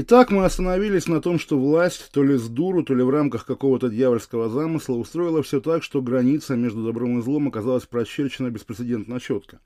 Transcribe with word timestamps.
Итак, 0.00 0.30
мы 0.30 0.44
остановились 0.44 1.08
на 1.08 1.20
том, 1.20 1.40
что 1.40 1.58
власть, 1.58 2.12
то 2.12 2.22
ли 2.22 2.36
с 2.36 2.46
дуру, 2.48 2.84
то 2.84 2.94
ли 2.94 3.02
в 3.02 3.10
рамках 3.10 3.44
какого-то 3.44 3.88
дьявольского 3.88 4.48
замысла, 4.48 4.94
устроила 4.94 5.42
все 5.42 5.60
так, 5.60 5.82
что 5.82 6.00
граница 6.00 6.54
между 6.54 6.84
добром 6.84 7.18
и 7.18 7.22
злом 7.22 7.48
оказалась 7.48 7.84
прочерчена 7.84 8.48
беспрецедентно 8.48 9.18
четко. 9.18 9.58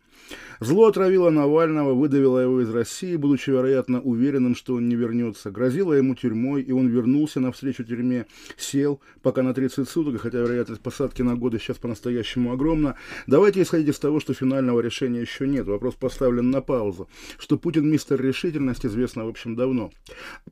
Зло 0.59 0.87
отравило 0.87 1.29
Навального, 1.29 1.93
выдавило 1.93 2.39
его 2.39 2.63
из 2.63 2.71
России, 2.71 3.17
будучи, 3.17 3.51
вероятно, 3.51 4.01
уверенным, 4.01 4.55
что 4.55 4.77
он 4.77 4.89
не 4.89 4.95
вернется, 4.95 5.51
грозило 5.51 5.93
ему 5.93 6.15
тюрьмой, 6.15 6.63
и 6.63 6.73
он 6.73 6.89
вернулся 6.89 7.39
навстречу 7.41 7.85
тюрьме, 7.85 8.25
сел, 8.57 9.03
пока 9.21 9.43
на 9.43 9.53
30 9.53 9.87
суток, 9.87 10.23
хотя 10.23 10.39
вероятность 10.39 10.81
посадки 10.81 11.21
на 11.21 11.37
годы 11.37 11.59
сейчас 11.59 11.77
по-настоящему 11.77 12.53
огромна. 12.53 12.97
Давайте 13.27 13.61
исходить 13.61 13.89
из 13.89 13.99
того, 13.99 14.19
что 14.19 14.33
финального 14.33 14.81
решения 14.81 15.21
еще 15.21 15.47
нет, 15.47 15.67
вопрос 15.67 15.95
поставлен 15.95 16.51
на 16.51 16.63
паузу, 16.63 17.07
что 17.39 17.59
Путин 17.59 17.91
мистер 17.91 18.19
решительность 18.19 18.87
известно, 18.87 19.27
в 19.27 19.29
общем, 19.29 19.57
давно. 19.57 19.91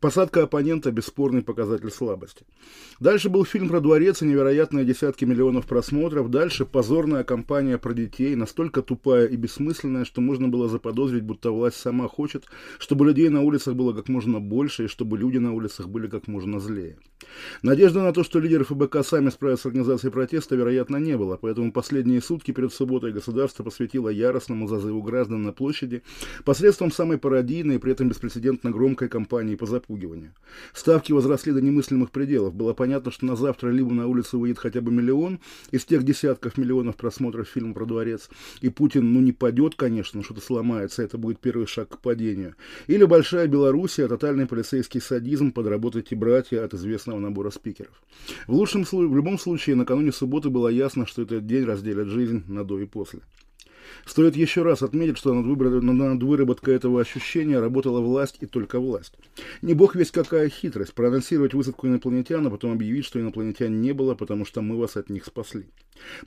Посадка 0.00 0.42
оппонента– 0.44 0.90
бесспорный 0.92 1.42
показатель 1.42 1.90
слабости. 1.90 2.44
Дальше 3.00 3.28
был 3.28 3.44
фильм 3.44 3.68
про 3.68 3.80
дворец 3.80 4.22
и 4.22 4.26
невероятные 4.26 4.84
десятки 4.84 5.24
миллионов 5.24 5.66
просмотров. 5.66 6.30
Дальше 6.30 6.64
позорная 6.64 7.24
кампания 7.24 7.78
про 7.78 7.92
детей, 7.92 8.34
настолько 8.36 8.82
тупая 8.82 9.26
и 9.26 9.36
бессмысленная, 9.36 10.04
что 10.04 10.20
можно 10.20 10.48
было 10.48 10.68
заподозрить, 10.68 11.22
будто 11.22 11.50
власть 11.50 11.76
сама 11.76 12.08
хочет, 12.08 12.44
чтобы 12.78 13.06
людей 13.06 13.28
на 13.28 13.42
улицах 13.42 13.74
было 13.74 13.92
как 13.92 14.08
можно 14.08 14.40
больше 14.40 14.84
и 14.84 14.88
чтобы 14.88 15.18
люди 15.18 15.38
на 15.38 15.52
улицах 15.52 15.88
были 15.88 16.06
как 16.06 16.28
можно 16.28 16.60
злее. 16.60 16.96
Надежды 17.62 18.00
на 18.00 18.12
то, 18.12 18.24
что 18.24 18.38
лидеры 18.38 18.64
ФБК 18.64 19.04
сами 19.04 19.30
справятся 19.30 19.64
с 19.64 19.66
организацией 19.66 20.12
протеста, 20.12 20.56
вероятно, 20.56 20.96
не 20.96 21.16
было, 21.16 21.36
поэтому 21.36 21.72
последние 21.72 22.22
сутки 22.22 22.52
перед 22.52 22.72
субботой 22.72 23.12
государство 23.12 23.62
посвятило 23.62 24.08
яростному 24.08 24.66
зазыву 24.68 25.02
граждан 25.02 25.42
на 25.42 25.52
площади 25.52 26.02
посредством 26.44 26.90
самой 26.90 27.18
пародийной 27.18 27.76
и 27.76 27.78
при 27.78 27.92
этом 27.92 28.08
беспрецедентно 28.08 28.70
громкой 28.70 29.08
кампании 29.08 29.49
по 29.56 29.66
запугиванию. 29.66 30.32
Ставки 30.72 31.12
возросли 31.12 31.52
до 31.52 31.60
немыслимых 31.60 32.10
пределов. 32.10 32.54
Было 32.54 32.74
понятно, 32.74 33.10
что 33.10 33.26
на 33.26 33.36
завтра 33.36 33.70
либо 33.70 33.92
на 33.92 34.06
улицу 34.06 34.38
выйдет 34.38 34.58
хотя 34.58 34.80
бы 34.80 34.90
миллион 34.90 35.40
из 35.70 35.84
тех 35.84 36.02
десятков 36.02 36.58
миллионов 36.58 36.96
просмотров 36.96 37.48
фильма 37.48 37.74
про 37.74 37.84
дворец, 37.84 38.28
и 38.60 38.68
Путин, 38.68 39.12
ну, 39.12 39.20
не 39.20 39.32
падет, 39.32 39.74
конечно, 39.74 40.22
что-то 40.22 40.40
сломается, 40.40 41.02
это 41.02 41.18
будет 41.18 41.40
первый 41.40 41.66
шаг 41.66 41.88
к 41.88 41.98
падению. 41.98 42.54
Или 42.86 43.04
Большая 43.04 43.46
Белоруссия, 43.46 44.08
тотальный 44.08 44.46
полицейский 44.46 45.00
садизм, 45.00 45.52
подработать 45.52 46.12
и 46.12 46.14
братья 46.14 46.64
от 46.64 46.74
известного 46.74 47.18
набора 47.18 47.50
спикеров. 47.50 48.02
В, 48.46 48.54
лучшем, 48.54 48.84
в 48.84 49.16
любом 49.16 49.38
случае, 49.38 49.76
накануне 49.76 50.12
субботы 50.12 50.50
было 50.50 50.68
ясно, 50.68 51.06
что 51.06 51.22
этот 51.22 51.46
день 51.46 51.64
разделят 51.64 52.08
жизнь 52.08 52.44
на 52.48 52.64
до 52.64 52.78
и 52.80 52.86
после. 52.86 53.20
Стоит 54.04 54.36
еще 54.36 54.62
раз 54.62 54.82
отметить, 54.82 55.18
что 55.18 55.34
над, 55.34 55.46
выбор... 55.46 55.80
над 55.82 56.22
выработкой 56.22 56.74
этого 56.74 57.00
ощущения 57.00 57.58
работала 57.58 58.00
власть 58.00 58.38
и 58.40 58.46
только 58.46 58.80
власть. 58.80 59.14
Не 59.62 59.74
бог 59.74 59.94
весь 59.94 60.10
какая 60.10 60.48
хитрость, 60.48 60.94
проанонсировать 60.94 61.54
высадку 61.54 61.86
инопланетян, 61.86 62.46
а 62.46 62.50
потом 62.50 62.72
объявить, 62.72 63.04
что 63.04 63.20
инопланетян 63.20 63.80
не 63.80 63.92
было, 63.92 64.14
потому 64.14 64.44
что 64.44 64.62
мы 64.62 64.78
вас 64.78 64.96
от 64.96 65.10
них 65.10 65.24
спасли. 65.24 65.66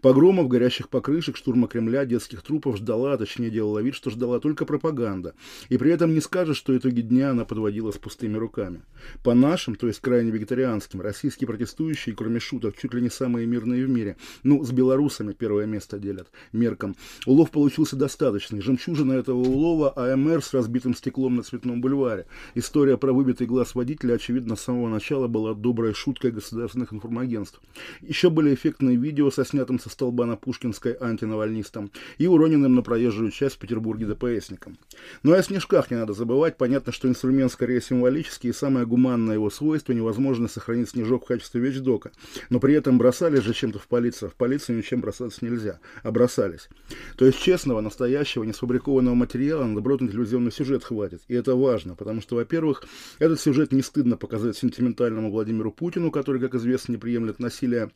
Погромов, 0.01 0.47
горящих 0.47 0.89
покрышек, 0.89 1.37
штурма 1.37 1.67
Кремля, 1.67 2.05
детских 2.05 2.41
трупов 2.41 2.77
ждала, 2.77 3.13
а 3.13 3.17
точнее 3.17 3.49
делала 3.49 3.79
вид, 3.79 3.95
что 3.95 4.09
ждала 4.09 4.39
только 4.39 4.65
пропаганда. 4.65 5.33
И 5.69 5.77
при 5.77 5.91
этом 5.91 6.13
не 6.13 6.21
скажешь, 6.21 6.57
что 6.57 6.77
итоги 6.77 7.01
дня 7.01 7.31
она 7.31 7.45
подводила 7.45 7.91
с 7.91 7.97
пустыми 7.97 8.37
руками. 8.37 8.81
По 9.23 9.33
нашим, 9.33 9.75
то 9.75 9.87
есть 9.87 9.99
крайне 9.99 10.31
вегетарианским, 10.31 11.01
российские 11.01 11.47
протестующие, 11.47 12.15
кроме 12.15 12.39
шуток, 12.39 12.75
чуть 12.77 12.93
ли 12.93 13.01
не 13.01 13.09
самые 13.09 13.47
мирные 13.47 13.85
в 13.85 13.89
мире, 13.89 14.17
ну, 14.43 14.63
с 14.63 14.71
белорусами 14.71 15.33
первое 15.33 15.65
место 15.65 15.99
делят, 15.99 16.29
меркам, 16.51 16.95
улов 17.25 17.51
получился 17.53 17.95
достаточный. 17.95 18.59
Жемчужина 18.59 19.13
этого 19.13 19.37
улова 19.37 19.93
АМР 19.95 20.43
с 20.43 20.53
разбитым 20.53 20.95
стеклом 20.95 21.35
на 21.35 21.43
Цветном 21.43 21.79
бульваре. 21.79 22.25
История 22.55 22.97
про 22.97 23.13
выбитый 23.13 23.47
глаз 23.47 23.75
водителя, 23.75 24.15
очевидно, 24.15 24.57
с 24.57 24.61
самого 24.61 24.89
начала 24.89 25.27
была 25.27 25.53
доброй 25.53 25.93
шуткой 25.93 26.31
государственных 26.31 26.91
информагентств. 26.91 27.61
Еще 28.01 28.29
были 28.29 28.53
эффектные 28.53 28.97
видео 28.97 29.31
со 29.31 29.45
снятым 29.45 29.79
со 29.79 29.89
столба 29.89 30.25
на 30.25 30.35
Пушкинской 30.35 30.97
антинавальнистом 30.99 31.91
и 32.17 32.27
уроненным 32.27 32.75
на 32.75 32.81
проезжую 32.81 33.31
часть 33.31 33.55
в 33.55 33.59
Петербурге 33.59 34.07
ДПСником. 34.07 34.77
Но 35.21 35.35
и 35.35 35.37
о 35.37 35.43
снежках 35.43 35.91
не 35.91 35.97
надо 35.97 36.13
забывать. 36.13 36.57
Понятно, 36.57 36.91
что 36.91 37.07
инструмент 37.07 37.51
скорее 37.51 37.81
символический, 37.81 38.49
и 38.49 38.53
самое 38.53 38.85
гуманное 38.85 39.35
его 39.35 39.49
свойство– 39.49 39.93
невозможно 39.93 40.47
сохранить 40.47 40.89
снежок 40.89 41.25
в 41.25 41.27
качестве 41.27 41.61
вещдока. 41.61 42.11
Но 42.49 42.59
при 42.59 42.73
этом 42.73 42.97
бросались 42.97 43.43
же 43.43 43.53
чем-то 43.53 43.77
в 43.77 43.87
полицию. 43.87 44.31
В 44.31 44.35
полицию 44.35 44.77
ничем 44.77 45.01
бросаться 45.01 45.45
нельзя, 45.45 45.79
а 46.01 46.11
бросались. 46.11 46.67
То 47.15 47.25
есть 47.25 47.42
честного, 47.43 47.81
настоящего, 47.81 48.45
несфабрикованного 48.45 49.15
материала 49.15 49.65
на 49.65 49.75
добротный 49.75 50.07
телевизионный 50.07 50.51
сюжет 50.51 50.85
хватит. 50.85 51.23
И 51.27 51.33
это 51.33 51.57
важно, 51.57 51.93
потому 51.93 52.21
что, 52.21 52.35
во-первых, 52.35 52.85
этот 53.19 53.41
сюжет 53.41 53.73
не 53.73 53.81
стыдно 53.81 54.15
показать 54.15 54.55
сентиментальному 54.55 55.29
Владимиру 55.29 55.69
Путину, 55.69 56.09
который, 56.09 56.39
как 56.39 56.55
известно, 56.55 56.93
не 56.93 56.97
приемлет 56.97 57.39
насилия 57.39 57.91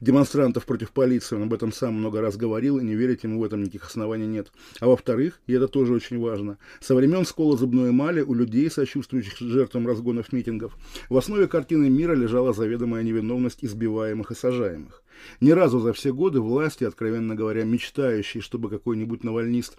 демонстрантов 0.00 0.64
против 0.64 0.90
полиции, 0.90 1.36
он 1.36 1.44
об 1.44 1.54
этом 1.54 1.70
сам 1.70 1.94
много 1.94 2.22
раз 2.22 2.36
говорил, 2.36 2.78
и 2.78 2.82
не 2.84 2.94
верить 2.94 3.24
ему 3.24 3.40
в 3.40 3.44
этом 3.44 3.60
никаких 3.60 3.86
оснований 3.86 4.26
нет. 4.26 4.50
А 4.80 4.86
во-вторых, 4.86 5.40
и 5.46 5.52
это 5.52 5.68
тоже 5.68 5.92
очень 5.92 6.18
важно, 6.18 6.56
со 6.80 6.94
времен 6.94 7.26
школы 7.26 7.58
зубной 7.58 7.90
эмали 7.90 8.22
у 8.22 8.32
людей, 8.34 8.70
сочувствующих 8.70 9.38
жертвам 9.38 9.86
разгонов 9.86 10.32
митингов, 10.32 10.76
в 11.08 11.16
основе 11.16 11.46
картины 11.46 11.90
мира 11.90 12.14
лежала 12.14 12.54
заведомая 12.54 13.02
невиновность 13.02 13.62
избиваемых 13.62 14.30
и 14.30 14.34
сажаемых. 14.34 15.03
Ни 15.40 15.50
разу 15.50 15.80
за 15.80 15.92
все 15.92 16.12
годы 16.12 16.40
власти, 16.40 16.84
откровенно 16.84 17.34
говоря, 17.34 17.64
мечтающие, 17.64 18.42
чтобы 18.42 18.68
какой-нибудь 18.68 19.24
навальнист 19.24 19.76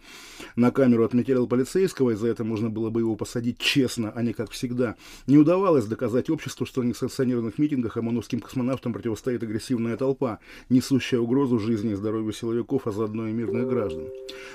на 0.55 0.71
камеру 0.71 1.03
отметил 1.03 1.47
полицейского, 1.47 2.11
и 2.11 2.15
за 2.15 2.27
это 2.27 2.43
можно 2.43 2.69
было 2.69 2.89
бы 2.89 3.01
его 3.01 3.15
посадить 3.15 3.57
честно, 3.57 4.11
а 4.15 4.21
не 4.21 4.33
как 4.33 4.51
всегда, 4.51 4.95
не 5.27 5.37
удавалось 5.37 5.85
доказать 5.85 6.29
обществу, 6.29 6.65
что 6.65 6.81
на 6.81 6.89
несанкционированных 6.89 7.57
митингах 7.57 7.97
ОМОНовским 7.97 8.39
космонавтам 8.39 8.93
противостоит 8.93 9.43
агрессивная 9.43 9.97
толпа, 9.97 10.39
несущая 10.69 11.19
угрозу 11.19 11.59
жизни 11.59 11.91
и 11.91 11.95
здоровью 11.95 12.33
силовиков, 12.33 12.87
а 12.87 12.91
заодно 12.91 13.27
и 13.27 13.31
мирных 13.31 13.67
граждан. 13.67 14.05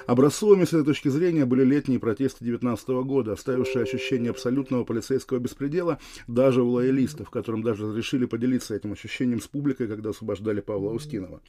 Образцовыми 0.07 0.65
с 0.65 0.69
этой 0.69 0.85
точки 0.85 1.09
зрения 1.09 1.45
были 1.45 1.65
летние 1.65 1.99
протесты 1.99 2.45
19 2.45 2.89
года, 3.05 3.33
оставившие 3.33 3.83
ощущение 3.83 4.31
абсолютного 4.31 4.85
полицейского 4.85 5.39
беспредела 5.39 5.99
даже 6.27 6.63
у 6.63 6.71
лоялистов, 6.71 7.31
которым 7.31 7.63
даже 7.63 7.87
разрешили 7.87 8.25
поделиться 8.25 8.75
этим 8.75 8.93
ощущением 8.93 9.41
с 9.41 9.47
публикой, 9.47 9.89
когда 9.89 10.11
освобождали 10.11 10.61
Павла 10.71 10.93
Устинова. 10.93 11.41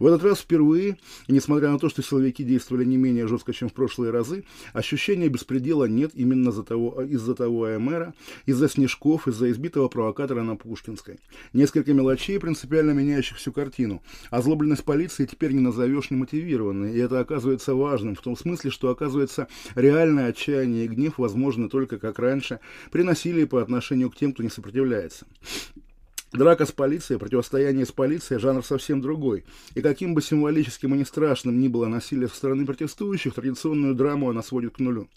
В 0.00 0.06
этот 0.06 0.24
раз 0.24 0.40
впервые, 0.40 0.98
несмотря 1.28 1.70
на 1.70 1.78
то, 1.78 1.88
что 1.88 2.02
силовики 2.02 2.42
действовали 2.42 2.84
не 2.84 2.96
менее 2.96 3.28
жестко, 3.28 3.52
чем 3.52 3.68
в 3.68 3.72
прошлые 3.72 4.10
разы, 4.10 4.42
ощущения 4.72 5.28
беспредела 5.28 5.84
нет 5.84 6.10
именно 6.14 6.48
из-за 6.48 6.64
того, 6.64 7.00
из-за 7.02 7.36
того 7.36 7.66
АМРа, 7.66 8.12
из-за 8.44 8.68
снежков, 8.68 9.28
из-за 9.28 9.52
избитого 9.52 9.86
провокатора 9.86 10.42
на 10.42 10.56
Пушкинской. 10.56 11.20
Несколько 11.52 11.94
мелочей, 11.94 12.40
принципиально 12.40 12.90
меняющих 12.90 13.36
всю 13.36 13.52
картину. 13.52 14.02
Озлобленность 14.30 14.82
полиции 14.82 15.26
теперь 15.26 15.52
не 15.52 15.60
назовешь 15.60 16.10
немотивированной, 16.10 16.92
и 16.92 16.98
это 16.98 17.20
оказывается 17.20 17.76
важным, 17.76 18.16
в 18.16 18.20
том 18.20 18.36
смысле, 18.36 18.72
что 18.72 18.90
оказывается 18.90 19.46
реальное 19.76 20.30
отчаяние 20.30 20.86
и 20.86 20.88
гнев 20.88 21.18
возможны 21.18 21.68
только 21.68 22.00
как 22.00 22.18
раньше 22.18 22.58
при 22.90 23.02
насилии 23.02 23.44
по 23.44 23.62
отношению 23.62 24.10
к 24.10 24.16
тем, 24.16 24.32
кто 24.32 24.42
не 24.42 24.50
сопротивляется. 24.50 25.24
Драка 26.32 26.66
с 26.66 26.72
полицией, 26.72 27.20
противостояние 27.20 27.86
с 27.86 27.92
полицией– 27.92 28.40
жанр 28.40 28.64
совсем 28.64 29.00
другой. 29.00 29.44
И 29.74 29.80
каким 29.80 30.14
бы 30.14 30.20
символическим 30.20 30.94
и 30.94 30.98
не 30.98 31.04
страшным 31.04 31.60
ни 31.60 31.68
было 31.68 31.86
насилие 31.86 32.28
со 32.28 32.36
стороны 32.36 32.66
протестующих, 32.66 33.34
традиционную 33.34 33.94
драму 33.94 34.28
она 34.28 34.42
сводит 34.42 34.74
к 34.74 34.80
нулю. 34.80 35.08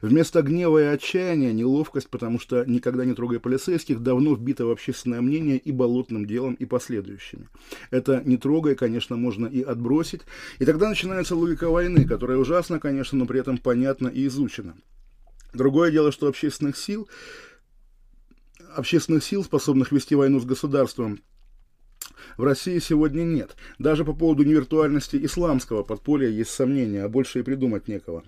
Вместо 0.00 0.40
гнева 0.40 0.78
и 0.78 0.86
отчаяния– 0.86 1.52
неловкость, 1.52 2.08
потому 2.08 2.40
что, 2.40 2.64
никогда 2.64 3.04
не 3.04 3.12
трогая 3.12 3.40
полицейских, 3.40 4.02
давно 4.02 4.34
вбито 4.34 4.64
в 4.64 4.70
общественное 4.70 5.20
мнение 5.20 5.58
и 5.58 5.70
болотным 5.70 6.24
делом, 6.24 6.54
и 6.54 6.64
последующими. 6.64 7.48
Это 7.90 8.22
«не 8.24 8.38
трогая», 8.38 8.74
конечно, 8.74 9.16
можно 9.16 9.46
и 9.46 9.60
отбросить. 9.60 10.22
И 10.58 10.64
тогда 10.64 10.88
начинается 10.88 11.36
логика 11.36 11.68
войны, 11.68 12.06
которая 12.06 12.38
ужасна, 12.38 12.80
конечно, 12.80 13.18
но 13.18 13.26
при 13.26 13.40
этом 13.40 13.58
понятна 13.58 14.08
и 14.08 14.26
изучена. 14.26 14.74
Другое 15.52 15.90
дело, 15.90 16.10
что 16.10 16.28
общественных 16.28 16.78
сил– 16.78 17.06
общественных 18.74 19.24
сил, 19.24 19.44
способных 19.44 19.92
вести 19.92 20.14
войну 20.14 20.40
с 20.40 20.44
государством, 20.44 21.20
в 22.36 22.44
России 22.44 22.78
сегодня 22.78 23.22
нет. 23.22 23.56
Даже 23.78 24.04
по 24.04 24.12
поводу 24.12 24.44
невиртуальности 24.44 25.18
исламского 25.24 25.82
подполья 25.82 26.28
есть 26.28 26.50
сомнения, 26.50 27.04
а 27.04 27.08
больше 27.08 27.40
и 27.40 27.42
придумать 27.42 27.88
некого. 27.88 28.22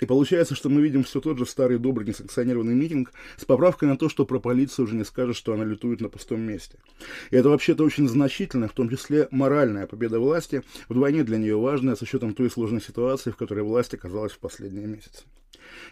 И 0.00 0.06
получается, 0.06 0.54
что 0.54 0.68
мы 0.68 0.80
видим 0.80 1.02
все 1.02 1.20
тот 1.20 1.38
же 1.38 1.46
старый 1.46 1.78
добрый 1.78 2.06
несанкционированный 2.06 2.74
митинг 2.74 3.12
с 3.36 3.44
поправкой 3.44 3.88
на 3.88 3.96
то, 3.96 4.08
что 4.08 4.24
про 4.24 4.38
полицию 4.38 4.84
уже 4.84 4.94
не 4.94 5.04
скажешь, 5.04 5.36
что 5.36 5.52
она 5.52 5.64
лютует 5.64 6.00
на 6.00 6.08
пустом 6.08 6.40
месте. 6.40 6.78
И 7.30 7.36
это 7.36 7.48
вообще-то 7.48 7.82
очень 7.82 8.08
значительно, 8.08 8.68
в 8.68 8.72
том 8.72 8.88
числе 8.88 9.26
моральная 9.30 9.86
победа 9.86 10.20
власти, 10.20 10.62
вдвойне 10.88 11.24
для 11.24 11.38
нее 11.38 11.58
важная, 11.58 11.96
с 11.96 12.02
учетом 12.02 12.34
той 12.34 12.50
сложной 12.50 12.80
ситуации, 12.80 13.30
в 13.30 13.36
которой 13.36 13.64
власть 13.64 13.94
оказалась 13.94 14.32
в 14.32 14.38
последние 14.38 14.86
месяцы. 14.86 15.24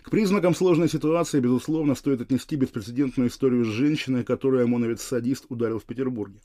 К 0.03 0.11
признакам 0.11 0.55
сложной 0.55 0.89
ситуации, 0.89 1.41
безусловно, 1.41 1.95
стоит 1.95 2.21
отнести 2.21 2.57
беспрецедентную 2.57 3.29
историю 3.29 3.65
с 3.65 3.69
женщиной, 3.69 4.25
которую 4.25 4.65
ОМОНовец-садист 4.65 5.47
ударил 5.49 5.79
в 5.79 5.85
Петербурге. 5.85 6.39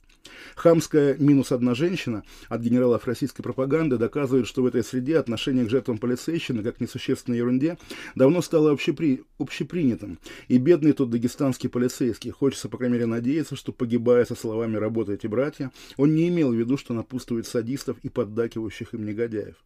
Хамская 0.54 1.16
«минус 1.18 1.52
одна 1.52 1.74
женщина» 1.74 2.24
от 2.48 2.60
генералов 2.60 3.06
российской 3.06 3.42
пропаганды 3.42 3.96
доказывает, 3.96 4.46
что 4.46 4.62
в 4.62 4.66
этой 4.66 4.84
среде 4.84 5.18
отношение 5.18 5.64
к 5.64 5.70
жертвам 5.70 5.98
полицейщины, 5.98 6.62
как 6.62 6.76
к 6.76 6.80
несущественной 6.80 7.38
ерунде, 7.38 7.78
давно 8.14 8.42
стало 8.42 8.70
общепри... 8.70 9.22
общепринятым. 9.38 10.18
И 10.48 10.58
бедный 10.58 10.92
тот 10.92 11.10
дагестанский 11.10 11.68
полицейский, 11.68 12.30
хочется, 12.30 12.68
по 12.68 12.78
крайней 12.78 12.94
мере, 12.94 13.06
надеяться, 13.06 13.56
что, 13.56 13.72
погибая 13.72 14.24
со 14.24 14.34
словами 14.34 14.76
«работаете, 14.76 15.28
братья», 15.28 15.70
он 15.96 16.14
не 16.14 16.28
имел 16.28 16.50
в 16.50 16.54
виду, 16.54 16.76
что 16.76 16.94
напутствует 16.94 17.46
садистов 17.46 17.96
и 18.02 18.08
поддакивающих 18.08 18.94
им 18.94 19.06
негодяев. 19.06 19.56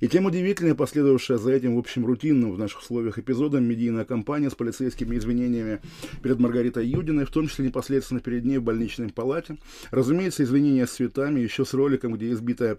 И 0.00 0.08
тем 0.08 0.26
удивительнее 0.26 0.74
последовавшая 0.74 1.38
за 1.38 1.52
этим, 1.52 1.76
в 1.76 1.78
общем, 1.78 2.04
рутинным 2.06 2.52
в 2.52 2.58
наших 2.58 2.80
условиях 2.80 3.03
эпизодом 3.18 3.64
медийная 3.64 4.04
кампания 4.04 4.50
с 4.50 4.54
полицейскими 4.54 5.16
извинениями 5.16 5.80
перед 6.22 6.38
Маргаритой 6.38 6.86
Юдиной, 6.86 7.24
в 7.24 7.30
том 7.30 7.48
числе 7.48 7.66
непосредственно 7.66 8.20
перед 8.20 8.44
ней 8.44 8.58
в 8.58 8.62
больничной 8.62 9.10
палате. 9.10 9.56
Разумеется, 9.90 10.44
извинения 10.44 10.86
с 10.86 10.92
цветами, 10.92 11.40
еще 11.40 11.64
с 11.64 11.74
роликом, 11.74 12.14
где 12.14 12.32
избитая 12.32 12.78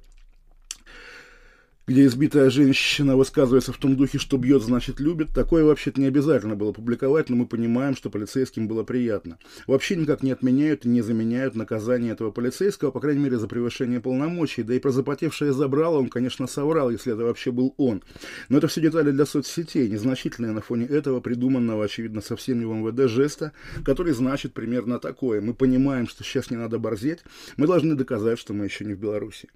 где 1.88 2.06
избитая 2.08 2.50
женщина 2.50 3.16
высказывается 3.16 3.72
в 3.72 3.78
том 3.78 3.96
духе, 3.96 4.18
что 4.18 4.38
бьет, 4.38 4.64
значит 4.64 5.00
любит, 5.00 5.30
такое 5.34 5.64
вообще-то 5.64 6.02
не 6.02 6.08
обязательно 6.08 6.56
было 6.56 6.72
публиковать, 6.72 7.30
но 7.30 7.36
мы 7.36 7.46
понимаем, 7.46 7.96
что 7.96 8.10
полицейским 8.10 8.68
было 8.68 8.84
приятно. 8.84 9.38
Вообще 9.68 9.96
никак 9.96 10.24
не 10.24 10.32
отменяют 10.32 10.86
и 10.86 10.90
не 10.90 11.02
заменяют 11.02 11.56
наказание 11.56 12.14
этого 12.14 12.32
полицейского, 12.32 12.90
по 12.90 13.00
крайней 13.00 13.24
мере, 13.24 13.38
за 13.38 13.48
превышение 13.48 14.00
полномочий, 14.00 14.64
да 14.64 14.74
и 14.74 14.80
про 14.80 14.90
запотевшее 14.90 15.54
забрало 15.54 16.00
он, 16.00 16.10
конечно, 16.10 16.48
соврал, 16.48 16.90
если 16.90 17.14
это 17.14 17.24
вообще 17.24 17.52
был 17.52 17.76
он. 17.78 18.02
Но 18.50 18.58
это 18.58 18.68
все 18.68 18.82
детали 18.82 19.12
для 19.12 19.26
соцсетей, 19.26 19.88
незначительные 19.88 20.54
на 20.54 20.62
фоне 20.62 20.88
этого 20.88 21.20
придуманного, 21.20 21.86
очевидно, 21.86 22.22
совсем 22.22 22.60
не 22.60 22.66
в 22.66 22.74
МВД 22.74 23.10
жеста, 23.10 23.52
который 23.84 24.14
значит 24.14 24.54
примерно 24.54 25.00
такое. 25.00 25.40
Мы 25.40 25.54
понимаем, 25.54 26.08
что 26.08 26.24
сейчас 26.24 26.50
не 26.50 26.58
надо 26.58 26.80
борзеть, 26.80 27.20
мы 27.58 27.68
должны 27.68 27.94
доказать, 27.94 28.40
что 28.40 28.54
мы 28.54 28.66
еще 28.66 28.86
не 28.86 28.96
в 28.96 29.00
Беларуси. 29.00 29.50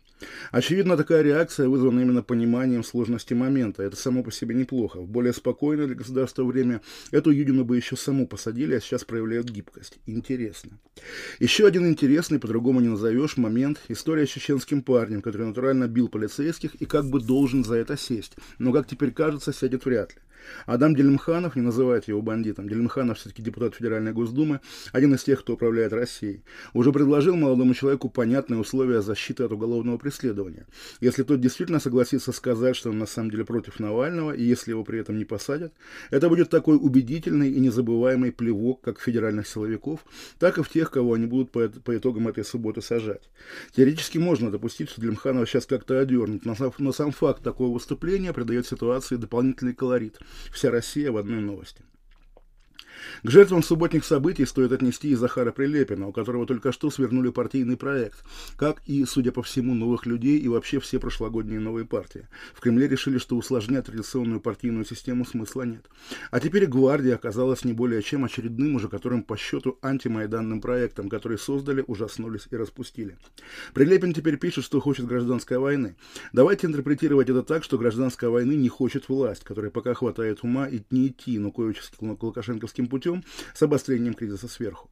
Очевидно, 0.52 0.98
такая 0.98 1.22
реакция 1.22 1.70
вызвана 1.70 2.02
именно 2.02 2.19
пониманием 2.24 2.84
сложности 2.84 3.34
момента. 3.34 3.84
Это 3.84 3.96
само 3.96 4.24
по 4.24 4.32
себе 4.32 4.56
неплохо. 4.56 5.00
В 5.02 5.08
более 5.08 5.34
спокойное 5.34 5.88
для 5.88 5.96
государства 5.96 6.44
время 6.44 6.82
эту 7.12 7.32
Юдину 7.32 7.66
бы 7.66 7.78
еще 7.78 7.96
саму 7.96 8.28
посадили, 8.28 8.76
а 8.76 8.80
сейчас 8.80 9.04
проявляют 9.04 9.50
гибкость. 9.50 10.00
Интересно. 10.06 10.80
Еще 11.40 11.66
один 11.66 11.88
интересный, 11.88 12.40
по-другому 12.40 12.80
не 12.82 12.90
назовешь, 12.90 13.38
момент. 13.38 13.82
История 13.88 14.26
с 14.26 14.30
чеченским 14.30 14.82
парнем, 14.82 15.22
который 15.22 15.48
натурально 15.48 15.88
бил 15.88 16.10
полицейских 16.10 16.76
и 16.76 16.86
как 16.86 17.10
бы 17.10 17.20
должен 17.20 17.64
за 17.64 17.76
это 17.76 17.98
сесть. 17.98 18.36
Но, 18.58 18.72
как 18.72 18.88
теперь 18.88 19.12
кажется, 19.12 19.54
сядет 19.54 19.86
вряд 19.86 20.16
ли. 20.16 20.22
Адам 20.66 20.96
Делимханов, 20.96 21.56
не 21.56 21.62
называют 21.62 22.08
его 22.08 22.22
бандитом, 22.22 22.68
Делимханов 22.68 23.18
все-таки 23.18 23.42
депутат 23.42 23.76
Федеральной 23.76 24.14
Госдумы, 24.14 24.62
один 24.92 25.14
из 25.14 25.24
тех, 25.24 25.40
кто 25.42 25.54
управляет 25.54 25.94
Россией, 25.94 26.44
уже 26.74 26.92
предложил 26.92 27.36
молодому 27.36 27.74
человеку 27.74 28.10
понятные 28.10 28.60
условия 28.60 29.02
защиты 29.02 29.44
от 29.44 29.52
уголовного 29.52 29.98
преследования. 29.98 30.68
Если 31.02 31.24
тот 31.24 31.42
действительно 31.42 31.80
согласится 31.80 32.32
сказать, 32.32 32.76
что 32.76 32.90
он 32.90 33.00
на 33.00 33.06
самом 33.06 33.32
деле 33.32 33.46
против 33.46 33.80
Навального, 33.80 34.32
и 34.32 34.44
если 34.44 34.72
его 34.72 34.84
при 34.84 35.00
этом 35.00 35.18
не 35.18 35.26
посадят, 35.26 35.74
это 36.12 36.30
будет 36.30 36.50
такой 36.50 36.78
убедительный 36.78 37.52
и 37.52 37.60
незабываемый 37.60 38.32
плевок 38.32 38.82
как 38.82 39.00
федеральных 39.00 39.48
силовиков, 39.48 40.06
так 40.40 40.58
и 40.58 40.64
в 40.64 40.70
тех, 40.70 40.92
кого 40.92 41.14
они 41.14 41.26
будут 41.26 41.52
по, 41.52 41.68
по 41.70 41.98
итогам 41.98 42.28
этой 42.28 42.44
субботы 42.44 42.82
сажать. 42.82 43.30
Теоретически 43.76 44.18
можно 44.18 44.52
допустить, 44.52 44.90
что 44.90 45.02
Делимханова 45.02 45.46
сейчас 45.46 45.66
как-то 45.66 46.00
одернут, 46.00 46.46
но, 46.46 46.56
но 46.78 46.92
сам 46.92 47.12
факт 47.12 47.44
такого 47.44 47.74
выступления 47.74 48.34
придает 48.34 48.68
ситуации 48.68 49.16
дополнительный 49.16 49.74
колорит. 49.74 50.20
Вся 50.52 50.72
Россия 50.72 51.12
в 51.12 51.18
одной 51.18 51.42
новости. 51.42 51.84
К 53.24 53.30
жертвам 53.30 53.64
субботних 53.64 54.06
событий 54.06 54.46
стоит 54.46 54.72
отнести 54.72 55.10
и 55.10 55.16
Захара 55.16 55.52
Прилепина, 55.52 56.08
у 56.08 56.12
которого 56.12 56.46
только 56.46 56.72
что 56.72 56.90
свернули 56.90 57.30
партийный 57.30 57.78
проект, 57.78 58.24
как 58.58 58.82
и, 58.86 59.06
судя 59.06 59.32
по 59.32 59.44
всему, 59.44 59.74
новых 59.74 60.06
людей 60.06 60.40
и 60.40 60.48
вообще 60.48 60.80
все 60.80 61.00
прошлогодние 61.00 61.60
новые 61.60 61.86
партии. 61.86 62.28
В 62.54 62.62
Кремле 62.62 62.88
решили, 62.88 63.18
что 63.18 63.38
усложнять 63.38 63.86
традиционную 63.86 64.42
партийную 64.42 64.86
систему 64.86 65.26
смысла 65.26 65.64
нет. 65.64 65.86
А 66.32 66.40
теперь 66.40 66.66
гвардия 66.66 67.16
оказалась 67.16 67.64
не 67.64 67.74
более 67.74 68.02
чем 68.02 68.26
очередным 68.26 68.76
уже 68.76 68.88
которым 68.88 69.24
по 69.24 69.38
счету 69.38 69.78
антимайданным 69.82 70.62
проектом, 70.62 71.10
который 71.10 71.38
создали, 71.38 71.84
ужаснулись 71.88 72.48
и 72.52 72.56
распустили. 72.56 73.18
Прилепин 73.74 74.14
теперь 74.14 74.38
пишет, 74.38 74.66
что 74.66 74.80
хочет 74.80 75.06
гражданской 75.06 75.58
войны. 75.58 75.96
Давайте 76.34 76.68
интерпретировать 76.68 77.30
это 77.30 77.44
так, 77.44 77.64
что 77.64 77.78
гражданской 77.78 78.30
войны 78.30 78.54
не 78.54 78.70
хочет 78.70 79.08
власть, 79.10 79.44
которая 79.44 79.72
пока 79.72 79.94
хватает 79.94 80.44
ума 80.44 80.68
и 80.68 80.82
не 80.92 81.08
идти 81.08 81.40
нукоевическим, 81.40 82.18
лукашенковским 82.20 82.88
путем 82.90 83.24
с 83.54 83.62
обострением 83.62 84.14
кризиса 84.14 84.48
сверху. 84.48 84.90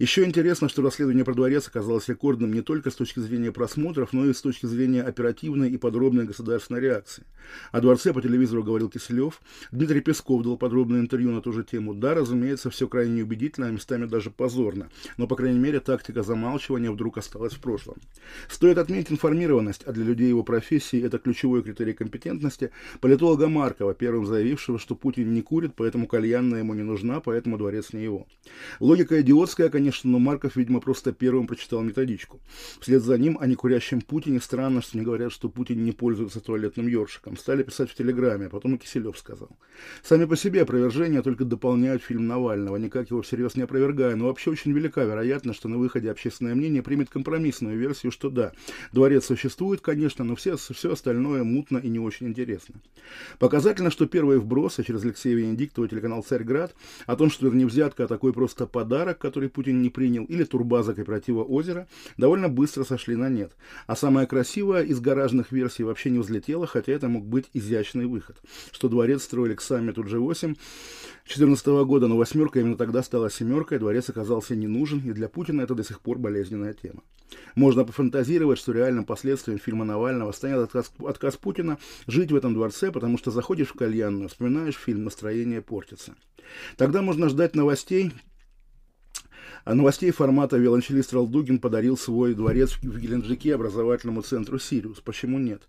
Еще 0.00 0.24
интересно, 0.24 0.70
что 0.70 0.80
расследование 0.80 1.26
про 1.26 1.34
дворец 1.34 1.68
оказалось 1.68 2.08
рекордным 2.08 2.54
не 2.54 2.62
только 2.62 2.90
с 2.90 2.94
точки 2.94 3.18
зрения 3.18 3.52
просмотров, 3.52 4.14
но 4.14 4.24
и 4.24 4.32
с 4.32 4.40
точки 4.40 4.64
зрения 4.64 5.02
оперативной 5.02 5.68
и 5.68 5.76
подробной 5.76 6.24
государственной 6.24 6.80
реакции. 6.80 7.24
О 7.70 7.82
дворце 7.82 8.14
по 8.14 8.22
телевизору 8.22 8.64
говорил 8.64 8.88
Киселев, 8.88 9.42
Дмитрий 9.72 10.00
Песков 10.00 10.42
дал 10.42 10.56
подробное 10.56 11.00
интервью 11.00 11.32
на 11.32 11.42
ту 11.42 11.52
же 11.52 11.64
тему. 11.64 11.92
Да, 11.92 12.14
разумеется, 12.14 12.70
все 12.70 12.88
крайне 12.88 13.16
неубедительно, 13.16 13.66
а 13.66 13.70
местами 13.70 14.06
даже 14.06 14.30
позорно, 14.30 14.88
но, 15.18 15.26
по 15.26 15.36
крайней 15.36 15.58
мере, 15.58 15.80
тактика 15.80 16.22
замалчивания 16.22 16.90
вдруг 16.90 17.18
осталась 17.18 17.52
в 17.52 17.60
прошлом. 17.60 17.98
Стоит 18.48 18.78
отметить 18.78 19.12
информированность, 19.12 19.82
а 19.84 19.92
для 19.92 20.04
людей 20.04 20.30
его 20.30 20.44
профессии 20.44 21.04
это 21.04 21.18
ключевой 21.18 21.62
критерий 21.62 21.92
компетентности, 21.92 22.70
политолога 23.02 23.48
Маркова, 23.48 23.92
первым 23.92 24.24
заявившего, 24.24 24.78
что 24.78 24.94
Путин 24.94 25.34
не 25.34 25.42
курит, 25.42 25.72
поэтому 25.76 26.06
кальянная 26.06 26.60
ему 26.60 26.72
не 26.72 26.84
нужна, 26.84 27.20
поэтому 27.20 27.58
дворец 27.58 27.92
не 27.92 28.02
его. 28.02 28.26
Логика 28.78 29.20
идиотская, 29.20 29.68
конечно, 29.68 29.89
конечно, 29.90 30.10
но 30.10 30.18
Марков, 30.20 30.54
видимо, 30.54 30.80
просто 30.80 31.12
первым 31.12 31.48
прочитал 31.48 31.82
методичку. 31.82 32.40
Вслед 32.80 33.02
за 33.02 33.18
ним 33.18 33.38
о 33.40 33.46
некурящем 33.46 34.00
Путине 34.00 34.40
странно, 34.40 34.82
что 34.82 34.96
не 34.96 35.04
говорят, 35.04 35.32
что 35.32 35.48
Путин 35.48 35.84
не 35.84 35.90
пользуется 35.90 36.40
туалетным 36.40 36.86
ёршиком. 36.86 37.36
Стали 37.36 37.64
писать 37.64 37.90
в 37.90 37.94
Телеграме, 37.94 38.46
а 38.46 38.48
потом 38.48 38.76
и 38.76 38.78
Киселев 38.78 39.18
сказал. 39.18 39.48
Сами 40.04 40.26
по 40.26 40.36
себе 40.36 40.62
опровержения 40.62 41.22
только 41.22 41.44
дополняют 41.44 42.04
фильм 42.04 42.28
Навального, 42.28 42.76
никак 42.76 43.10
его 43.10 43.22
всерьез 43.22 43.56
не 43.56 43.62
опровергая, 43.62 44.14
но 44.14 44.26
вообще 44.26 44.50
очень 44.50 44.72
велика 44.72 45.02
вероятность, 45.02 45.58
что 45.58 45.68
на 45.68 45.76
выходе 45.76 46.08
общественное 46.08 46.54
мнение 46.54 46.82
примет 46.82 47.10
компромиссную 47.10 47.76
версию, 47.76 48.12
что 48.12 48.30
да, 48.30 48.52
дворец 48.92 49.26
существует, 49.26 49.80
конечно, 49.80 50.24
но 50.24 50.36
все, 50.36 50.56
все 50.56 50.92
остальное 50.92 51.42
мутно 51.42 51.78
и 51.78 51.88
не 51.88 51.98
очень 51.98 52.28
интересно. 52.28 52.76
Показательно, 53.40 53.90
что 53.90 54.06
первые 54.06 54.38
вбросы 54.38 54.84
через 54.84 55.02
Алексея 55.02 55.34
Венедиктова 55.34 55.88
телеканал 55.88 56.22
«Царьград» 56.22 56.76
о 57.06 57.16
том, 57.16 57.30
что 57.30 57.48
это 57.48 57.56
не 57.56 57.64
взятка, 57.64 58.04
а 58.04 58.06
такой 58.06 58.32
просто 58.32 58.66
подарок, 58.66 59.18
который 59.18 59.48
Путин 59.48 59.69
не 59.72 59.90
принял, 59.90 60.24
или 60.24 60.44
турбаза 60.44 60.94
кооператива 60.94 61.42
«Озеро», 61.42 61.86
довольно 62.16 62.48
быстро 62.48 62.84
сошли 62.84 63.16
на 63.16 63.28
нет. 63.28 63.52
А 63.86 63.96
самая 63.96 64.26
красивая 64.26 64.82
из 64.82 65.00
гаражных 65.00 65.52
версий 65.52 65.84
вообще 65.84 66.10
не 66.10 66.18
взлетела, 66.18 66.66
хотя 66.66 66.92
это 66.92 67.08
мог 67.08 67.26
быть 67.26 67.46
изящный 67.54 68.06
выход. 68.06 68.36
Что 68.72 68.88
дворец 68.88 69.22
строили 69.22 69.54
к 69.54 69.60
саммиту 69.60 70.02
G8 70.02 70.56
2014 71.24 71.66
года, 71.86 72.08
но 72.08 72.16
восьмерка 72.16 72.60
именно 72.60 72.76
тогда 72.76 73.02
стала 73.02 73.30
семеркой, 73.30 73.78
дворец 73.78 74.08
оказался 74.10 74.56
не 74.56 74.66
нужен, 74.66 75.00
и 75.08 75.12
для 75.12 75.28
Путина 75.28 75.62
это 75.62 75.74
до 75.74 75.84
сих 75.84 76.00
пор 76.00 76.18
болезненная 76.18 76.74
тема. 76.74 77.02
Можно 77.54 77.84
пофантазировать, 77.84 78.58
что 78.58 78.72
реальным 78.72 79.04
последствием 79.04 79.58
фильма 79.58 79.84
Навального 79.84 80.32
станет 80.32 80.58
отказ, 80.58 80.92
отказ 81.04 81.36
Путина 81.36 81.78
жить 82.06 82.32
в 82.32 82.36
этом 82.36 82.54
дворце, 82.54 82.90
потому 82.90 83.18
что 83.18 83.30
заходишь 83.30 83.68
в 83.68 83.74
кальянную, 83.74 84.28
вспоминаешь 84.28 84.74
фильм, 84.74 85.04
настроение 85.04 85.62
портится. 85.62 86.14
Тогда 86.76 87.02
можно 87.02 87.28
ждать 87.28 87.54
новостей, 87.54 88.12
а 89.64 89.74
новостей 89.74 90.10
формата 90.10 90.56
«Виолончелист 90.56 91.12
Ралдугин 91.12 91.58
подарил 91.58 91.96
свой 91.96 92.34
дворец 92.34 92.72
в 92.82 92.98
Геленджике 92.98 93.54
образовательному 93.54 94.22
центру 94.22 94.58
«Сириус». 94.58 95.00
Почему 95.00 95.38
нет? 95.38 95.62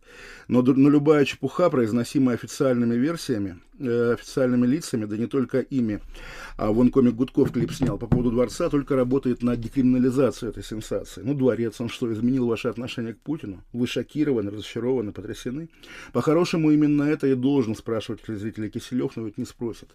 Но, 0.48 0.62
но 0.62 0.90
любая 0.90 1.26
чепуха, 1.26 1.70
произносимая 1.70 2.36
официальными 2.36 2.96
версиями, 2.96 3.60
э, 3.80 4.14
официальными 4.14 4.66
лицами, 4.66 5.06
да 5.06 5.18
не 5.18 5.28
только 5.28 5.60
ими, 5.60 6.00
а 6.58 6.72
вон 6.72 6.92
комик 6.92 7.16
Гудков 7.16 7.52
клип 7.52 7.72
снял 7.72 7.98
по 7.98 8.08
поводу 8.08 8.32
дворца, 8.32 8.70
только 8.70 8.96
работает 8.96 9.44
на 9.44 9.56
декриминализацию 9.56 10.50
этой 10.50 10.64
сенсации. 10.64 11.22
Ну, 11.24 11.34
дворец, 11.34 11.82
он 11.82 11.90
что, 11.90 12.12
изменил 12.14 12.48
ваше 12.48 12.70
отношение 12.70 13.14
к 13.14 13.20
Путину? 13.20 13.64
Вы 13.74 13.88
шокированы, 13.88 14.52
разочарованы, 14.52 15.12
потрясены? 15.12 15.70
По-хорошему, 16.14 16.72
именно 16.72 17.04
это 17.04 17.28
и 17.28 17.36
должен 17.36 17.76
спрашивать 17.76 18.22
телезрителей 18.22 18.70
Киселев, 18.70 19.16
но 19.16 19.26
ведь 19.26 19.38
не 19.38 19.46
спросит. 19.46 19.90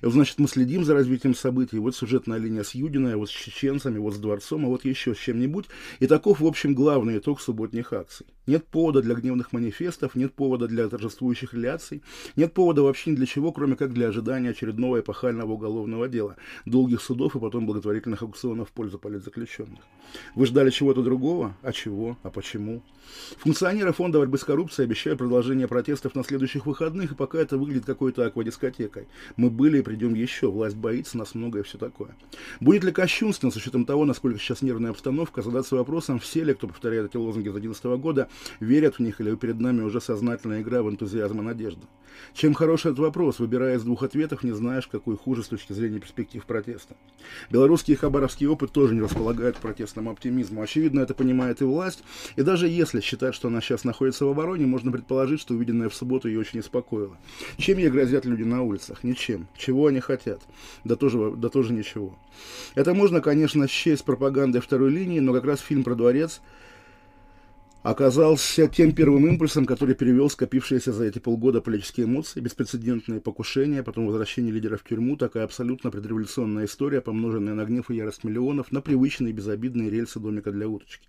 И 0.00 0.04
вот, 0.04 0.12
значит, 0.14 0.38
мы 0.38 0.48
следим 0.48 0.84
за 0.84 0.94
развитием 0.94 1.34
событий. 1.34 1.78
Вот 1.78 1.96
сюжетная 1.96 2.38
линия 2.38 2.62
с 2.62 2.74
Юдиной, 2.74 3.16
вот 3.16 3.30
с 3.30 3.32
чеченцами, 3.32 3.98
вот 3.98 4.14
с 4.14 4.18
дворцом, 4.18 4.66
а 4.66 4.68
вот 4.68 4.84
еще 4.84 5.14
с 5.14 5.18
чем-нибудь. 5.18 5.66
И 6.00 6.06
таков, 6.06 6.40
в 6.40 6.46
общем, 6.46 6.74
главный 6.74 7.18
итог 7.18 7.40
субботних 7.40 7.92
акций. 7.92 8.26
Нет 8.46 8.66
повода 8.66 9.02
для 9.02 9.14
гневных 9.14 9.52
манифестов, 9.52 10.16
нет 10.16 10.34
повода 10.34 10.66
для 10.66 10.88
торжествующих 10.88 11.54
реляций, 11.54 12.02
нет 12.34 12.52
повода 12.52 12.82
вообще 12.82 13.10
ни 13.10 13.16
для 13.16 13.26
чего, 13.26 13.52
кроме 13.52 13.76
как 13.76 13.92
для 13.92 14.08
ожидания 14.08 14.50
очередного 14.50 14.98
эпохального 14.98 15.52
уголовного 15.52 16.08
дела, 16.08 16.36
долгих 16.66 17.00
судов 17.02 17.36
и 17.36 17.40
потом 17.40 17.66
благотворительных 17.66 18.22
аукционов 18.22 18.70
в 18.70 18.72
пользу 18.72 18.98
политзаключенных. 18.98 19.80
Вы 20.34 20.46
ждали 20.46 20.70
чего-то 20.70 21.02
другого? 21.02 21.56
А 21.62 21.72
чего? 21.72 22.18
А 22.24 22.30
почему? 22.30 22.82
Функционеры 23.38 23.92
фонда 23.92 24.18
борьбы 24.18 24.38
с 24.38 24.44
коррупцией 24.44 24.86
обещают 24.86 25.18
продолжение 25.18 25.68
протестов 25.68 26.14
на 26.14 26.24
следующих 26.24 26.66
выходных, 26.66 27.12
и 27.12 27.14
пока 27.14 27.38
это 27.38 27.58
выглядит 27.58 27.84
какой-то 27.84 28.26
аквадискотекой. 28.26 29.06
Мы 29.36 29.50
были 29.50 29.78
и 29.78 29.82
придем 29.82 30.14
еще, 30.14 30.50
власть 30.50 30.76
боится 30.76 31.16
нас 31.16 31.34
много 31.34 31.60
и 31.60 31.62
все 31.62 31.78
такое. 31.78 32.16
Будет 32.60 32.84
ли 32.84 32.92
кощунственно, 32.92 33.52
с 33.52 33.56
учетом 33.56 33.84
того, 33.84 34.04
насколько 34.04 34.38
сейчас 34.38 34.62
нервная 34.62 34.90
обстановка, 34.90 35.42
задаться 35.42 35.76
вопросом, 35.76 36.18
все 36.18 36.42
ли, 36.42 36.54
кто 36.54 36.66
повторяет 36.66 37.06
эти 37.06 37.16
лозунги 37.16 37.48
за 37.48 37.60
2011 37.60 37.84
года, 38.02 38.28
верят 38.60 38.96
в 38.96 39.00
них 39.00 39.20
или 39.20 39.34
перед 39.34 39.60
нами 39.60 39.82
уже 39.82 40.00
сознательная 40.00 40.62
игра 40.62 40.82
в 40.82 40.90
энтузиазм 40.90 41.40
и 41.40 41.42
надежду? 41.42 41.86
Чем 42.34 42.54
хороший 42.54 42.92
этот 42.92 43.00
вопрос, 43.00 43.38
выбирая 43.38 43.76
из 43.76 43.82
двух 43.82 44.02
ответов, 44.02 44.42
не 44.42 44.52
знаешь, 44.52 44.86
какой 44.86 45.16
хуже 45.16 45.42
с 45.42 45.48
точки 45.48 45.72
зрения 45.72 45.98
перспектив 45.98 46.44
протеста. 46.44 46.96
Белорусский 47.50 47.94
и 47.94 47.96
хабаровский 47.96 48.46
опыт 48.46 48.72
тоже 48.72 48.94
не 48.94 49.00
располагают 49.00 49.56
к 49.58 49.60
протестному 49.60 50.10
оптимизму. 50.10 50.62
Очевидно, 50.62 51.00
это 51.00 51.14
понимает 51.14 51.60
и 51.60 51.64
власть. 51.64 52.02
И 52.36 52.42
даже 52.42 52.68
если 52.68 53.00
считать, 53.00 53.34
что 53.34 53.48
она 53.48 53.60
сейчас 53.60 53.84
находится 53.84 54.24
в 54.24 54.28
обороне, 54.28 54.66
можно 54.66 54.90
предположить, 54.90 55.40
что 55.40 55.54
увиденное 55.54 55.88
в 55.88 55.94
субботу 55.94 56.28
ее 56.28 56.40
очень 56.40 56.60
успокоило. 56.60 57.16
Чем 57.58 57.78
ей 57.78 57.90
грозят 57.90 58.24
люди 58.24 58.42
на 58.42 58.62
улицах? 58.62 59.04
Ничем. 59.04 59.46
Чего 59.56 59.86
они 59.86 60.00
хотят? 60.00 60.40
Да 60.84 60.96
тоже, 60.96 61.32
да 61.36 61.48
тоже 61.48 61.72
ничего. 61.72 62.16
Это 62.74 62.94
можно, 62.94 63.20
конечно, 63.20 63.68
счесть 63.68 64.04
пропагандой 64.04 64.60
второй 64.60 64.90
линии, 64.90 65.20
но 65.20 65.32
как 65.32 65.44
раз 65.44 65.60
фильм 65.60 65.84
про 65.84 65.94
дворец 65.94 66.40
оказался 67.82 68.68
тем 68.68 68.92
первым 68.92 69.26
импульсом, 69.26 69.66
который 69.66 69.94
перевел 69.94 70.30
скопившиеся 70.30 70.92
за 70.92 71.04
эти 71.04 71.18
полгода 71.18 71.60
политические 71.60 72.06
эмоции, 72.06 72.40
беспрецедентные 72.40 73.20
покушения, 73.20 73.82
потом 73.82 74.06
возвращение 74.06 74.52
лидера 74.52 74.76
в 74.76 74.84
тюрьму, 74.84 75.16
такая 75.16 75.44
абсолютно 75.44 75.90
предреволюционная 75.90 76.66
история, 76.66 77.00
помноженная 77.00 77.54
на 77.54 77.64
гнев 77.64 77.90
и 77.90 77.96
ярость 77.96 78.24
миллионов, 78.24 78.72
на 78.72 78.80
привычные 78.80 79.32
безобидные 79.32 79.90
рельсы 79.90 80.20
домика 80.20 80.52
для 80.52 80.68
уточки. 80.68 81.08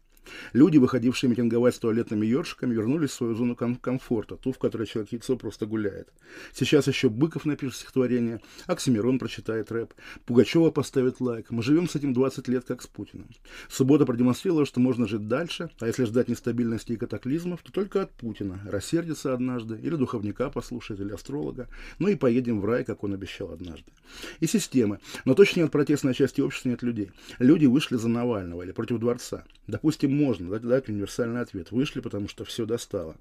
Люди, 0.54 0.78
выходившие 0.78 1.30
митинговать 1.30 1.76
с 1.76 1.80
туалетными 1.80 2.26
ёршиками, 2.26 2.74
вернулись 2.74 3.12
в 3.12 3.14
свою 3.14 3.36
зону 3.36 3.56
ком- 3.56 3.76
комфорта, 3.76 4.36
ту, 4.36 4.52
в 4.52 4.58
которой 4.58 4.88
человек 4.88 5.12
яйцо 5.12 5.36
просто 5.38 5.66
гуляет. 5.66 6.10
Сейчас 6.54 6.88
еще 6.88 7.10
Быков 7.10 7.46
напишет 7.46 7.76
стихотворение, 7.76 8.42
Оксимирон 8.68 9.20
прочитает 9.20 9.72
рэп, 9.72 9.94
Пугачева 10.26 10.72
поставит 10.72 11.20
лайк. 11.20 11.52
Мы 11.52 11.64
живем 11.64 11.88
с 11.88 11.96
этим 11.96 12.14
20 12.14 12.48
лет, 12.48 12.66
как 12.66 12.82
с 12.82 12.88
Путиным. 12.88 13.30
Суббота 13.70 14.06
продемонстрировала, 14.06 14.66
что 14.66 14.80
можно 14.80 15.08
жить 15.08 15.28
дальше, 15.28 15.70
а 15.80 15.88
если 15.88 16.06
ждать 16.06 16.28
нестабильности 16.28 16.94
и 16.94 16.98
катаклизмов, 16.98 17.62
то 17.62 17.72
только 17.72 18.04
от 18.04 18.12
Путина. 18.12 18.62
Рассердится 18.66 19.34
однажды, 19.34 19.80
или 19.82 19.96
духовника 19.96 20.50
послушает, 20.50 21.00
или 21.02 21.12
астролога. 21.12 21.68
Ну 22.00 22.08
и 22.08 22.16
поедем 22.16 22.62
в 22.62 22.66
рай, 22.66 22.84
как 22.84 23.04
он 23.04 23.14
обещал 23.14 23.52
однажды. 23.52 23.92
И 24.40 24.48
системы. 24.48 25.00
Но 25.26 25.34
точнее 25.34 25.66
от 25.66 25.72
протестной 25.72 26.14
части 26.14 26.42
общества 26.42 26.70
нет 26.70 26.84
людей. 26.84 27.12
Люди 27.40 27.66
вышли 27.66 27.96
за 27.96 28.08
Навального 28.08 28.64
или 28.64 28.72
против 28.72 29.00
дворца. 29.00 29.44
Допустим, 29.68 30.16
можно 30.16 30.60
дать, 30.60 30.90
универсальный 30.90 31.40
ответ. 31.40 31.72
Вышли, 31.72 32.02
потому 32.02 32.28
что 32.28 32.44
все 32.44 32.66
достало. 32.66 33.16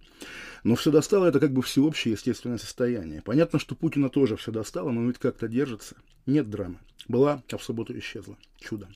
Но 0.65 0.75
все 0.75 0.91
достало 0.91 1.27
это 1.27 1.39
как 1.39 1.53
бы 1.53 1.63
всеобщее 1.63 2.13
естественное 2.13 2.59
состояние. 2.59 3.23
Понятно, 3.23 3.61
что 3.61 3.77
Путина 3.77 4.09
тоже 4.09 4.37
все 4.37 4.51
достало, 4.51 4.91
но 4.91 5.07
ведь 5.07 5.19
как-то 5.19 5.47
держится. 5.47 5.97
Нет 6.27 6.51
драмы. 6.51 6.79
Была, 7.07 7.43
а 7.51 7.57
в 7.57 7.63
субботу 7.63 7.97
исчезла. 7.97 8.37
Чудо. 8.59 8.89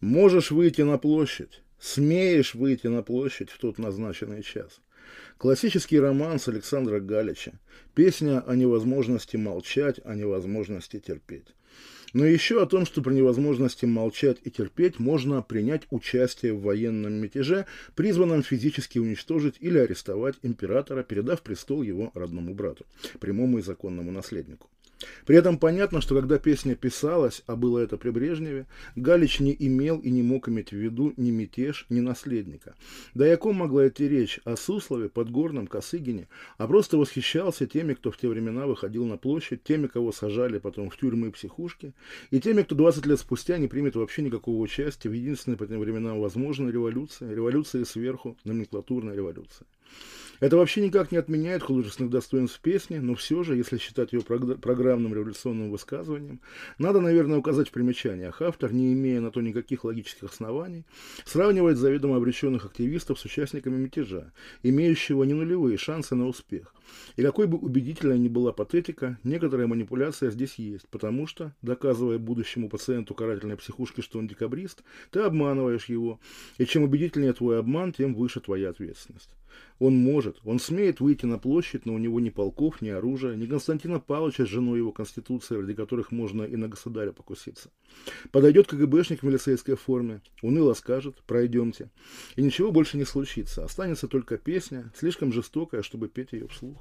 Можешь 0.00 0.52
выйти 0.52 0.82
на 0.82 0.98
площадь. 0.98 1.62
Смеешь 1.80 2.54
выйти 2.54 2.86
на 2.86 3.02
площадь 3.02 3.50
в 3.50 3.58
тот 3.58 3.78
назначенный 3.78 4.42
час. 4.42 4.80
Классический 5.36 5.98
роман 5.98 6.38
с 6.38 6.48
Александра 6.48 7.00
Галича. 7.00 7.52
Песня 7.94 8.40
о 8.40 8.54
невозможности 8.54 9.36
молчать, 9.36 10.00
о 10.04 10.14
невозможности 10.14 11.00
терпеть. 11.00 11.54
Но 12.16 12.24
еще 12.24 12.62
о 12.62 12.66
том, 12.66 12.86
что 12.86 13.02
при 13.02 13.12
невозможности 13.12 13.84
молчать 13.84 14.38
и 14.42 14.50
терпеть 14.50 14.98
можно 14.98 15.42
принять 15.42 15.82
участие 15.90 16.54
в 16.54 16.62
военном 16.62 17.12
мятеже, 17.12 17.66
призванном 17.94 18.42
физически 18.42 18.98
уничтожить 18.98 19.56
или 19.60 19.76
арестовать 19.76 20.36
императора, 20.42 21.02
передав 21.02 21.42
престол 21.42 21.82
его 21.82 22.12
родному 22.14 22.54
брату, 22.54 22.86
прямому 23.20 23.58
и 23.58 23.62
законному 23.62 24.12
наследнику. 24.12 24.70
При 25.26 25.36
этом 25.36 25.58
понятно, 25.58 26.00
что 26.00 26.14
когда 26.14 26.38
песня 26.38 26.74
писалась, 26.74 27.42
а 27.46 27.56
было 27.56 27.80
это 27.80 27.96
при 27.96 28.10
Брежневе, 28.10 28.66
Галич 28.94 29.40
не 29.40 29.54
имел 29.58 29.98
и 29.98 30.10
не 30.10 30.22
мог 30.22 30.48
иметь 30.48 30.70
в 30.70 30.76
виду 30.76 31.12
ни 31.16 31.30
мятеж, 31.30 31.86
ни 31.88 32.00
наследника. 32.00 32.74
Да 33.14 33.26
и 33.26 33.30
о 33.30 33.36
ком 33.36 33.56
могла 33.56 33.88
идти 33.88 34.08
речь? 34.08 34.40
О 34.44 34.56
Суслове, 34.56 35.08
Подгорном, 35.08 35.66
Косыгине? 35.66 36.28
А 36.58 36.66
просто 36.66 36.96
восхищался 36.96 37.66
теми, 37.66 37.94
кто 37.94 38.10
в 38.10 38.16
те 38.16 38.28
времена 38.28 38.66
выходил 38.66 39.04
на 39.04 39.16
площадь, 39.18 39.62
теми, 39.62 39.86
кого 39.86 40.12
сажали 40.12 40.58
потом 40.58 40.90
в 40.90 40.96
тюрьмы 40.96 41.28
и 41.28 41.30
психушки, 41.30 41.92
и 42.30 42.40
теми, 42.40 42.62
кто 42.62 42.74
20 42.74 43.06
лет 43.06 43.20
спустя 43.20 43.58
не 43.58 43.68
примет 43.68 43.96
вообще 43.96 44.22
никакого 44.22 44.60
участия 44.60 45.08
в 45.08 45.12
единственной 45.12 45.56
по 45.56 45.66
тем 45.66 45.80
временам 45.80 46.20
возможной 46.20 46.72
революции, 46.72 47.32
революции 47.32 47.84
сверху, 47.84 48.36
номенклатурной 48.44 49.16
революции. 49.16 49.66
Это 50.40 50.56
вообще 50.56 50.82
никак 50.82 51.12
не 51.12 51.18
отменяет 51.18 51.62
художественных 51.62 52.10
достоинств 52.10 52.60
песни, 52.60 52.98
но 52.98 53.14
все 53.14 53.42
же, 53.42 53.56
если 53.56 53.78
считать 53.78 54.12
ее 54.12 54.20
программным 54.20 55.14
революционным 55.14 55.70
высказыванием, 55.70 56.40
надо, 56.78 57.00
наверное, 57.00 57.38
указать 57.38 57.68
в 57.68 57.72
примечаниях. 57.72 58.42
Автор, 58.42 58.72
не 58.72 58.92
имея 58.92 59.20
на 59.20 59.30
то 59.30 59.40
никаких 59.40 59.84
логических 59.84 60.30
оснований, 60.30 60.84
сравнивает 61.24 61.78
заведомо 61.78 62.16
обреченных 62.16 62.66
активистов 62.66 63.18
с 63.18 63.24
участниками 63.24 63.76
мятежа, 63.76 64.32
имеющего 64.62 65.24
не 65.24 65.34
нулевые 65.34 65.78
шансы 65.78 66.14
на 66.14 66.26
успех. 66.26 66.75
И 67.16 67.22
какой 67.22 67.46
бы 67.46 67.58
убедительной 67.58 68.18
ни 68.18 68.28
была 68.28 68.52
патетика, 68.52 69.18
некоторая 69.24 69.66
манипуляция 69.66 70.30
здесь 70.30 70.54
есть, 70.56 70.88
потому 70.88 71.26
что, 71.26 71.54
доказывая 71.62 72.18
будущему 72.18 72.68
пациенту 72.68 73.14
карательной 73.14 73.56
психушки, 73.56 74.00
что 74.00 74.18
он 74.18 74.26
декабрист, 74.26 74.82
ты 75.10 75.20
обманываешь 75.20 75.86
его, 75.86 76.20
и 76.58 76.66
чем 76.66 76.82
убедительнее 76.82 77.32
твой 77.32 77.58
обман, 77.58 77.92
тем 77.92 78.14
выше 78.14 78.40
твоя 78.40 78.70
ответственность. 78.70 79.30
Он 79.78 79.94
может, 79.96 80.38
он 80.44 80.58
смеет 80.58 81.00
выйти 81.00 81.26
на 81.26 81.38
площадь, 81.38 81.86
но 81.86 81.94
у 81.94 81.98
него 81.98 82.18
ни 82.20 82.30
полков, 82.30 82.80
ни 82.80 82.88
оружия, 82.88 83.36
ни 83.36 83.46
Константина 83.46 84.00
Павловича 84.00 84.46
с 84.46 84.48
женой 84.48 84.78
его 84.78 84.92
конституции, 84.92 85.56
ради 85.56 85.74
которых 85.74 86.12
можно 86.12 86.42
и 86.42 86.56
на 86.56 86.68
государя 86.68 87.12
покуситься. 87.12 87.70
Подойдет 88.32 88.68
КГБшник 88.68 89.20
в 89.20 89.26
милицейской 89.26 89.76
форме, 89.76 90.22
уныло 90.42 90.74
скажет 90.74 91.22
«пройдемте». 91.26 91.90
И 92.36 92.42
ничего 92.42 92.72
больше 92.72 92.96
не 92.96 93.04
случится, 93.04 93.64
останется 93.64 94.08
только 94.08 94.38
песня, 94.38 94.92
слишком 94.94 95.32
жестокая, 95.32 95.82
чтобы 95.82 96.08
петь 96.08 96.32
ее 96.32 96.48
вслух. 96.48 96.75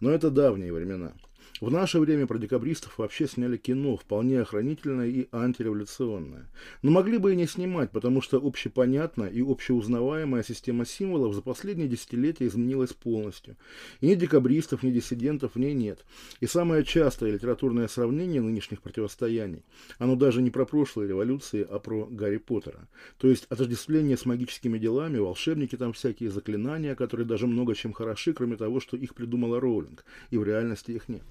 Но 0.00 0.10
это 0.10 0.30
давние 0.30 0.72
времена. 0.72 1.12
В 1.60 1.72
наше 1.72 1.98
время 1.98 2.28
про 2.28 2.38
декабристов 2.38 2.98
вообще 2.98 3.26
сняли 3.26 3.56
кино, 3.56 3.96
вполне 3.96 4.40
охранительное 4.42 5.08
и 5.08 5.28
антиреволюционное. 5.32 6.48
Но 6.82 6.92
могли 6.92 7.18
бы 7.18 7.32
и 7.32 7.36
не 7.36 7.48
снимать, 7.48 7.90
потому 7.90 8.22
что 8.22 8.36
общепонятная 8.36 9.28
и 9.28 9.42
общеузнаваемая 9.42 10.44
система 10.44 10.86
символов 10.86 11.34
за 11.34 11.42
последние 11.42 11.88
десятилетия 11.88 12.46
изменилась 12.46 12.92
полностью. 12.92 13.56
И 14.00 14.06
ни 14.06 14.14
декабристов, 14.14 14.84
ни 14.84 14.92
диссидентов 14.92 15.56
в 15.56 15.58
ней 15.58 15.74
нет. 15.74 16.04
И 16.38 16.46
самое 16.46 16.84
частое 16.84 17.32
литературное 17.32 17.88
сравнение 17.88 18.40
нынешних 18.40 18.80
противостояний, 18.80 19.64
оно 19.98 20.14
даже 20.14 20.42
не 20.42 20.52
про 20.52 20.64
прошлые 20.64 21.08
революции, 21.08 21.66
а 21.68 21.80
про 21.80 22.06
Гарри 22.06 22.36
Поттера. 22.36 22.88
То 23.18 23.26
есть 23.26 23.46
отождествление 23.46 24.16
с 24.16 24.26
магическими 24.26 24.78
делами, 24.78 25.18
волшебники 25.18 25.76
там 25.76 25.92
всякие 25.92 26.30
заклинания, 26.30 26.94
которые 26.94 27.26
даже 27.26 27.48
много 27.48 27.74
чем 27.74 27.92
хороши, 27.92 28.32
кроме 28.32 28.56
того, 28.56 28.78
что 28.78 28.96
их 28.96 29.16
придумала 29.16 29.58
Роулинг, 29.58 30.04
и 30.30 30.38
в 30.38 30.44
реальности 30.44 30.92
их 30.92 31.08
нет. 31.08 31.24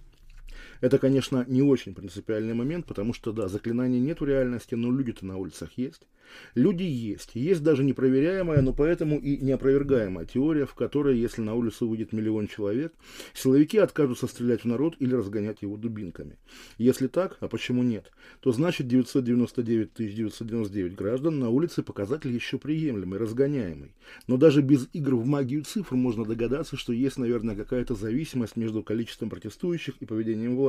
Это, 0.82 0.98
конечно, 0.98 1.46
не 1.48 1.62
очень 1.62 1.96
принципиальный 1.96 2.54
момент, 2.54 2.86
потому 2.86 3.14
что, 3.14 3.32
да, 3.32 3.48
заклинаний 3.48 4.00
нет 4.00 4.22
в 4.22 4.26
реальности, 4.26 4.76
но 4.76 4.92
люди-то 4.92 5.26
на 5.26 5.38
улицах 5.38 5.72
есть. 5.76 6.02
Люди 6.56 6.84
есть. 6.84 7.32
Есть 7.36 7.64
даже 7.64 7.84
непроверяемая, 7.84 8.62
но 8.62 8.74
поэтому 8.74 9.20
и 9.20 9.38
неопровергаемая 9.38 10.26
теория, 10.26 10.66
в 10.66 10.74
которой, 10.74 11.18
если 11.18 11.42
на 11.42 11.54
улицу 11.54 11.88
выйдет 11.88 12.14
миллион 12.14 12.48
человек, 12.48 12.94
силовики 13.34 13.78
откажутся 13.78 14.28
стрелять 14.28 14.64
в 14.64 14.66
народ 14.66 14.96
или 15.00 15.14
разгонять 15.14 15.62
его 15.62 15.78
дубинками. 15.78 16.38
Если 16.78 17.08
так, 17.08 17.38
а 17.40 17.48
почему 17.48 17.84
нет, 17.84 18.12
то 18.40 18.52
значит 18.52 18.88
999 18.88 19.92
999 19.98 20.96
граждан 20.96 21.40
на 21.40 21.50
улице 21.50 21.84
показатель 21.84 22.34
еще 22.34 22.58
приемлемый, 22.58 23.20
разгоняемый. 23.20 23.94
Но 24.28 24.38
даже 24.38 24.62
без 24.62 24.88
игр 24.94 25.16
в 25.16 25.26
магию 25.26 25.64
цифр 25.64 25.96
можно 25.96 26.26
догадаться, 26.26 26.78
что 26.78 26.94
есть, 26.94 27.18
наверное, 27.18 27.56
какая-то 27.56 27.96
зависимость 27.96 28.56
между 28.56 28.84
количеством 28.84 29.30
протестующих 29.30 29.96
и 30.00 30.06
поведением 30.06 30.56
власти. 30.56 30.67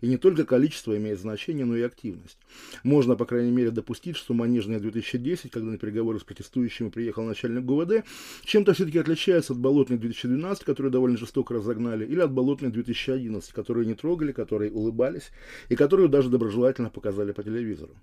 И 0.00 0.08
не 0.08 0.16
только 0.16 0.44
количество 0.44 0.96
имеет 0.96 1.20
значение, 1.20 1.66
но 1.66 1.76
и 1.76 1.82
активность. 1.82 2.38
Можно, 2.84 3.16
по 3.16 3.26
крайней 3.26 3.52
мере, 3.52 3.70
допустить, 3.70 4.16
что 4.16 4.32
манежные 4.32 4.78
мая 4.78 4.92
2010, 4.92 5.50
когда 5.50 5.70
на 5.70 5.78
переговоры 5.78 6.18
с 6.18 6.24
протестующими 6.24 6.90
приехал 6.90 7.24
начальник 7.24 7.64
ГУВД, 7.64 8.04
чем-то 8.44 8.72
все-таки 8.72 8.98
отличается 8.98 9.52
от 9.52 9.58
болотной 9.58 9.98
2012, 9.98 10.64
которую 10.64 10.92
довольно 10.92 11.18
жестоко 11.18 11.54
разогнали, 11.54 12.04
или 12.06 12.20
от 12.20 12.32
болотной 12.32 12.70
2011, 12.70 13.52
которую 13.52 13.86
не 13.86 13.94
трогали, 13.94 14.32
которые 14.32 14.70
улыбались, 14.70 15.30
и 15.68 15.76
которую 15.76 16.08
даже 16.08 16.30
доброжелательно 16.30 16.90
показали 16.90 17.32
по 17.32 17.42
телевизору. 17.42 17.94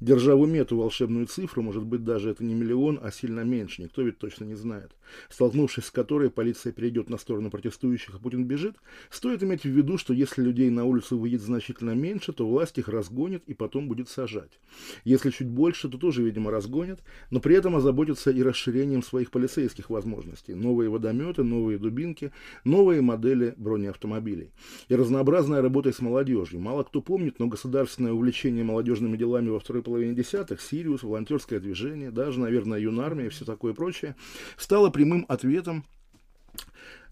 Держа 0.00 0.36
в 0.36 0.40
уме 0.40 0.60
эту 0.60 0.76
волшебную 0.76 1.26
цифру, 1.26 1.62
может 1.62 1.84
быть, 1.84 2.04
даже 2.04 2.30
это 2.30 2.44
не 2.44 2.54
миллион, 2.54 3.00
а 3.02 3.10
сильно 3.10 3.40
меньше, 3.40 3.82
никто 3.82 4.02
ведь 4.02 4.18
точно 4.18 4.44
не 4.44 4.54
знает, 4.54 4.92
столкнувшись 5.28 5.86
с 5.86 5.90
которой 5.90 6.30
полиция 6.30 6.72
перейдет 6.72 7.10
на 7.10 7.18
сторону 7.18 7.50
протестующих, 7.50 8.14
а 8.14 8.18
Путин 8.18 8.44
бежит, 8.44 8.76
стоит 9.10 9.42
иметь 9.42 9.62
в 9.62 9.68
виду, 9.68 9.98
что 9.98 10.14
если 10.14 10.42
людей 10.42 10.70
на 10.70 10.84
улицу 10.84 11.18
выйдет 11.18 11.40
значительно 11.40 11.92
меньше, 11.92 12.32
то 12.32 12.46
власть 12.46 12.78
их 12.78 12.88
разгонит 12.88 13.42
и 13.46 13.54
потом 13.54 13.88
будет 13.88 14.08
сажать. 14.08 14.60
Если 15.04 15.30
чуть 15.30 15.48
больше, 15.48 15.88
то 15.88 15.98
тоже, 15.98 16.22
видимо, 16.22 16.50
разгонят, 16.50 17.00
но 17.30 17.40
при 17.40 17.56
этом 17.56 17.74
озаботятся 17.74 18.30
и 18.30 18.42
расширением 18.42 19.02
своих 19.02 19.32
полицейских 19.32 19.90
возможностей. 19.90 20.54
Новые 20.54 20.90
водометы, 20.90 21.42
новые 21.42 21.78
дубинки, 21.78 22.30
новые 22.64 23.00
модели 23.00 23.54
бронеавтомобилей. 23.56 24.52
И 24.88 24.94
разнообразная 24.94 25.60
работа 25.60 25.92
с 25.92 26.00
молодежью. 26.00 26.60
Мало 26.60 26.84
кто 26.84 27.02
помнит, 27.02 27.38
но 27.38 27.48
государственное 27.48 28.12
увлечение 28.12 28.62
молодежными 28.62 29.16
делами 29.16 29.48
во 29.48 29.58
второй 29.58 29.82
половине 29.88 30.14
десятых, 30.14 30.60
Сириус, 30.60 31.02
волонтерское 31.02 31.60
движение, 31.60 32.10
даже, 32.10 32.40
наверное, 32.40 32.78
юнармия 32.78 33.26
и 33.26 33.30
все 33.30 33.46
такое 33.46 33.72
прочее, 33.72 34.16
стало 34.58 34.90
прямым 34.90 35.24
ответом 35.28 35.84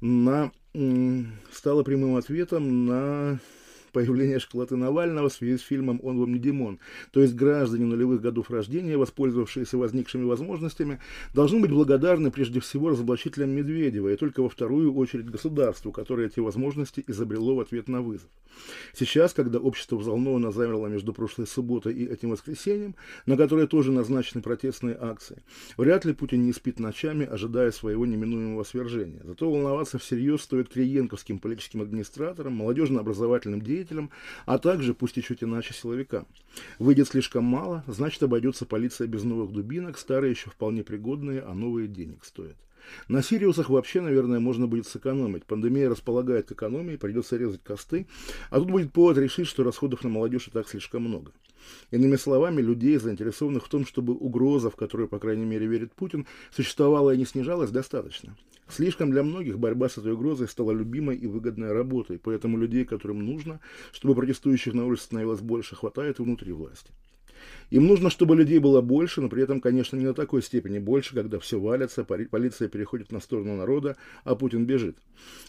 на 0.03 0.53
стало 1.51 1.83
прямым 1.85 2.17
ответом 2.17 2.85
на 2.85 3.41
появления 3.97 4.39
школоты 4.39 4.77
Навального 4.77 5.31
в 5.31 5.33
связи 5.33 5.57
с 5.57 5.63
фильмом 5.63 6.01
«Он 6.03 6.19
вам 6.19 6.35
не 6.35 6.39
Димон». 6.39 6.81
То 7.13 7.23
есть 7.23 7.35
граждане 7.35 7.87
нулевых 7.87 8.21
годов 8.21 8.51
рождения, 8.51 8.99
воспользовавшиеся 8.99 9.79
возникшими 9.79 10.25
возможностями, 10.25 11.01
должны 11.33 11.61
быть 11.61 11.71
благодарны 11.71 12.31
прежде 12.31 12.61
всего 12.61 12.91
разоблачителям 12.91 13.49
Медведева 13.49 14.09
и 14.13 14.17
только 14.17 14.43
во 14.43 14.51
вторую 14.51 14.95
очередь 14.95 15.31
государству, 15.31 15.93
которое 15.93 16.27
эти 16.27 16.41
возможности 16.41 17.03
изобрело 17.07 17.55
в 17.55 17.61
ответ 17.61 17.89
на 17.89 18.03
вызов. 18.03 18.29
Сейчас, 18.93 19.33
когда 19.33 19.59
общество 19.59 19.97
взволнованно 19.97 20.53
замерло 20.53 20.89
между 20.89 21.15
прошлой 21.15 21.47
субботой 21.47 21.95
и 21.95 22.07
этим 22.07 22.31
воскресеньем, 22.31 22.97
на 23.25 23.37
которое 23.37 23.67
тоже 23.67 23.93
назначены 23.93 24.43
протестные 24.43 24.97
акции, 25.01 25.43
вряд 25.77 26.05
ли 26.05 26.13
Путин 26.13 26.45
не 26.45 26.53
спит 26.53 26.81
ночами, 26.81 27.25
ожидая 27.27 27.71
своего 27.71 28.05
неминуемого 28.05 28.65
свержения. 28.65 29.23
Зато 29.25 29.51
волноваться 29.51 29.99
всерьез 29.99 30.43
стоит 30.43 30.69
криенковским 30.69 31.39
политическим 31.39 31.81
администраторам, 31.81 32.55
молодежно-образовательным 32.55 33.63
деятелям, 33.63 33.86
деятелям, 33.87 34.11
а 34.45 34.59
также, 34.59 34.95
пусть 34.95 35.19
и 35.19 35.23
чуть 35.23 35.43
иначе, 35.43 35.75
силовикам. 35.75 36.27
Выйдет 36.79 37.09
слишком 37.09 37.45
мало, 37.45 37.85
значит 37.87 38.23
обойдется 38.23 38.67
полиция 38.67 39.07
без 39.07 39.23
новых 39.25 39.53
дубинок, 39.53 39.99
старые 39.99 40.33
еще 40.33 40.51
вполне 40.51 40.83
пригодные, 40.83 41.41
а 41.41 41.55
новые 41.55 41.89
денег 41.89 42.25
стоят. 42.25 42.57
На 43.09 43.21
Сириусах 43.21 43.69
вообще, 43.69 44.01
наверное, 44.01 44.39
можно 44.39 44.69
будет 44.69 44.87
сэкономить. 44.87 45.45
Пандемия 45.45 45.89
располагает 45.89 46.47
к 46.47 46.53
экономии, 46.53 46.97
придется 46.97 47.37
резать 47.37 47.63
косты, 47.65 48.07
а 48.51 48.61
тут 48.61 48.71
будет 48.71 48.93
повод 48.93 49.19
решить, 49.19 49.49
что 49.49 49.65
расходов 49.65 50.05
на 50.05 50.11
молодежь 50.11 50.47
и 50.47 50.51
так 50.53 50.69
слишком 50.69 51.03
много. 51.03 51.33
Иными 51.91 52.17
словами, 52.17 52.61
людей, 52.61 52.97
заинтересованных 52.99 53.67
в 53.67 53.69
том, 53.69 53.87
чтобы 53.87 54.15
угроза, 54.15 54.71
в 54.71 54.77
которую, 54.77 55.09
по 55.09 55.19
крайней 55.19 55.45
мере, 55.45 55.67
верит 55.67 55.93
Путин, 55.93 56.27
существовала 56.51 57.15
и 57.15 57.19
не 57.19 57.25
снижалась, 57.25 57.71
достаточно. 57.71 58.37
Слишком 58.69 59.13
для 59.13 59.23
многих 59.23 59.59
борьба 59.59 59.89
с 59.89 59.99
этой 59.99 60.13
угрозой 60.13 60.49
стала 60.49 60.73
любимой 60.73 61.17
и 61.17 61.27
выгодной 61.27 61.73
работой, 61.73 62.19
поэтому 62.19 62.59
людей, 62.59 62.85
которым 62.85 63.25
нужно, 63.25 63.61
чтобы 63.93 64.15
протестующих 64.15 64.75
на 64.75 64.87
улице 64.87 65.05
становилось 65.05 65.41
больше, 65.41 65.77
хватает 65.77 66.19
внутри 66.19 66.53
власти. 66.53 66.91
Им 67.71 67.87
нужно, 67.87 68.11
чтобы 68.11 68.37
людей 68.37 68.59
было 68.59 68.81
больше, 68.81 69.21
но 69.21 69.29
при 69.29 69.43
этом, 69.43 69.61
конечно, 69.61 69.97
не 69.97 70.05
на 70.05 70.15
такой 70.15 70.43
степени 70.43 70.79
больше, 70.79 71.15
когда 71.15 71.41
все 71.41 71.59
валится, 71.59 72.05
полиция 72.05 72.69
переходит 72.69 73.11
на 73.11 73.21
сторону 73.21 73.57
народа, 73.57 73.97
а 74.25 74.37
Путин 74.37 74.67
бежит. 74.67 74.97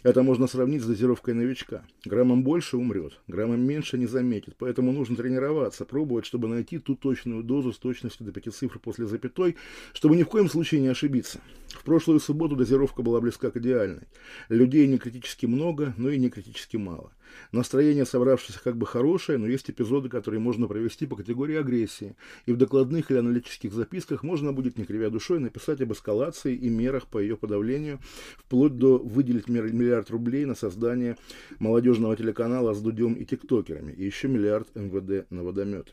Это 0.03 0.24
можно 0.24 0.47
сравнить 0.47 0.81
с 0.81 0.86
дозировкой 0.86 1.36
новичка. 1.36 1.86
Граммом 2.05 2.43
больше 2.43 2.77
умрет, 2.77 3.19
граммом 3.27 3.62
меньше 3.62 3.97
не 3.97 4.07
заметит, 4.07 4.55
поэтому 4.57 4.91
нужно 4.91 5.15
тренироваться, 5.15 5.86
пробовать, 5.86 6.25
чтобы 6.25 6.47
найти 6.47 6.79
ту 6.79 6.95
точную 6.95 7.43
дозу 7.43 7.71
с 7.71 7.77
точностью 7.77 8.25
до 8.25 8.31
пяти 8.31 8.50
цифр 8.50 8.79
после 8.79 9.05
запятой, 9.05 9.55
чтобы 9.93 10.15
ни 10.15 10.24
в 10.24 10.27
коем 10.27 10.50
случае 10.50 10.81
не 10.81 10.88
ошибиться. 10.88 11.39
В 11.69 11.83
прошлую 11.83 12.19
субботу 12.19 12.55
дозировка 12.55 13.03
была 13.03 13.21
близка 13.21 13.51
к 13.51 13.57
идеальной. 13.57 14.07
Людей 14.50 14.88
не 14.88 14.97
критически 14.97 15.45
много, 15.45 15.93
но 15.97 16.09
и 16.09 16.17
не 16.17 16.29
критически 16.29 16.77
мало. 16.77 17.12
Настроение 17.51 18.05
собравшихся 18.05 18.60
как 18.63 18.77
бы 18.77 18.86
хорошее, 18.86 19.38
но 19.38 19.48
есть 19.48 19.69
эпизоды, 19.69 20.10
которые 20.10 20.39
можно 20.39 20.67
провести 20.67 21.05
по 21.05 21.15
категории 21.15 21.55
агрессии. 21.55 22.15
И 22.46 22.51
в 22.51 22.57
докладных 22.57 23.12
или 23.12 23.17
аналитических 23.17 23.74
записках 23.74 24.24
можно 24.24 24.53
будет, 24.53 24.77
не 24.77 24.86
кривя 24.86 25.10
душой, 25.10 25.39
написать 25.39 25.81
об 25.81 25.93
эскалации 25.93 26.55
и 26.55 26.69
мерах 26.69 27.07
по 27.07 27.19
ее 27.19 27.38
подавлению, 27.38 28.00
вплоть 28.38 28.77
до 28.77 28.98
выделить 28.98 29.48
миллиард 29.48 30.10
рублей 30.10 30.46
на 30.46 30.55
создание 30.55 31.17
молодежного 31.60 32.15
телеканала 32.15 32.74
с 32.74 32.81
Дудем 32.81 33.13
и 33.13 33.25
тиктокерами, 33.25 33.91
и 33.91 34.05
еще 34.05 34.27
миллиард 34.27 34.67
МВД 34.75 35.29
на 35.31 35.43
водометы. 35.43 35.91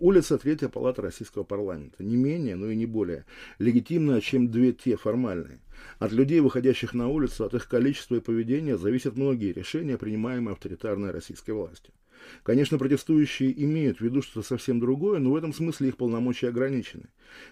Улица 0.00 0.38
Третья 0.38 0.68
палата 0.68 1.02
Российского 1.02 1.44
парламента. 1.44 2.02
Не 2.02 2.16
менее, 2.16 2.56
но 2.56 2.68
и 2.68 2.74
не 2.74 2.84
более 2.84 3.26
легитимная, 3.60 4.20
чем 4.20 4.50
две 4.50 4.72
те 4.72 4.96
формальные. 4.96 5.60
От 6.00 6.10
людей, 6.10 6.40
выходящих 6.40 6.94
на 6.94 7.08
улицу, 7.08 7.44
от 7.44 7.54
их 7.54 7.68
количества 7.68 8.16
и 8.16 8.20
поведения 8.20 8.76
зависят 8.76 9.16
многие 9.16 9.52
решения, 9.52 9.96
принимаемые 9.96 10.54
авторитарной 10.54 11.12
российской 11.12 11.52
властью. 11.52 11.94
Конечно, 12.42 12.76
протестующие 12.76 13.62
имеют 13.64 13.98
в 13.98 14.00
виду 14.00 14.22
что-то 14.22 14.46
совсем 14.46 14.80
другое, 14.80 15.20
но 15.20 15.30
в 15.30 15.36
этом 15.36 15.52
смысле 15.52 15.88
их 15.88 15.96
полномочия 15.96 16.48
ограничены. 16.48 17.04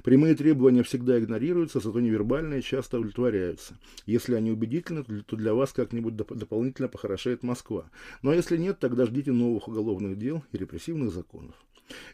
Прямые 0.02 0.34
требования 0.34 0.82
всегда 0.82 1.20
игнорируются, 1.20 1.78
зато 1.78 2.00
невербальные 2.00 2.62
часто 2.62 2.98
удовлетворяются. 2.98 3.78
Если 4.06 4.34
они 4.34 4.50
убедительны, 4.50 5.04
то 5.04 5.36
для 5.36 5.54
вас 5.54 5.72
как-нибудь 5.72 6.16
доп 6.16 6.32
дополнительно 6.32 6.88
похорошеет 6.88 7.44
Москва. 7.44 7.90
Ну 8.22 8.30
а 8.30 8.34
если 8.34 8.56
нет, 8.56 8.80
тогда 8.80 9.06
ждите 9.06 9.30
новых 9.30 9.68
уголовных 9.68 10.18
дел 10.18 10.42
и 10.50 10.58
репрессивных 10.58 11.12
законов. 11.12 11.54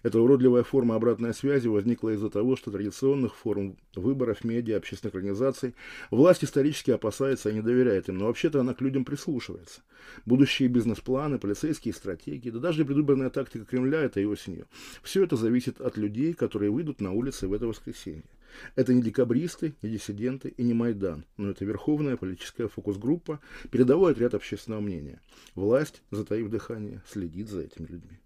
Эта 0.03 0.21
уродливая 0.21 0.63
форма 0.63 0.97
обратной 0.97 1.35
связи 1.35 1.69
возникла 1.69 2.11
из-за 2.11 2.31
того, 2.31 2.57
что 2.57 2.71
традиционных 2.71 3.37
форм 3.37 3.77
выборов, 3.95 4.45
медиа, 4.45 4.77
общественных 4.77 5.15
организаций 5.15 5.75
власть 6.11 6.45
исторически 6.45 6.91
опасается 6.91 7.51
и 7.51 7.55
не 7.55 7.63
доверяет 7.63 8.09
им, 8.09 8.19
но 8.19 8.27
вообще-то 8.27 8.61
она 8.61 8.75
к 8.75 8.81
людям 8.81 9.05
прислушивается. 9.05 9.83
Будущие 10.27 10.69
бизнес-планы, 10.69 11.39
полицейские 11.39 11.95
стратегии, 11.95 12.51
да 12.51 12.59
даже 12.59 12.85
предвыборная 12.85 13.31
тактика 13.31 13.65
Кремля 13.65 14.01
этой 14.01 14.25
осенью. 14.27 14.67
Все 15.03 15.25
это 15.25 15.37
зависит 15.37 15.81
от 15.81 15.97
людей, 15.97 16.33
которые 16.33 16.71
выйдут 16.71 17.01
на 17.01 17.13
улицы 17.13 17.49
в 17.49 17.53
это 17.53 17.67
воскресенье. 17.67 18.25
Это 18.77 18.95
не 18.95 19.03
декабристы, 19.03 19.75
не 19.83 19.91
диссиденты 19.91 20.49
и 20.49 20.63
не 20.63 20.75
Майдан, 20.75 21.25
но 21.37 21.51
это 21.51 21.65
верховная 21.65 22.17
политическая 22.17 22.69
фокус-группа, 22.69 23.41
передовой 23.71 24.13
отряд 24.13 24.35
общественного 24.35 24.81
мнения. 24.81 25.21
Власть, 25.55 26.03
затаив 26.11 26.49
дыхание, 26.49 27.03
следит 27.07 27.49
за 27.49 27.63
этими 27.63 27.87
людьми. 27.87 28.19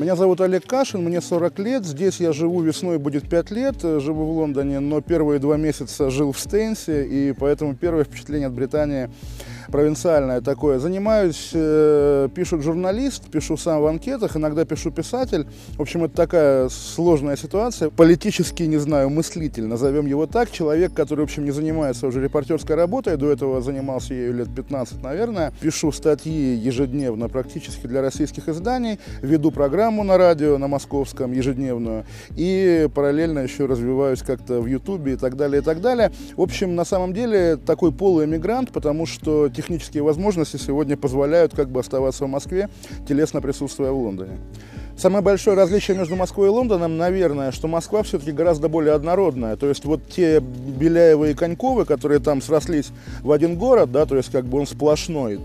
Меня 0.00 0.16
зовут 0.16 0.40
Олег 0.40 0.66
Кашин, 0.66 1.04
мне 1.04 1.20
40 1.20 1.58
лет. 1.58 1.84
Здесь 1.84 2.20
я 2.20 2.32
живу 2.32 2.62
весной, 2.62 2.96
будет 2.96 3.28
5 3.28 3.50
лет. 3.50 3.82
Живу 3.82 4.24
в 4.24 4.30
Лондоне, 4.38 4.80
но 4.80 5.02
первые 5.02 5.38
два 5.40 5.58
месяца 5.58 6.08
жил 6.08 6.32
в 6.32 6.40
Стенсе, 6.40 7.04
и 7.04 7.34
поэтому 7.34 7.76
первое 7.76 8.04
впечатление 8.04 8.46
от 8.46 8.54
Британии 8.54 9.10
провинциальное 9.70 10.40
такое. 10.40 10.78
Занимаюсь, 10.78 11.50
э, 11.54 12.28
пишут 12.34 12.62
журналист, 12.62 13.30
пишу 13.30 13.56
сам 13.56 13.80
в 13.80 13.86
анкетах, 13.86 14.36
иногда 14.36 14.64
пишу 14.64 14.90
писатель. 14.90 15.46
В 15.76 15.82
общем, 15.82 16.04
это 16.04 16.14
такая 16.14 16.68
сложная 16.68 17.36
ситуация. 17.36 17.90
Политический, 17.90 18.66
не 18.66 18.76
знаю, 18.76 19.08
мыслитель, 19.10 19.66
назовем 19.66 20.06
его 20.06 20.26
так. 20.26 20.50
Человек, 20.50 20.92
который, 20.92 21.20
в 21.20 21.24
общем, 21.24 21.44
не 21.44 21.52
занимается 21.52 22.06
уже 22.06 22.22
репортерской 22.22 22.76
работой, 22.76 23.16
до 23.16 23.30
этого 23.30 23.60
занимался 23.60 24.14
ею 24.14 24.34
лет 24.34 24.54
15, 24.54 25.02
наверное. 25.02 25.52
Пишу 25.60 25.92
статьи 25.92 26.54
ежедневно 26.54 27.28
практически 27.28 27.86
для 27.86 28.02
российских 28.02 28.48
изданий, 28.48 28.98
веду 29.22 29.50
программу 29.50 30.04
на 30.04 30.18
радио, 30.18 30.58
на 30.58 30.68
московском, 30.68 31.32
ежедневную, 31.32 32.04
и 32.36 32.88
параллельно 32.94 33.40
еще 33.40 33.66
развиваюсь 33.66 34.22
как-то 34.22 34.60
в 34.60 34.66
Ютубе 34.66 35.14
и 35.14 35.16
так 35.16 35.36
далее, 35.36 35.62
и 35.62 35.64
так 35.64 35.80
далее. 35.80 36.10
В 36.36 36.42
общем, 36.42 36.74
на 36.74 36.84
самом 36.84 37.12
деле, 37.12 37.56
такой 37.56 37.92
полуэмигрант, 37.92 38.72
потому 38.72 39.06
что 39.06 39.48
технические 39.60 40.02
возможности 40.02 40.56
сегодня 40.56 40.96
позволяют 40.96 41.54
как 41.54 41.68
бы 41.68 41.80
оставаться 41.80 42.24
в 42.24 42.28
Москве, 42.28 42.68
телесно 43.06 43.40
присутствуя 43.42 43.90
в 43.90 43.98
Лондоне. 43.98 44.38
Самое 44.96 45.22
большое 45.22 45.56
различие 45.56 45.96
между 45.96 46.16
Москвой 46.16 46.48
и 46.48 46.50
Лондоном, 46.50 46.96
наверное, 46.96 47.52
что 47.52 47.68
Москва 47.68 48.02
все-таки 48.02 48.32
гораздо 48.32 48.68
более 48.68 48.94
однородная. 48.94 49.56
То 49.56 49.66
есть 49.66 49.84
вот 49.84 50.06
те 50.08 50.40
Беляевы 50.40 51.30
и 51.30 51.34
Коньковы, 51.34 51.84
которые 51.84 52.20
там 52.20 52.42
срослись 52.42 52.90
в 53.22 53.32
один 53.32 53.56
город, 53.56 53.92
да, 53.92 54.06
то 54.06 54.16
есть 54.16 54.30
как 54.30 54.44
бы 54.44 54.58
он 54.58 54.66
сплошной, 54.66 55.38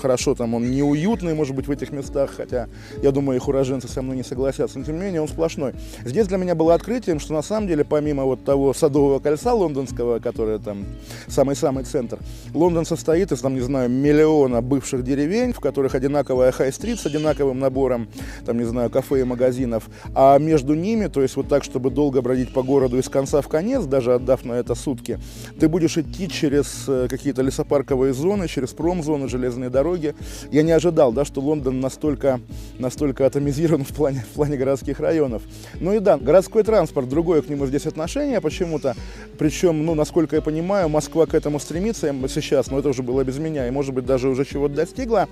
хорошо, 0.00 0.34
там 0.34 0.54
он 0.54 0.70
неуютный, 0.70 1.34
может 1.34 1.54
быть, 1.54 1.68
в 1.68 1.70
этих 1.70 1.92
местах, 1.92 2.32
хотя, 2.36 2.68
я 3.02 3.12
думаю, 3.12 3.36
их 3.36 3.48
уроженцы 3.48 3.88
со 3.88 4.02
мной 4.02 4.16
не 4.16 4.24
согласятся, 4.24 4.78
но 4.78 4.84
тем 4.84 4.96
не 4.96 5.04
менее 5.04 5.20
он 5.20 5.28
сплошной. 5.28 5.74
Здесь 6.04 6.26
для 6.26 6.38
меня 6.38 6.54
было 6.54 6.74
открытием, 6.74 7.20
что 7.20 7.34
на 7.34 7.42
самом 7.42 7.68
деле, 7.68 7.84
помимо 7.84 8.24
вот 8.24 8.44
того 8.44 8.72
садового 8.74 9.18
кольца 9.18 9.52
лондонского, 9.52 10.18
которое 10.18 10.58
там 10.58 10.84
самый-самый 11.28 11.84
центр, 11.84 12.18
Лондон 12.54 12.84
состоит 12.84 13.32
из, 13.32 13.40
там, 13.40 13.54
не 13.54 13.60
знаю, 13.60 13.90
миллиона 13.90 14.62
бывших 14.62 15.04
деревень, 15.04 15.52
в 15.52 15.60
которых 15.60 15.94
одинаковая 15.94 16.52
хай-стрит 16.52 16.98
с 16.98 17.06
одинаковым 17.06 17.58
набором, 17.58 18.08
там, 18.46 18.58
не 18.58 18.64
знаю, 18.64 18.90
кафе 18.90 19.20
и 19.20 19.24
магазинов, 19.24 19.88
а 20.14 20.38
между 20.38 20.74
ними, 20.74 21.06
то 21.06 21.22
есть 21.22 21.36
вот 21.36 21.48
так, 21.48 21.64
чтобы 21.64 21.90
долго 21.90 22.22
бродить 22.22 22.52
по 22.52 22.62
городу 22.62 22.98
из 22.98 23.08
конца 23.08 23.40
в 23.40 23.48
конец, 23.48 23.84
даже 23.84 24.14
отдав 24.14 24.44
на 24.44 24.54
это 24.54 24.74
сутки, 24.74 25.18
ты 25.58 25.68
будешь 25.68 25.98
идти 25.98 26.28
через 26.28 26.84
э, 26.88 27.06
какие-то 27.08 27.42
лесопарковые 27.42 28.12
зоны, 28.12 28.48
через 28.48 28.70
промзоны, 28.70 29.28
железные 29.28 29.70
дороги. 29.70 29.89
Я 29.96 30.62
не 30.62 30.72
ожидал, 30.72 31.12
да, 31.12 31.24
что 31.24 31.40
Лондон 31.40 31.80
настолько, 31.80 32.40
настолько 32.78 33.26
атомизирован 33.26 33.84
в 33.84 33.94
плане, 33.94 34.24
в 34.30 34.34
плане 34.34 34.56
городских 34.56 35.00
районов. 35.00 35.42
Ну 35.80 35.92
и 35.94 35.98
да, 35.98 36.18
городской 36.18 36.62
транспорт, 36.62 37.08
другое 37.08 37.42
к 37.42 37.48
нему 37.48 37.66
здесь 37.66 37.86
отношение 37.86 38.40
почему-то. 38.40 38.94
Причем, 39.38 39.84
ну, 39.84 39.94
насколько 39.94 40.36
я 40.36 40.42
понимаю, 40.42 40.88
Москва 40.88 41.26
к 41.26 41.34
этому 41.34 41.58
стремится 41.58 42.14
сейчас, 42.28 42.70
но 42.70 42.78
это 42.78 42.90
уже 42.90 43.02
было 43.02 43.24
без 43.24 43.38
меня, 43.38 43.66
и, 43.66 43.70
может 43.70 43.94
быть, 43.94 44.06
даже 44.06 44.28
уже 44.28 44.44
чего-то 44.44 44.74
достигла. 44.74 45.28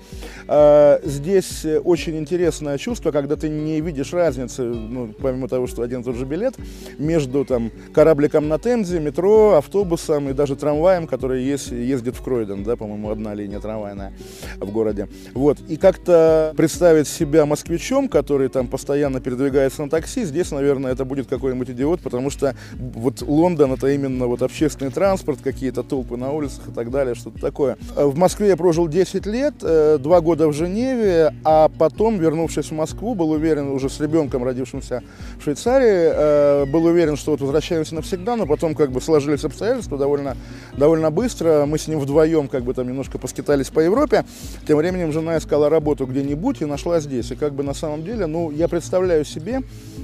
А, 0.47 0.99
здесь 1.03 1.65
очень 1.83 2.17
интересное 2.17 2.77
чувство, 2.77 3.11
когда 3.11 3.35
ты 3.35 3.49
не 3.49 3.81
видишь 3.81 4.13
разницы, 4.13 4.63
ну, 4.63 5.13
помимо 5.19 5.47
того, 5.47 5.67
что 5.67 5.81
один 5.81 6.01
и 6.01 6.03
тот 6.03 6.15
же 6.15 6.25
билет, 6.25 6.55
между 6.97 7.45
там 7.45 7.71
корабликом 7.93 8.47
на 8.47 8.59
Темзе, 8.59 8.99
метро, 8.99 9.55
автобусом 9.55 10.29
и 10.29 10.33
даже 10.33 10.55
трамваем, 10.55 11.07
который 11.07 11.43
есть, 11.43 11.71
ездит 11.71 12.15
в 12.15 12.23
Кройден, 12.23 12.63
да, 12.63 12.75
по-моему, 12.75 13.09
одна 13.09 13.33
линия 13.33 13.59
трамвайная 13.59 14.13
в 14.57 14.71
городе. 14.71 15.07
Вот. 15.33 15.59
И 15.67 15.77
как-то 15.77 16.53
представить 16.55 17.07
себя 17.07 17.45
москвичом, 17.45 18.09
который 18.09 18.49
там 18.49 18.67
постоянно 18.67 19.19
передвигается 19.19 19.83
на 19.83 19.89
такси, 19.89 20.23
здесь, 20.23 20.51
наверное, 20.51 20.91
это 20.91 21.05
будет 21.05 21.27
какой-нибудь 21.27 21.69
идиот, 21.69 22.01
потому 22.01 22.29
что 22.29 22.55
вот 22.77 23.21
Лондон 23.21 23.73
это 23.73 23.87
именно 23.87 24.27
вот 24.27 24.41
общественный 24.41 24.91
транспорт, 24.91 25.39
какие-то 25.43 25.83
толпы 25.83 26.17
на 26.17 26.31
улицах 26.31 26.69
и 26.69 26.71
так 26.71 26.91
далее, 26.91 27.15
что-то 27.15 27.39
такое. 27.39 27.77
В 27.95 28.17
Москве 28.17 28.49
я 28.49 28.57
прожил 28.57 28.87
10 28.87 29.25
лет, 29.25 29.55
э, 29.61 29.97
два 29.99 30.21
года 30.21 30.47
в 30.47 30.53
Женеве, 30.53 31.33
а 31.43 31.69
потом, 31.69 32.19
вернувшись 32.19 32.67
в 32.67 32.73
Москву, 32.73 33.15
был 33.15 33.31
уверен 33.31 33.69
уже 33.69 33.89
с 33.89 33.99
ребенком, 33.99 34.43
родившимся 34.43 35.03
в 35.39 35.43
Швейцарии, 35.43 36.11
э, 36.13 36.65
был 36.65 36.85
уверен, 36.85 37.15
что 37.15 37.31
вот 37.31 37.41
возвращаемся 37.41 37.95
навсегда, 37.95 38.35
но 38.35 38.45
потом 38.45 38.75
как 38.75 38.91
бы 38.91 39.01
сложились 39.01 39.43
обстоятельства 39.43 39.97
довольно, 39.97 40.35
довольно 40.77 41.11
быстро. 41.11 41.65
Мы 41.65 41.77
с 41.77 41.87
ним 41.87 41.99
вдвоем 41.99 42.47
как 42.47 42.63
бы 42.63 42.73
там 42.73 42.87
немножко 42.87 43.17
поскитались 43.17 43.69
по 43.69 43.79
Европе. 43.79 44.25
Тем 44.67 44.77
временем 44.77 45.11
жена 45.11 45.37
искала 45.37 45.67
работу 45.67 46.05
где-нибудь 46.05 46.61
и 46.61 46.65
нашла 46.65 46.99
здесь. 46.99 47.31
И 47.31 47.35
как 47.35 47.53
бы 47.53 47.63
на 47.63 47.73
самом 47.73 48.03
деле, 48.03 48.27
ну, 48.27 48.51
я 48.51 48.67
представляю 48.67 49.25
себе, 49.25 49.61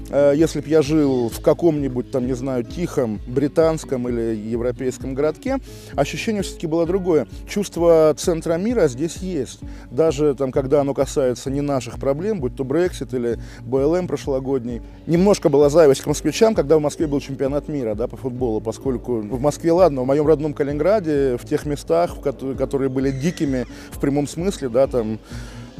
э, 0.09 0.33
если 0.35 0.59
бы 0.59 0.69
я 0.69 0.81
жил 0.81 1.29
в 1.29 1.39
каком-нибудь 1.41 2.09
там, 2.09 2.25
не 2.25 2.33
знаю, 2.33 2.63
тихом 2.63 3.19
британском 3.27 4.09
или 4.09 4.35
европейском 4.35 5.13
городке, 5.13 5.57
ощущение 5.95 6.41
все-таки 6.41 6.67
было 6.67 6.85
другое. 6.85 7.27
Чувство 7.47 8.15
центра 8.17 8.55
мира 8.55 8.87
здесь 8.87 9.17
есть. 9.17 9.59
Даже 9.91 10.33
там, 10.33 10.51
когда 10.51 10.81
оно 10.81 10.93
касается 10.93 11.51
не 11.51 11.61
наших 11.61 11.99
проблем, 11.99 12.39
будь 12.39 12.55
то 12.55 12.63
Brexit 12.63 13.15
или 13.15 13.37
БЛМ 13.61 14.07
прошлогодний. 14.07 14.81
Немножко 15.05 15.49
была 15.49 15.69
зависть 15.69 16.01
к 16.01 16.07
москвичам, 16.07 16.55
когда 16.55 16.77
в 16.77 16.81
Москве 16.81 17.07
был 17.07 17.19
чемпионат 17.19 17.67
мира 17.67 17.93
да, 17.95 18.07
по 18.07 18.17
футболу, 18.17 18.61
поскольку 18.61 19.21
в 19.21 19.39
Москве, 19.39 19.71
ладно, 19.71 20.01
в 20.01 20.05
моем 20.05 20.25
родном 20.25 20.53
Калининграде, 20.53 21.37
в 21.37 21.45
тех 21.45 21.65
местах, 21.65 22.17
которые 22.21 22.89
были 22.89 23.11
дикими 23.11 23.65
в 23.91 23.99
прямом 23.99 24.14
смысле, 24.25 24.69
да, 24.69 24.87
там 24.87 25.19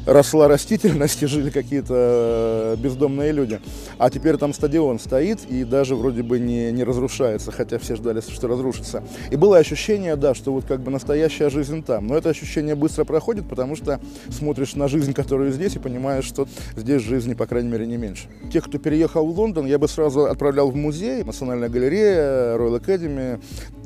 росла 0.06 0.48
растительность 0.48 1.22
и 1.24 1.26
жили 1.26 1.50
какие-то 1.50 2.76
э, 2.78 2.82
бездомные 2.82 3.32
люди. 3.32 3.60
А 3.98 4.10
теперь 4.10 4.38
там 4.38 4.54
стадион 4.54 5.00
стоит 5.00 5.40
и 5.50 5.64
даже 5.64 5.96
вроде 5.96 6.24
бы 6.24 6.40
не, 6.40 6.72
не 6.72 6.84
разрушается, 6.84 7.52
хотя 7.52 7.80
все 7.80 7.96
ждали, 7.96 8.22
что 8.22 8.48
разрушится. 8.48 9.04
И 9.32 9.36
было 9.36 9.58
ощущение, 9.58 10.16
да, 10.16 10.34
что 10.34 10.54
вот 10.54 10.66
как 10.66 10.82
бы 10.82 10.92
настоящая 10.92 11.50
жизнь 11.50 11.84
там. 11.84 12.08
Но 12.08 12.18
это 12.18 12.30
ощущение 12.30 12.76
быстро 12.76 13.04
проходит, 13.04 13.48
потому 13.50 13.76
что 13.76 14.00
смотришь 14.30 14.76
на 14.76 14.88
жизнь, 14.88 15.14
которую 15.14 15.52
здесь, 15.52 15.76
и 15.76 15.80
понимаешь, 15.80 16.26
что 16.26 16.48
здесь 16.76 17.02
жизни, 17.02 17.34
по 17.34 17.46
крайней 17.48 17.70
мере, 17.70 17.88
не 17.88 17.98
меньше. 17.98 18.28
Тех, 18.52 18.66
кто 18.66 18.78
переехал 18.78 19.26
в 19.26 19.38
Лондон, 19.38 19.66
я 19.66 19.80
бы 19.80 19.88
сразу 19.88 20.26
отправлял 20.26 20.70
в 20.70 20.76
музей, 20.76 21.24
Национальная 21.24 21.70
галерея, 21.70 22.56
Royal 22.58 22.80
Academy, 22.80 23.42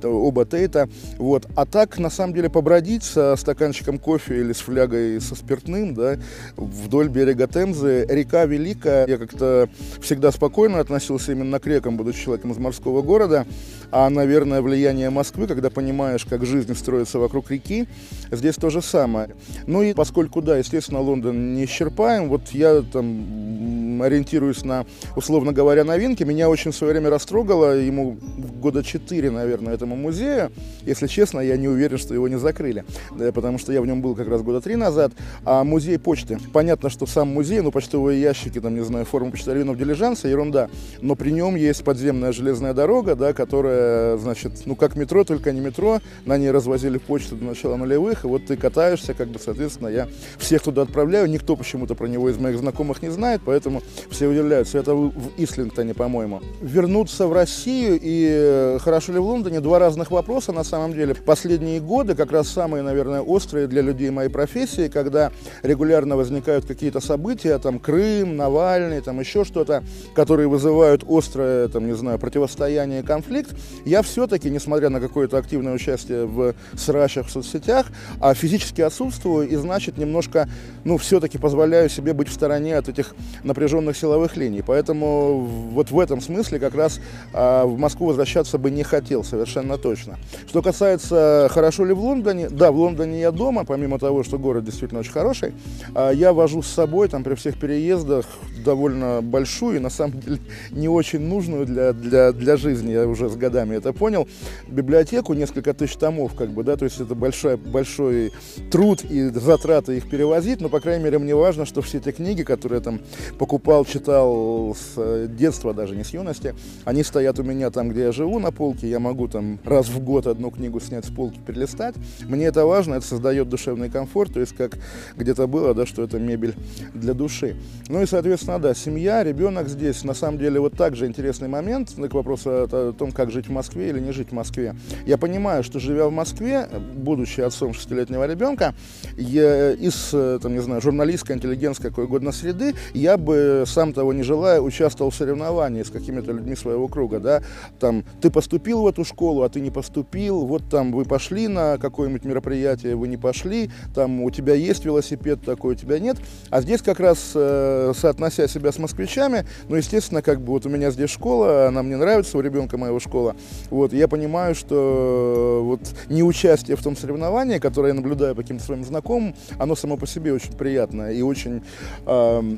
оба 0.05 0.45
Тейта. 0.45 0.89
Вот. 1.17 1.47
А 1.55 1.65
так, 1.65 1.97
на 1.97 2.09
самом 2.09 2.33
деле, 2.33 2.49
побродить 2.49 3.03
со 3.03 3.35
стаканчиком 3.35 3.99
кофе 3.99 4.39
или 4.39 4.53
с 4.53 4.59
флягой 4.59 5.19
со 5.21 5.35
спиртным, 5.35 5.93
да, 5.93 6.17
вдоль 6.55 7.09
берега 7.09 7.47
Темзы. 7.47 8.05
Река 8.09 8.45
великая. 8.45 9.07
Я 9.07 9.17
как-то 9.17 9.69
всегда 10.01 10.31
спокойно 10.31 10.79
относился 10.79 11.31
именно 11.31 11.59
к 11.59 11.67
рекам, 11.67 11.97
будучи 11.97 12.23
человеком 12.23 12.51
из 12.51 12.57
морского 12.57 13.01
города. 13.01 13.45
А, 13.91 14.09
наверное, 14.09 14.61
влияние 14.61 15.09
Москвы, 15.09 15.47
когда 15.47 15.69
понимаешь, 15.69 16.25
как 16.25 16.45
жизнь 16.45 16.75
строится 16.75 17.19
вокруг 17.19 17.49
реки, 17.51 17.87
здесь 18.31 18.55
то 18.55 18.69
же 18.69 18.81
самое. 18.81 19.35
Ну 19.67 19.81
и 19.81 19.93
поскольку, 19.93 20.41
да, 20.41 20.57
естественно, 20.57 20.99
Лондон 20.99 21.55
не 21.55 21.65
исчерпаем, 21.65 22.29
вот 22.29 22.49
я 22.49 22.81
там 22.81 24.01
ориентируюсь 24.01 24.63
на, 24.63 24.85
условно 25.15 25.51
говоря, 25.51 25.83
новинки. 25.83 26.23
Меня 26.23 26.49
очень 26.49 26.71
в 26.71 26.75
свое 26.75 26.93
время 26.93 27.09
растрогало, 27.09 27.77
ему 27.77 28.17
года 28.61 28.83
четыре, 28.83 29.31
наверное, 29.31 29.73
этому 29.73 29.95
музею. 29.95 30.51
Если 30.83 31.07
честно, 31.07 31.39
я 31.39 31.57
не 31.57 31.67
уверен, 31.67 31.97
что 31.97 32.13
его 32.13 32.27
не 32.27 32.37
закрыли, 32.37 32.85
потому 33.33 33.57
что 33.57 33.73
я 33.73 33.81
в 33.81 33.85
нем 33.85 34.01
был 34.01 34.15
как 34.15 34.27
раз 34.27 34.41
года 34.41 34.61
три 34.61 34.75
назад. 34.75 35.11
А 35.43 35.63
музей 35.63 35.97
почты. 35.99 36.37
Понятно, 36.53 36.89
что 36.89 37.05
сам 37.05 37.29
музей, 37.29 37.61
ну, 37.61 37.71
почтовые 37.71 38.21
ящики, 38.21 38.59
там, 38.61 38.75
не 38.75 38.83
знаю, 38.83 39.05
форма 39.05 39.31
почтальонов 39.31 39.77
дилижанса, 39.77 40.27
ерунда. 40.27 40.69
Но 41.01 41.15
при 41.15 41.31
нем 41.31 41.55
есть 41.55 41.83
подземная 41.83 42.31
железная 42.31 42.73
дорога, 42.73 43.15
да, 43.15 43.33
которая, 43.33 43.78
значит, 44.19 44.51
ну, 44.65 44.75
как 44.75 44.95
метро, 44.95 45.23
только 45.23 45.51
не 45.51 45.59
метро. 45.59 45.99
На 46.25 46.37
ней 46.37 46.51
развозили 46.51 46.97
почту 46.97 47.35
до 47.35 47.45
начала 47.45 47.75
нулевых, 47.75 48.25
и 48.25 48.27
вот 48.27 48.45
ты 48.45 48.57
катаешься, 48.57 49.13
как 49.13 49.27
бы, 49.29 49.39
соответственно, 49.39 49.87
я 49.87 50.07
всех 50.37 50.63
туда 50.63 50.83
отправляю. 50.83 51.29
Никто 51.29 51.55
почему-то 51.55 51.95
про 51.95 52.07
него 52.07 52.29
из 52.29 52.37
моих 52.37 52.57
знакомых 52.57 53.01
не 53.01 53.09
знает, 53.09 53.41
поэтому 53.45 53.81
все 54.09 54.27
удивляются. 54.27 54.77
Это 54.77 54.93
в 54.93 55.13
Ислингтоне, 55.37 55.93
по-моему. 55.93 56.41
Вернуться 56.61 57.27
в 57.27 57.33
Россию 57.33 57.99
и 58.01 58.77
хорошо 58.79 59.13
ли 59.13 59.19
в 59.19 59.25
Лондоне, 59.25 59.59
два 59.59 59.79
разных 59.79 60.11
вопроса 60.11 60.51
на 60.51 60.63
самом 60.63 60.93
деле. 60.93 61.15
Последние 61.15 61.79
годы 61.79 62.15
как 62.15 62.31
раз 62.31 62.47
самые, 62.47 62.83
наверное, 62.83 63.21
острые 63.21 63.67
для 63.67 63.81
людей 63.81 64.09
моей 64.09 64.29
профессии, 64.29 64.87
когда 64.87 65.31
регулярно 65.63 66.17
возникают 66.17 66.65
какие-то 66.65 66.99
события, 66.99 67.57
там 67.59 67.79
Крым, 67.79 68.35
Навальный, 68.35 69.01
там 69.01 69.19
еще 69.19 69.45
что-то, 69.45 69.83
которые 70.13 70.47
вызывают 70.47 71.03
острое, 71.07 71.67
там, 71.67 71.87
не 71.87 71.95
знаю, 71.95 72.19
противостояние, 72.19 73.03
конфликт, 73.03 73.51
я 73.85 74.01
все-таки, 74.01 74.49
несмотря 74.49 74.89
на 74.89 74.99
какое-то 74.99 75.37
активное 75.37 75.73
участие 75.73 76.25
в 76.25 76.53
срачах 76.75 77.27
в 77.27 77.31
соцсетях, 77.31 77.87
а 78.19 78.33
физически 78.33 78.81
отсутствую 78.81 79.47
и, 79.47 79.55
значит, 79.55 79.97
немножко, 79.97 80.49
ну, 80.83 80.97
все-таки 80.97 81.37
позволяю 81.37 81.89
себе 81.89 82.13
быть 82.13 82.29
в 82.29 82.33
стороне 82.33 82.77
от 82.77 82.89
этих 82.89 83.15
напряженных 83.43 83.97
силовых 83.97 84.37
линий. 84.37 84.61
Поэтому 84.61 85.39
вот 85.39 85.91
в 85.91 85.99
этом 85.99 86.21
смысле 86.21 86.59
как 86.59 86.75
раз 86.75 86.99
а, 87.33 87.65
в 87.65 87.77
Москву 87.77 88.07
возвращаться 88.07 88.57
бы 88.57 88.71
не 88.71 88.83
хотел 88.83 89.23
совершенно 89.23 89.77
точно. 89.77 90.17
Что 90.47 90.61
касается, 90.61 91.47
хорошо 91.51 91.85
ли 91.85 91.93
в 91.93 91.99
Лондоне, 91.99 92.49
да, 92.49 92.71
в 92.71 92.77
Лондоне 92.77 93.21
я 93.21 93.31
дома, 93.31 93.65
помимо 93.65 93.99
того, 93.99 94.23
что 94.23 94.37
город 94.37 94.65
действительно 94.65 95.01
очень 95.01 95.11
хороший, 95.11 95.53
а 95.95 96.11
я 96.11 96.33
вожу 96.33 96.61
с 96.61 96.67
собой 96.67 97.07
там 97.07 97.23
при 97.23 97.35
всех 97.35 97.59
переездах 97.59 98.25
довольно 98.63 99.21
большую 99.21 99.77
и 99.77 99.79
на 99.79 99.89
самом 99.89 100.19
деле 100.19 100.39
не 100.71 100.87
очень 100.87 101.21
нужную 101.21 101.65
для, 101.65 101.93
для, 101.93 102.31
для 102.31 102.57
жизни, 102.57 102.91
я 102.91 103.07
уже 103.07 103.29
с 103.29 103.35
годами 103.35 103.58
это 103.59 103.93
понял, 103.93 104.27
библиотеку, 104.67 105.33
несколько 105.33 105.73
тысяч 105.73 105.95
томов, 105.95 106.35
как 106.35 106.49
бы, 106.51 106.63
да, 106.63 106.75
то 106.75 106.85
есть 106.85 106.99
это 106.99 107.15
большой, 107.15 107.57
большой 107.57 108.31
труд 108.71 109.03
и 109.03 109.29
затраты 109.29 109.97
их 109.97 110.09
перевозить, 110.09 110.61
но, 110.61 110.69
по 110.69 110.79
крайней 110.79 111.03
мере, 111.03 111.19
мне 111.19 111.35
важно, 111.35 111.65
что 111.65 111.81
все 111.81 111.97
эти 111.97 112.11
книги, 112.11 112.43
которые 112.43 112.77
я 112.77 112.83
там 112.83 112.99
покупал, 113.37 113.85
читал 113.85 114.75
с 114.75 114.93
э, 114.97 115.27
детства, 115.29 115.73
даже 115.73 115.95
не 115.95 116.03
с 116.03 116.09
юности, 116.09 116.55
они 116.85 117.03
стоят 117.03 117.39
у 117.39 117.43
меня 117.43 117.69
там, 117.71 117.89
где 117.89 118.03
я 118.03 118.11
живу, 118.11 118.39
на 118.39 118.51
полке, 118.51 118.89
я 118.89 118.99
могу 118.99 119.27
там 119.27 119.59
раз 119.65 119.87
в 119.87 119.99
год 120.03 120.27
одну 120.27 120.51
книгу 120.51 120.79
снять 120.79 121.05
с 121.05 121.09
полки, 121.09 121.39
перелистать, 121.45 121.95
мне 122.27 122.45
это 122.45 122.65
важно, 122.65 122.95
это 122.95 123.05
создает 123.05 123.49
душевный 123.49 123.89
комфорт, 123.89 124.33
то 124.33 124.39
есть 124.39 124.55
как 124.55 124.77
где-то 125.15 125.47
было, 125.47 125.73
да, 125.73 125.85
что 125.85 126.03
это 126.03 126.19
мебель 126.19 126.55
для 126.93 127.13
души. 127.13 127.55
Ну 127.87 128.01
и, 128.01 128.05
соответственно, 128.05 128.59
да, 128.59 128.73
семья, 128.73 129.23
ребенок 129.23 129.67
здесь. 129.67 130.03
На 130.03 130.13
самом 130.13 130.37
деле, 130.37 130.59
вот 130.59 130.73
также 130.73 131.05
интересный 131.07 131.47
момент 131.47 131.93
к 131.95 132.13
вопросу 132.13 132.49
о 132.49 132.93
том, 132.93 133.11
как 133.11 133.31
жить 133.31 133.48
в 133.49 133.51
Москве 133.51 133.89
или 133.89 133.99
не 133.99 134.11
жить 134.11 134.29
в 134.29 134.33
Москве. 134.33 134.75
Я 135.05 135.17
понимаю, 135.17 135.63
что 135.63 135.79
живя 135.79 136.07
в 136.07 136.11
Москве, 136.11 136.67
будучи 136.95 137.41
отцом 137.41 137.73
шестилетнего 137.73 138.25
ребенка, 138.25 138.73
я, 139.17 139.71
из, 139.71 140.09
там, 140.41 140.53
не 140.53 140.61
знаю, 140.61 140.81
журналистской, 140.81 141.35
интеллигентской, 141.35 141.89
какой 141.89 142.05
угодно 142.05 142.31
среды, 142.31 142.75
я 142.93 143.17
бы, 143.17 143.63
сам 143.65 143.93
того 143.93 144.13
не 144.13 144.23
желая, 144.23 144.61
участвовал 144.61 145.11
в 145.11 145.15
соревновании 145.15 145.83
с 145.83 145.89
какими-то 145.89 146.31
людьми 146.31 146.55
своего 146.55 146.87
круга, 146.87 147.19
да, 147.19 147.43
там, 147.79 148.03
ты 148.21 148.29
поступил 148.29 148.83
в 148.83 148.87
эту 148.87 149.03
школу, 149.03 149.43
а 149.43 149.49
ты 149.49 149.59
не 149.59 149.71
поступил, 149.71 150.45
вот 150.45 150.69
там 150.69 150.91
вы 150.91 151.05
пошли 151.05 151.47
на 151.47 151.77
какое-нибудь 151.77 152.25
мероприятие, 152.25 152.95
вы 152.95 153.07
не 153.07 153.17
пошли, 153.17 153.71
там 153.93 154.21
у 154.21 154.31
тебя 154.31 154.53
есть 154.53 154.85
велосипед 154.85 155.41
такой, 155.43 155.73
у 155.73 155.75
тебя 155.75 155.99
нет, 155.99 156.17
а 156.49 156.61
здесь 156.61 156.81
как 156.81 156.99
раз, 156.99 157.31
э, 157.35 157.93
соотнося 157.95 158.47
себя 158.47 158.71
с 158.71 158.77
москвичами, 158.77 159.45
ну, 159.67 159.75
естественно, 159.75 160.21
как 160.21 160.41
бы 160.41 160.53
вот 160.53 160.65
у 160.65 160.69
меня 160.69 160.91
здесь 160.91 161.09
школа, 161.09 161.67
она 161.67 161.83
мне 161.83 161.97
нравится, 161.97 162.37
у 162.37 162.41
ребенка 162.41 162.77
моего 162.77 162.99
школа, 162.99 163.35
вот, 163.69 163.93
я 163.93 164.07
понимаю, 164.07 164.55
что 164.55 165.61
вот 165.63 165.81
неучастие 166.09 166.75
в 166.75 166.83
том 166.83 166.95
соревновании, 166.95 167.59
которое 167.59 167.89
я 167.89 167.93
наблюдаю 167.93 168.35
по 168.35 168.41
каким-то 168.41 168.63
своим 168.63 168.83
знакомым, 168.83 169.35
оно 169.57 169.75
само 169.75 169.97
по 169.97 170.07
себе 170.07 170.33
очень 170.33 170.53
приятное 170.53 171.11
и 171.11 171.21
очень 171.21 171.61
э, 172.05 172.57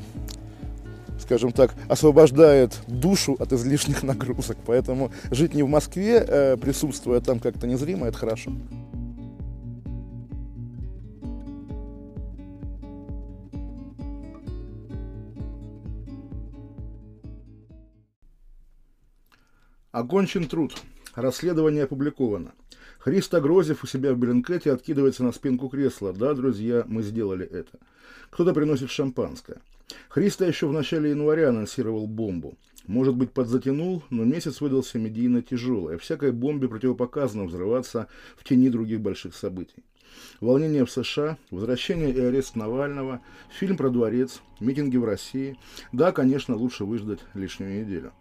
скажем 1.19 1.51
так, 1.51 1.73
освобождает 1.87 2.77
душу 2.87 3.35
от 3.39 3.53
излишних 3.53 4.03
нагрузок. 4.03 4.57
Поэтому 4.65 5.11
жить 5.29 5.53
не 5.53 5.63
в 5.63 5.69
Москве, 5.69 6.25
э, 6.27 6.57
присутствуя 6.57 7.21
там 7.21 7.39
как-то 7.39 7.67
незримо, 7.67 8.07
это 8.07 8.17
хорошо. 8.17 8.51
Окончен 19.91 20.47
труд. 20.47 20.73
Расследование 21.15 21.83
опубликовано. 21.83 22.53
Христо 22.97 23.41
Грозев 23.41 23.83
у 23.83 23.87
себя 23.87 24.13
в 24.13 24.17
Беллинкете 24.17 24.71
откидывается 24.71 25.23
на 25.25 25.33
спинку 25.33 25.67
кресла. 25.67 26.13
Да, 26.13 26.33
друзья, 26.33 26.85
мы 26.87 27.03
сделали 27.03 27.45
это. 27.45 27.77
Кто-то 28.29 28.53
приносит 28.53 28.89
шампанское. 28.89 29.57
Христо 30.07 30.45
еще 30.45 30.67
в 30.67 30.71
начале 30.71 31.09
января 31.09 31.49
анонсировал 31.49 32.07
бомбу. 32.07 32.57
Может 32.87 33.15
быть, 33.15 33.31
подзатянул, 33.31 34.01
но 34.09 34.23
месяц 34.23 34.61
выдался 34.61 34.97
медийно 34.97 35.41
тяжелый, 35.41 35.95
а 35.95 35.99
всякой 35.99 36.31
бомбе 36.31 36.69
противопоказано 36.69 37.43
взрываться 37.43 38.07
в 38.37 38.45
тени 38.45 38.69
других 38.69 39.01
больших 39.01 39.35
событий. 39.35 39.83
Волнение 40.39 40.85
в 40.85 40.91
США, 40.91 41.37
возвращение 41.51 42.13
и 42.13 42.19
арест 42.19 42.55
Навального, 42.55 43.21
фильм 43.49 43.75
про 43.75 43.89
дворец, 43.89 44.41
митинги 44.61 44.95
в 44.95 45.03
России. 45.03 45.57
Да, 45.91 46.13
конечно, 46.13 46.55
лучше 46.55 46.85
выждать 46.85 47.19
лишнюю 47.33 47.83
неделю. 47.83 48.13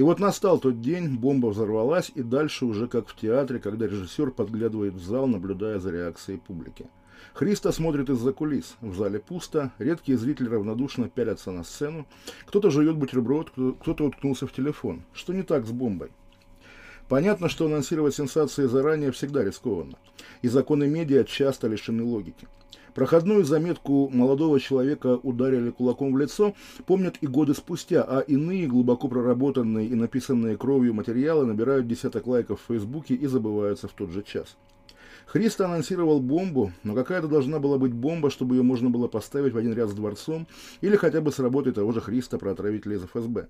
И 0.00 0.02
вот 0.02 0.18
настал 0.18 0.58
тот 0.58 0.80
день, 0.80 1.18
бомба 1.18 1.48
взорвалась, 1.48 2.10
и 2.14 2.22
дальше 2.22 2.64
уже 2.64 2.88
как 2.88 3.06
в 3.06 3.14
театре, 3.14 3.58
когда 3.58 3.86
режиссер 3.86 4.30
подглядывает 4.30 4.94
в 4.94 5.04
зал, 5.04 5.26
наблюдая 5.26 5.78
за 5.78 5.90
реакцией 5.90 6.38
публики. 6.38 6.86
Христа 7.34 7.70
смотрит 7.70 8.08
из-за 8.08 8.32
кулис. 8.32 8.76
В 8.80 8.96
зале 8.96 9.18
пусто, 9.18 9.72
редкие 9.78 10.16
зрители 10.16 10.48
равнодушно 10.48 11.10
пялятся 11.10 11.50
на 11.50 11.64
сцену. 11.64 12.06
Кто-то 12.46 12.70
жует 12.70 12.96
бутерброд, 12.96 13.50
кто-то 13.50 14.04
уткнулся 14.06 14.46
в 14.46 14.54
телефон. 14.54 15.02
Что 15.12 15.34
не 15.34 15.42
так 15.42 15.66
с 15.66 15.70
бомбой? 15.70 16.08
Понятно, 17.10 17.50
что 17.50 17.66
анонсировать 17.66 18.14
сенсации 18.14 18.64
заранее 18.64 19.12
всегда 19.12 19.44
рискованно. 19.44 19.98
И 20.40 20.48
законы 20.48 20.86
медиа 20.88 21.24
часто 21.24 21.68
лишены 21.68 22.04
логики. 22.04 22.48
Проходную 22.94 23.44
заметку 23.44 24.08
молодого 24.08 24.58
человека 24.58 25.16
ударили 25.22 25.70
кулаком 25.70 26.12
в 26.12 26.18
лицо 26.18 26.54
помнят 26.86 27.16
и 27.20 27.26
годы 27.26 27.54
спустя, 27.54 28.02
а 28.02 28.20
иные 28.20 28.66
глубоко 28.66 29.08
проработанные 29.08 29.86
и 29.86 29.94
написанные 29.94 30.56
кровью 30.56 30.94
материалы 30.94 31.46
набирают 31.46 31.86
десяток 31.86 32.26
лайков 32.26 32.60
в 32.60 32.66
Фейсбуке 32.66 33.14
и 33.14 33.26
забываются 33.26 33.86
в 33.86 33.92
тот 33.92 34.10
же 34.10 34.22
час. 34.22 34.56
Христа 35.26 35.66
анонсировал 35.66 36.20
бомбу, 36.20 36.72
но 36.82 36.94
какая-то 36.94 37.28
должна 37.28 37.60
была 37.60 37.78
быть 37.78 37.92
бомба, 37.92 38.30
чтобы 38.30 38.56
ее 38.56 38.62
можно 38.62 38.90
было 38.90 39.06
поставить 39.06 39.52
в 39.52 39.56
один 39.56 39.72
ряд 39.72 39.88
с 39.88 39.94
дворцом, 39.94 40.48
или 40.80 40.96
хотя 40.96 41.20
бы 41.20 41.30
с 41.30 41.38
работой 41.38 41.72
того 41.72 41.92
же 41.92 42.00
Христа 42.00 42.38
про 42.38 42.50
отравителя 42.50 42.96
из 42.96 43.04
ФСБ. 43.04 43.48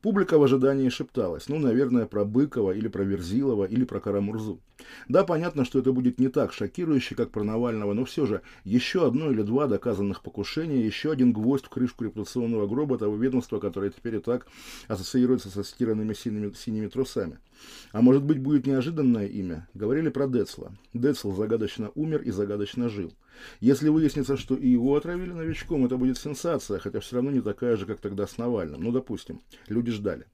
Публика 0.00 0.38
в 0.38 0.42
ожидании 0.42 0.88
шепталась, 0.88 1.48
ну, 1.48 1.58
наверное, 1.58 2.06
про 2.06 2.24
Быкова 2.24 2.72
или 2.72 2.88
про 2.88 3.02
Верзилова 3.02 3.64
или 3.64 3.84
про 3.84 4.00
Карамурзу. 4.00 4.60
Да, 5.08 5.24
понятно, 5.24 5.64
что 5.64 5.78
это 5.78 5.92
будет 5.92 6.18
не 6.18 6.28
так 6.28 6.52
шокирующе, 6.52 7.14
как 7.14 7.30
про 7.30 7.44
Навального, 7.44 7.92
но 7.92 8.04
все 8.04 8.26
же 8.26 8.42
еще 8.64 9.06
одно 9.06 9.30
или 9.30 9.42
два 9.42 9.66
доказанных 9.66 10.22
покушения, 10.22 10.84
еще 10.84 11.12
один 11.12 11.32
гвоздь 11.32 11.66
в 11.66 11.68
крышку 11.68 12.04
репутационного 12.04 12.66
гроба 12.66 12.98
того 12.98 13.16
ведомства, 13.16 13.58
которое 13.58 13.90
теперь 13.90 14.16
и 14.16 14.20
так 14.20 14.46
ассоциируется 14.88 15.50
со 15.50 15.62
стиранными 15.62 16.14
синими, 16.14 16.52
синими 16.54 16.88
трусами. 16.88 17.38
А 17.92 18.02
может 18.02 18.24
быть, 18.24 18.38
будет 18.38 18.66
неожиданное 18.66 19.26
имя? 19.26 19.68
Говорили 19.74 20.08
про 20.08 20.26
Децла. 20.26 20.72
Децл 20.94 21.32
загадочно 21.32 21.90
умер 21.94 22.22
и 22.22 22.30
загадочно 22.30 22.88
жил. 22.88 23.12
Если 23.60 23.88
выяснится, 23.88 24.36
что 24.36 24.54
и 24.54 24.68
его 24.68 24.96
отравили 24.96 25.32
новичком, 25.32 25.84
это 25.84 25.96
будет 25.96 26.18
сенсация, 26.18 26.78
хотя 26.78 27.00
все 27.00 27.16
равно 27.16 27.30
не 27.30 27.40
такая 27.40 27.76
же, 27.76 27.86
как 27.86 28.00
тогда 28.00 28.26
с 28.26 28.38
Навальным. 28.38 28.82
Ну, 28.82 28.92
допустим, 28.92 29.40
люди 29.68 29.90
ждали. 29.90 30.26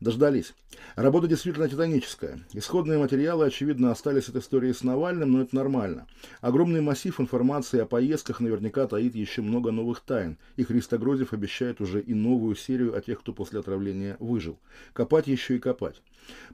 Дождались. 0.00 0.54
Работа 0.96 1.28
действительно 1.28 1.68
титаническая. 1.68 2.40
Исходные 2.52 2.98
материалы, 2.98 3.46
очевидно, 3.46 3.90
остались 3.90 4.28
от 4.28 4.36
истории 4.36 4.72
с 4.72 4.82
Навальным, 4.82 5.32
но 5.32 5.42
это 5.42 5.54
нормально. 5.54 6.06
Огромный 6.40 6.80
массив 6.80 7.18
информации 7.20 7.80
о 7.80 7.86
поездках 7.86 8.40
наверняка 8.40 8.86
таит 8.86 9.14
еще 9.14 9.42
много 9.42 9.70
новых 9.70 10.00
тайн. 10.00 10.36
И 10.56 10.64
Христо 10.64 10.98
Грозев 10.98 11.32
обещает 11.32 11.80
уже 11.80 12.00
и 12.00 12.12
новую 12.12 12.56
серию 12.56 12.96
о 12.96 13.00
тех, 13.00 13.20
кто 13.20 13.32
после 13.32 13.60
отравления 13.60 14.16
выжил. 14.20 14.58
Копать 14.92 15.26
еще 15.26 15.56
и 15.56 15.60
копать. 15.60 16.02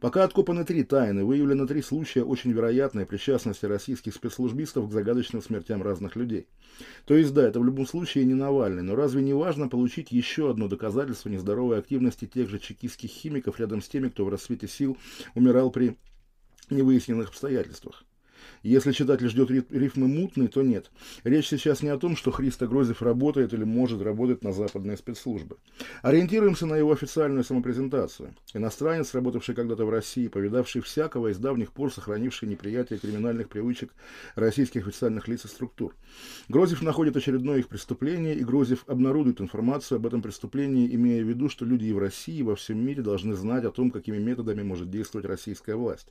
Пока 0.01 0.25
откопаны 0.25 0.65
три 0.65 0.83
тайны, 0.85 1.25
выявлено 1.25 1.67
три 1.67 1.83
случая 1.83 2.25
очень 2.25 2.53
вероятной 2.53 3.07
причастности 3.07 3.67
российских 3.67 4.15
спецслужбистов 4.15 4.89
к 4.89 4.93
загадочным 4.93 5.43
смертям 5.43 5.83
разных 5.83 6.17
людей. 6.17 6.47
То 7.05 7.15
есть, 7.15 7.33
да, 7.35 7.47
это 7.47 7.61
в 7.61 7.65
любом 7.65 7.87
случае 7.87 8.25
не 8.25 8.35
Навальный, 8.35 8.83
но 8.83 8.95
разве 8.95 9.23
не 9.23 9.35
важно 9.35 9.69
получить 9.69 10.13
еще 10.13 10.51
одно 10.51 10.69
доказательство 10.69 11.29
нездоровой 11.29 11.79
активности 11.79 12.27
тех 12.27 12.49
же 12.49 12.59
чекистских 12.59 13.11
химиков 13.11 13.61
рядом 13.61 13.83
с 13.83 13.89
теми, 13.89 14.09
кто 14.09 14.25
в 14.25 14.29
рассвете 14.29 14.69
сил 14.69 14.97
умирал 15.35 15.71
при 15.71 15.97
невыясненных 16.71 17.29
обстоятельствах? 17.29 18.05
Если 18.63 18.93
читатель 18.93 19.29
ждет 19.29 19.51
рифмы 19.51 20.07
мутные, 20.07 20.49
то 20.49 20.63
нет. 20.63 20.91
Речь 21.25 21.49
сейчас 21.49 21.83
не 21.83 21.89
о 21.89 21.97
том, 21.97 22.15
что 22.15 22.31
Христо 22.31 22.67
Грозев 22.67 23.01
работает 23.01 23.55
или 23.55 23.65
может 23.65 24.03
работать 24.03 24.45
на 24.45 24.53
западные 24.53 24.99
спецслужбы. 24.99 25.57
Ориентируемся 26.03 26.67
на 26.67 26.75
его 26.75 26.93
официальную 26.93 27.43
самопрезентацию. 27.43 28.35
Иностранец, 28.53 29.15
работавший 29.15 29.55
когда-то 29.55 29.87
в 29.87 29.91
России, 29.91 30.29
повидавший 30.29 30.83
всякого 30.83 31.29
и 31.29 31.35
с 31.35 31.39
давних 31.39 31.73
пор 31.73 31.91
сохранивший 31.91 32.49
неприятие 32.49 32.99
криминальных 32.99 33.49
привычек 33.49 33.95
российских 34.35 34.87
официальных 34.87 35.27
лиц 35.27 35.47
и 35.47 35.49
структур. 35.49 35.95
Грозев 36.49 36.83
находит 36.83 37.17
очередное 37.17 37.61
их 37.61 37.69
преступление, 37.69 38.35
и 38.35 38.45
Грозев 38.45 38.85
обнародует 38.87 39.41
информацию 39.41 39.97
об 39.97 40.07
этом 40.07 40.21
преступлении, 40.21 40.95
имея 40.95 41.25
в 41.25 41.29
виду, 41.29 41.49
что 41.49 41.65
люди 41.65 41.87
и 41.87 41.93
в 41.93 41.99
России, 41.99 42.39
и 42.39 42.43
во 42.43 42.57
всем 42.57 42.85
мире 42.85 43.03
должны 43.03 43.35
знать 43.35 43.65
о 43.65 43.71
том, 43.71 43.91
какими 43.91 44.19
методами 44.19 44.63
может 44.63 44.91
действовать 44.91 45.27
российская 45.27 45.77
власть. 45.77 46.09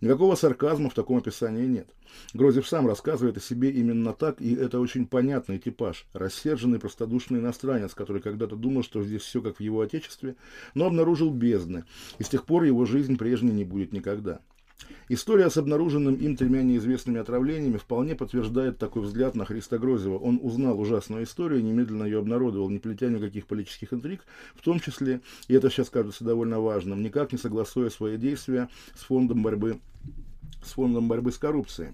Никакого 0.00 0.34
сарказма 0.34 0.90
в 0.90 0.94
таком 0.94 1.18
описании 1.18 1.67
нет. 1.68 1.88
Грозев 2.34 2.66
сам 2.66 2.86
рассказывает 2.86 3.36
о 3.36 3.40
себе 3.40 3.70
именно 3.70 4.12
так, 4.12 4.40
и 4.40 4.54
это 4.54 4.80
очень 4.80 5.06
понятный 5.06 5.58
типаж. 5.58 6.06
Рассерженный, 6.12 6.78
простодушный 6.78 7.40
иностранец, 7.40 7.94
который 7.94 8.22
когда-то 8.22 8.56
думал, 8.56 8.82
что 8.82 9.04
здесь 9.04 9.22
все 9.22 9.40
как 9.40 9.58
в 9.58 9.60
его 9.60 9.80
отечестве, 9.80 10.36
но 10.74 10.86
обнаружил 10.86 11.30
бездны, 11.30 11.84
и 12.18 12.22
с 12.22 12.28
тех 12.28 12.44
пор 12.44 12.64
его 12.64 12.84
жизнь 12.84 13.16
прежней 13.16 13.52
не 13.52 13.64
будет 13.64 13.92
никогда. 13.92 14.40
История 15.08 15.48
с 15.48 15.56
обнаруженным 15.56 16.14
им 16.14 16.36
тремя 16.36 16.62
неизвестными 16.62 17.18
отравлениями 17.18 17.78
вполне 17.78 18.14
подтверждает 18.14 18.78
такой 18.78 19.02
взгляд 19.02 19.34
на 19.34 19.44
Христа 19.44 19.78
Грозева. 19.78 20.18
Он 20.18 20.38
узнал 20.42 20.78
ужасную 20.78 21.24
историю 21.24 21.64
немедленно 21.64 22.04
ее 22.04 22.18
обнародовал, 22.18 22.68
не 22.68 22.78
плетя 22.78 23.08
никаких 23.08 23.46
политических 23.46 23.92
интриг, 23.92 24.20
в 24.54 24.62
том 24.62 24.80
числе, 24.80 25.20
и 25.48 25.54
это 25.54 25.70
сейчас 25.70 25.90
кажется 25.90 26.24
довольно 26.24 26.60
важным, 26.60 27.02
никак 27.02 27.32
не 27.32 27.38
согласуя 27.38 27.90
свои 27.90 28.16
действия 28.18 28.68
с 28.94 29.00
фондом 29.00 29.42
борьбы 29.42 29.80
с 30.62 30.72
фондом 30.72 31.08
борьбы 31.08 31.32
с 31.32 31.38
коррупцией 31.38 31.90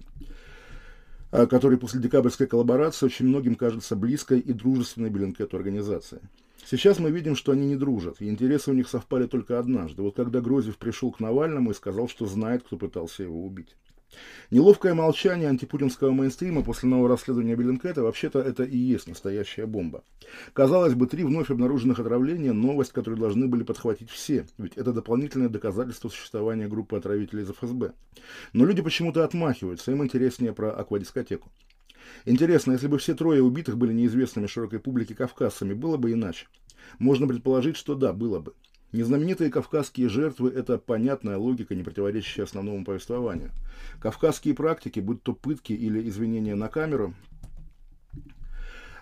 а, 1.31 1.47
который 1.47 1.77
после 1.77 1.99
декабрьской 2.01 2.47
коллаборации 2.47 3.05
очень 3.05 3.27
многим 3.27 3.55
кажется 3.55 3.95
близкой 3.95 4.39
и 4.39 4.53
дружественной 4.53 5.09
Беллинкету 5.09 5.57
организации. 5.57 6.21
Сейчас 6.65 6.97
мы 6.97 7.11
видим, 7.11 7.35
что 7.35 7.51
они 7.51 7.67
не 7.67 7.75
дружат, 7.75 8.21
и 8.21 8.29
интересы 8.29 8.71
у 8.71 8.73
них 8.73 8.87
совпали 8.87 9.27
только 9.27 9.59
однажды. 9.59 10.01
Вот 10.01 10.15
когда 10.15 10.41
Грозев 10.41 10.77
пришел 10.77 11.11
к 11.11 11.19
Навальному 11.19 11.71
и 11.71 11.75
сказал, 11.75 12.07
что 12.07 12.25
знает, 12.25 12.63
кто 12.63 12.77
пытался 12.77 13.23
его 13.23 13.45
убить. 13.45 13.75
Неловкое 14.51 14.93
молчание 14.93 15.49
антипутинского 15.49 16.11
мейнстрима 16.11 16.63
после 16.63 16.89
нового 16.89 17.09
расследования 17.09 17.55
Беллинкета 17.55 18.03
вообще-то 18.03 18.39
это 18.39 18.63
и 18.63 18.77
есть 18.77 19.07
настоящая 19.07 19.65
бомба. 19.65 20.03
Казалось 20.53 20.93
бы, 20.93 21.07
три 21.07 21.23
вновь 21.23 21.49
обнаруженных 21.49 21.99
отравления– 21.99 22.53
новость, 22.53 22.91
которую 22.91 23.19
должны 23.19 23.47
были 23.47 23.63
подхватить 23.63 24.09
все, 24.09 24.45
ведь 24.57 24.77
это 24.77 24.93
дополнительное 24.93 25.49
доказательство 25.49 26.09
существования 26.09 26.67
группы 26.67 26.97
отравителей 26.97 27.43
из 27.43 27.49
ФСБ. 27.49 27.93
Но 28.53 28.65
люди 28.65 28.81
почему-то 28.81 29.23
отмахиваются, 29.23 29.91
им 29.91 30.03
интереснее 30.03 30.53
про 30.53 30.71
аквадискотеку. 30.71 31.51
Интересно, 32.25 32.73
если 32.73 32.87
бы 32.87 32.97
все 32.97 33.15
трое 33.15 33.41
убитых 33.41 33.77
были 33.77 33.93
неизвестными 33.93 34.47
широкой 34.47 34.79
публике 34.79 35.15
кавказцами, 35.15 35.73
было 35.73 35.97
бы 35.97 36.11
иначе. 36.11 36.47
Можно 36.99 37.27
предположить, 37.27 37.77
что 37.77 37.95
да, 37.95 38.13
было 38.13 38.39
бы. 38.39 38.53
Незнаменитые 38.95 39.51
кавказские 39.51 40.07
жертвы– 40.07 40.49
это 40.55 40.77
понятная 40.77 41.35
логика, 41.35 41.75
не 41.75 41.83
противоречащая 41.83 42.45
основному 42.45 42.85
повествованию. 42.85 43.51
Кавказские 43.99 44.53
практики, 44.53 45.01
будь 45.01 45.21
то 45.21 45.33
пытки 45.33 45.73
или 45.73 46.07
извинения 46.07 46.55
на 46.55 46.69
камеру, 46.69 47.13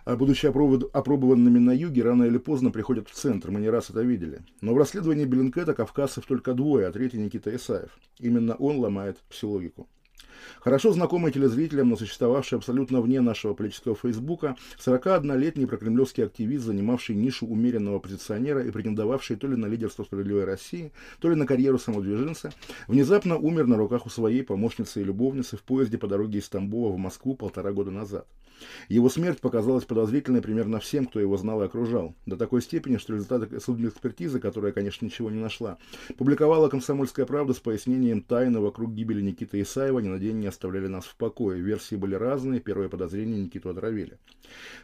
а 0.04 0.16
будучи 0.16 0.48
опробованными 0.48 1.60
на 1.60 1.76
юге, 1.76 2.02
рано 2.02 2.24
или 2.24 2.40
поздно 2.40 2.72
приходят 2.72 3.08
в 3.08 3.14
центр, 3.14 3.52
мы 3.52 3.60
не 3.60 3.70
раз 3.70 3.92
это 3.92 4.02
видели. 4.02 4.42
Но 4.62 4.74
в 4.74 4.80
расследовании 4.80 5.26
Беллинкета 5.26 5.76
кавказцев 5.76 6.26
только 6.26 6.56
двое, 6.56 6.88
а 6.88 6.92
третий 6.92 7.20
Никита 7.20 7.56
Исаев. 7.56 7.92
Именно 8.18 8.56
он 8.56 8.80
ломает 8.80 9.20
всю 9.30 9.52
логику. 9.52 9.88
Хорошо 10.60 10.92
знакомый 10.94 11.32
телезрителям, 11.32 11.90
но 11.90 11.98
существовавший 11.98 12.58
абсолютно 12.58 13.02
вне 13.02 13.22
нашего 13.22 13.54
политического 13.54 13.96
фейсбука, 13.96 14.56
41-летний 14.84 15.66
прокремлевский 15.66 16.26
активист, 16.26 16.66
занимавший 16.66 17.16
нишу 17.16 17.48
умеренного 17.48 17.98
оппозиционера 17.98 18.64
и 18.64 18.72
претендовавший 18.72 19.36
то 19.36 19.48
ли 19.48 19.56
на 19.56 19.68
лидерство 19.68 20.04
справедливой 20.04 20.46
России, 20.46 20.92
то 21.20 21.30
ли 21.30 21.36
на 21.36 21.46
карьеру 21.46 21.80
самодвиженца, 21.80 22.54
внезапно 22.88 23.38
умер 23.38 23.68
на 23.68 23.78
руках 23.78 24.06
у 24.06 24.10
своей 24.10 24.44
помощницы 24.44 25.02
и 25.02 25.04
любовницы 25.04 25.58
в 25.58 25.64
поезде 25.64 25.98
по 25.98 26.08
дороге 26.08 26.40
из 26.40 26.50
Тамбова 26.50 26.94
в 26.94 26.98
Москву 26.98 27.36
полтора 27.36 27.72
года 27.72 27.92
назад. 27.92 28.28
Его 28.90 29.10
смерть 29.10 29.40
показалась 29.40 29.86
подозрительной 29.86 30.42
примерно 30.42 30.80
всем, 30.80 31.06
кто 31.06 31.20
его 31.20 31.38
знал 31.38 31.62
и 31.62 31.66
окружал, 31.66 32.16
до 32.26 32.38
такой 32.38 32.62
степени, 32.62 32.98
что 32.98 33.14
результаты 33.14 33.60
судмедэкспертизы, 33.60 34.40
которая, 34.40 34.72
конечно, 34.72 35.06
ничего 35.06 35.30
не 35.30 35.40
нашла, 35.40 35.78
публиковала 36.18 36.70
«Комсомольская 36.70 37.26
правда» 37.26 37.54
с 37.54 37.60
пояснением 37.60 38.22
тайны 38.22 38.60
вокруг 38.60 38.94
гибели 38.94 39.22
Никиты 39.22 39.62
Исаева 39.62 40.00
ни 40.00 40.08
на 40.08 40.20
день 40.20 40.40
не 40.40 40.48
оставляли 40.48 40.88
нас 40.88 41.06
в 41.06 41.16
покое. 41.16 41.62
Версии 41.62 41.96
были 41.96 42.16
разные, 42.16 42.60
первое 42.60 42.90
подозрение 42.90 43.42
Никиту 43.42 43.70
отравили. 43.70 44.18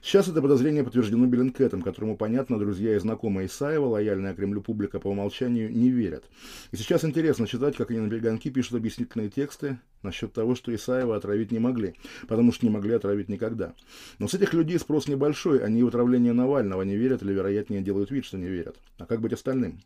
Сейчас 0.01 0.27
это 0.27 0.41
подозрение 0.41 0.83
подтверждено 0.83 1.25
Беллинкетом, 1.25 1.81
которому, 1.81 2.17
понятно, 2.17 2.57
друзья 2.57 2.95
и 2.95 2.99
знакомые 2.99 3.47
Исаева, 3.47 3.85
лояльная 3.85 4.33
Кремлю 4.33 4.61
публика 4.61 4.99
по 4.99 5.07
умолчанию, 5.07 5.71
не 5.71 5.89
верят. 5.89 6.25
И 6.71 6.77
сейчас 6.77 7.03
интересно 7.03 7.47
читать, 7.47 7.75
как 7.75 7.91
они 7.91 7.99
на 7.99 8.09
перегонки 8.09 8.49
пишут 8.49 8.75
объяснительные 8.75 9.29
тексты 9.29 9.79
насчет 10.03 10.33
того, 10.33 10.55
что 10.55 10.73
Исаева 10.73 11.15
отравить 11.15 11.51
не 11.51 11.59
могли, 11.59 11.95
потому 12.27 12.51
что 12.51 12.65
не 12.65 12.71
могли 12.71 12.93
отравить 12.93 13.29
никогда. 13.29 13.73
Но 14.17 14.27
с 14.27 14.33
этих 14.33 14.53
людей 14.53 14.79
спрос 14.79 15.07
небольшой, 15.07 15.63
они 15.63 15.83
в 15.83 15.87
отравление 15.87 16.33
Навального 16.33 16.81
не 16.83 16.95
верят 16.95 17.21
или, 17.23 17.33
вероятнее, 17.33 17.81
делают 17.81 18.11
вид, 18.11 18.25
что 18.25 18.37
не 18.37 18.47
верят. 18.47 18.77
А 18.97 19.05
как 19.05 19.21
быть 19.21 19.33
остальным? 19.33 19.79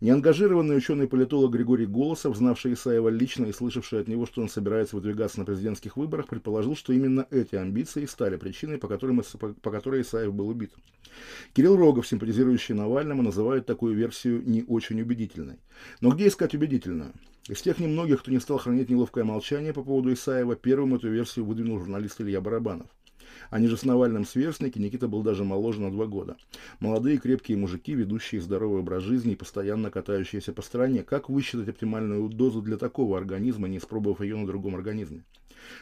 Неангажированный 0.00 0.76
ученый-политолог 0.76 1.52
Григорий 1.52 1.86
Голосов, 1.86 2.36
знавший 2.36 2.74
Исаева 2.74 3.08
лично 3.08 3.46
и 3.46 3.52
слышавший 3.52 4.00
от 4.00 4.06
него, 4.06 4.26
что 4.26 4.40
он 4.40 4.48
собирается 4.48 4.94
выдвигаться 4.94 5.40
на 5.40 5.44
президентских 5.44 5.96
выборах, 5.96 6.28
предположил, 6.28 6.76
что 6.76 6.92
именно 6.92 7.26
эти 7.32 7.56
амбиции 7.56 8.06
стали 8.06 8.36
причиной, 8.36 8.78
по, 8.78 8.86
которым, 8.86 9.24
по 9.60 9.70
которой 9.72 10.02
Исаев 10.02 10.32
был 10.32 10.48
убит. 10.48 10.72
Кирилл 11.52 11.76
Рогов, 11.76 12.06
симпатизирующий 12.06 12.76
Навальному, 12.76 13.22
называет 13.22 13.66
такую 13.66 13.96
версию 13.96 14.40
не 14.48 14.62
очень 14.62 15.00
убедительной. 15.00 15.58
Но 16.00 16.10
где 16.10 16.28
искать 16.28 16.54
убедительную? 16.54 17.12
Из 17.48 17.60
тех 17.60 17.80
немногих, 17.80 18.20
кто 18.20 18.30
не 18.30 18.38
стал 18.38 18.58
хранить 18.58 18.90
неловкое 18.90 19.24
молчание 19.24 19.72
по 19.72 19.82
поводу 19.82 20.12
Исаева, 20.12 20.54
первым 20.54 20.94
эту 20.94 21.08
версию 21.10 21.46
выдвинул 21.46 21.80
журналист 21.80 22.20
Илья 22.20 22.40
Барабанов. 22.40 22.86
Они 23.50 23.66
же 23.66 23.76
с 23.76 23.84
Навальным 23.84 24.24
сверстники, 24.24 24.78
Никита 24.78 25.08
был 25.08 25.22
даже 25.22 25.44
моложе 25.44 25.80
на 25.80 25.90
два 25.90 26.06
года. 26.06 26.36
Молодые 26.80 27.18
крепкие 27.18 27.56
мужики, 27.56 27.94
ведущие 27.94 28.40
здоровый 28.40 28.80
образ 28.80 29.02
жизни 29.02 29.32
и 29.32 29.36
постоянно 29.36 29.90
катающиеся 29.90 30.52
по 30.52 30.62
стране. 30.62 31.02
Как 31.02 31.28
высчитать 31.28 31.68
оптимальную 31.68 32.28
дозу 32.28 32.62
для 32.62 32.76
такого 32.76 33.16
организма, 33.16 33.68
не 33.68 33.78
испробовав 33.78 34.20
ее 34.20 34.36
на 34.36 34.46
другом 34.46 34.74
организме? 34.74 35.24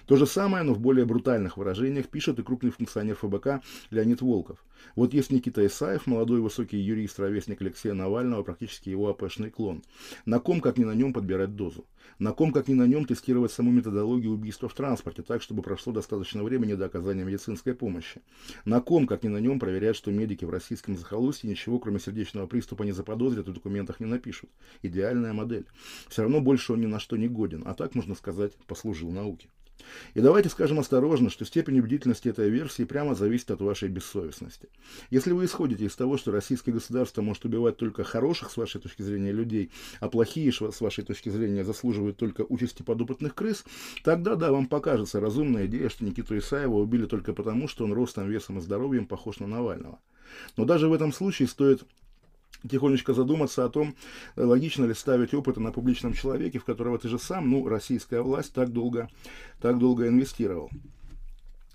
То 0.06 0.16
же 0.16 0.26
самое, 0.26 0.64
но 0.64 0.74
в 0.74 0.80
более 0.80 1.04
брутальных 1.04 1.56
выражениях, 1.56 2.08
пишет 2.08 2.38
и 2.38 2.42
крупный 2.42 2.70
функционер 2.70 3.16
ФБК 3.16 3.62
Леонид 3.90 4.20
Волков. 4.20 4.64
Вот 4.94 5.12
есть 5.14 5.30
Никита 5.30 5.66
Исаев, 5.66 6.06
молодой 6.06 6.40
высокий 6.40 6.78
юрист, 6.78 7.18
ровесник 7.18 7.60
Алексея 7.60 7.94
Навального, 7.94 8.42
практически 8.42 8.88
его 8.88 9.08
АПшный 9.08 9.50
клон. 9.50 9.82
На 10.24 10.38
ком, 10.38 10.60
как 10.60 10.78
ни 10.78 10.84
на 10.84 10.94
нем, 10.94 11.12
подбирать 11.12 11.56
дозу? 11.56 11.84
На 12.18 12.32
ком, 12.32 12.52
как 12.52 12.68
ни 12.68 12.74
на 12.74 12.86
нем, 12.86 13.04
тестировать 13.04 13.52
саму 13.52 13.70
методологию 13.70 14.32
убийства 14.32 14.68
в 14.68 14.74
транспорте, 14.74 15.22
так, 15.22 15.42
чтобы 15.42 15.62
прошло 15.62 15.92
достаточно 15.92 16.42
времени 16.42 16.74
до 16.74 16.86
оказания 16.86 17.24
медицинской 17.24 17.74
помощи? 17.74 18.22
На 18.64 18.80
ком, 18.80 19.06
как 19.06 19.22
ни 19.22 19.28
на 19.28 19.38
нем, 19.38 19.58
проверять, 19.58 19.96
что 19.96 20.10
медики 20.10 20.44
в 20.44 20.50
российском 20.50 20.96
захолустье 20.96 21.50
ничего, 21.50 21.78
кроме 21.78 21.98
сердечного 21.98 22.46
приступа, 22.46 22.82
не 22.84 22.92
заподозрят 22.92 23.48
и 23.48 23.50
в 23.50 23.54
документах 23.54 24.00
не 24.00 24.06
напишут? 24.06 24.50
Идеальная 24.82 25.32
модель. 25.32 25.66
Все 26.08 26.22
равно 26.22 26.40
больше 26.40 26.72
он 26.72 26.80
ни 26.80 26.86
на 26.86 27.00
что 27.00 27.16
не 27.16 27.28
годен, 27.28 27.62
а 27.66 27.74
так, 27.74 27.94
можно 27.94 28.14
сказать, 28.14 28.54
послужил 28.66 29.10
науке. 29.10 29.48
И 30.14 30.20
давайте 30.20 30.48
скажем 30.48 30.78
осторожно, 30.78 31.30
что 31.30 31.44
степень 31.44 31.78
убедительности 31.78 32.28
этой 32.28 32.48
версии 32.48 32.84
прямо 32.84 33.14
зависит 33.14 33.50
от 33.50 33.60
вашей 33.60 33.88
бессовестности. 33.88 34.68
Если 35.10 35.32
вы 35.32 35.44
исходите 35.44 35.84
из 35.84 35.94
того, 35.94 36.16
что 36.16 36.32
российское 36.32 36.72
государство 36.72 37.22
может 37.22 37.44
убивать 37.44 37.76
только 37.76 38.04
хороших, 38.04 38.50
с 38.50 38.56
вашей 38.56 38.80
точки 38.80 39.02
зрения, 39.02 39.32
людей, 39.32 39.70
а 40.00 40.08
плохие, 40.08 40.52
с 40.52 40.80
вашей 40.80 41.04
точки 41.04 41.28
зрения, 41.28 41.64
заслуживают 41.64 42.16
только 42.16 42.44
участи 42.48 42.82
подопытных 42.82 43.34
крыс, 43.34 43.64
тогда, 44.02 44.34
да, 44.36 44.52
вам 44.52 44.66
покажется 44.66 45.20
разумная 45.20 45.66
идея, 45.66 45.88
что 45.88 46.04
Никиту 46.04 46.36
Исаева 46.38 46.74
убили 46.74 47.06
только 47.06 47.32
потому, 47.32 47.68
что 47.68 47.84
он 47.84 47.92
ростом, 47.92 48.28
весом 48.28 48.58
и 48.58 48.62
здоровьем 48.62 49.06
похож 49.06 49.40
на 49.40 49.46
Навального. 49.46 50.00
Но 50.56 50.64
даже 50.64 50.88
в 50.88 50.92
этом 50.92 51.12
случае 51.12 51.48
стоит 51.48 51.84
тихонечко 52.68 53.14
задуматься 53.14 53.64
о 53.64 53.68
том, 53.68 53.94
логично 54.36 54.84
ли 54.84 54.94
ставить 54.94 55.34
опыты 55.34 55.60
на 55.60 55.72
публичном 55.72 56.12
человеке, 56.12 56.58
в 56.58 56.64
которого 56.64 56.98
ты 56.98 57.08
же 57.08 57.18
сам, 57.18 57.50
ну, 57.50 57.68
российская 57.68 58.20
власть, 58.20 58.52
так 58.52 58.72
долго, 58.72 59.08
так 59.60 59.78
долго 59.78 60.08
инвестировал. 60.08 60.70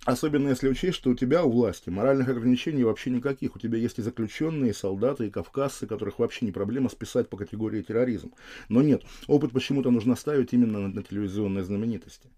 Особенно 0.04 0.50
если 0.50 0.68
учесть, 0.68 0.98
что 0.98 1.12
у 1.12 1.14
тебя, 1.14 1.44
у 1.44 1.52
власти, 1.52 1.92
моральных 1.92 2.28
ограничений 2.28 2.84
вообще 2.84 3.12
никаких. 3.12 3.56
У 3.56 3.60
тебя 3.60 3.78
есть 3.78 4.00
и 4.00 4.02
заключенные, 4.02 4.72
и 4.72 4.74
солдаты, 4.74 5.28
и 5.28 5.30
кавказцы, 5.30 5.86
которых 5.86 6.18
вообще 6.18 6.46
не 6.46 6.52
проблема 6.52 6.90
списать 6.90 7.30
по 7.30 7.38
категории 7.38 7.84
терроризм. 7.84 8.32
Но 8.68 8.82
нет, 8.82 9.04
опыт 9.28 9.52
почему-то 9.52 9.92
нужно 9.92 10.16
ставить 10.16 10.54
именно 10.54 10.88
на, 10.88 11.04
телевизионной 11.04 11.62
знаменитости. 11.62 12.30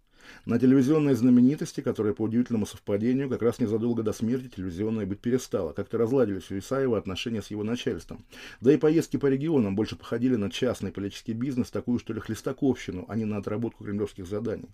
На 0.45 0.59
телевизионной 0.59 1.13
знаменитости, 1.13 1.81
которая 1.81 2.13
по 2.13 2.23
удивительному 2.23 2.65
совпадению 2.65 3.29
как 3.29 3.41
раз 3.41 3.59
незадолго 3.59 4.03
до 4.03 4.13
смерти 4.13 4.49
телевизионная 4.55 5.05
быть 5.05 5.19
перестала. 5.19 5.73
Как-то 5.73 5.97
разладились 5.97 6.51
у 6.51 6.57
Исаева 6.57 6.97
отношения 6.97 7.41
с 7.41 7.51
его 7.51 7.63
начальством. 7.63 8.25
Да 8.61 8.73
и 8.73 8.77
поездки 8.77 9.17
по 9.17 9.27
регионам 9.27 9.75
больше 9.75 9.95
походили 9.95 10.35
на 10.35 10.49
частный 10.51 10.91
политический 10.91 11.33
бизнес, 11.33 11.71
такую 11.71 11.99
что 11.99 12.13
ли 12.13 12.19
хлестаковщину, 12.19 13.05
а 13.07 13.15
не 13.15 13.25
на 13.25 13.37
отработку 13.37 13.83
кремлевских 13.83 14.27
заданий. 14.27 14.69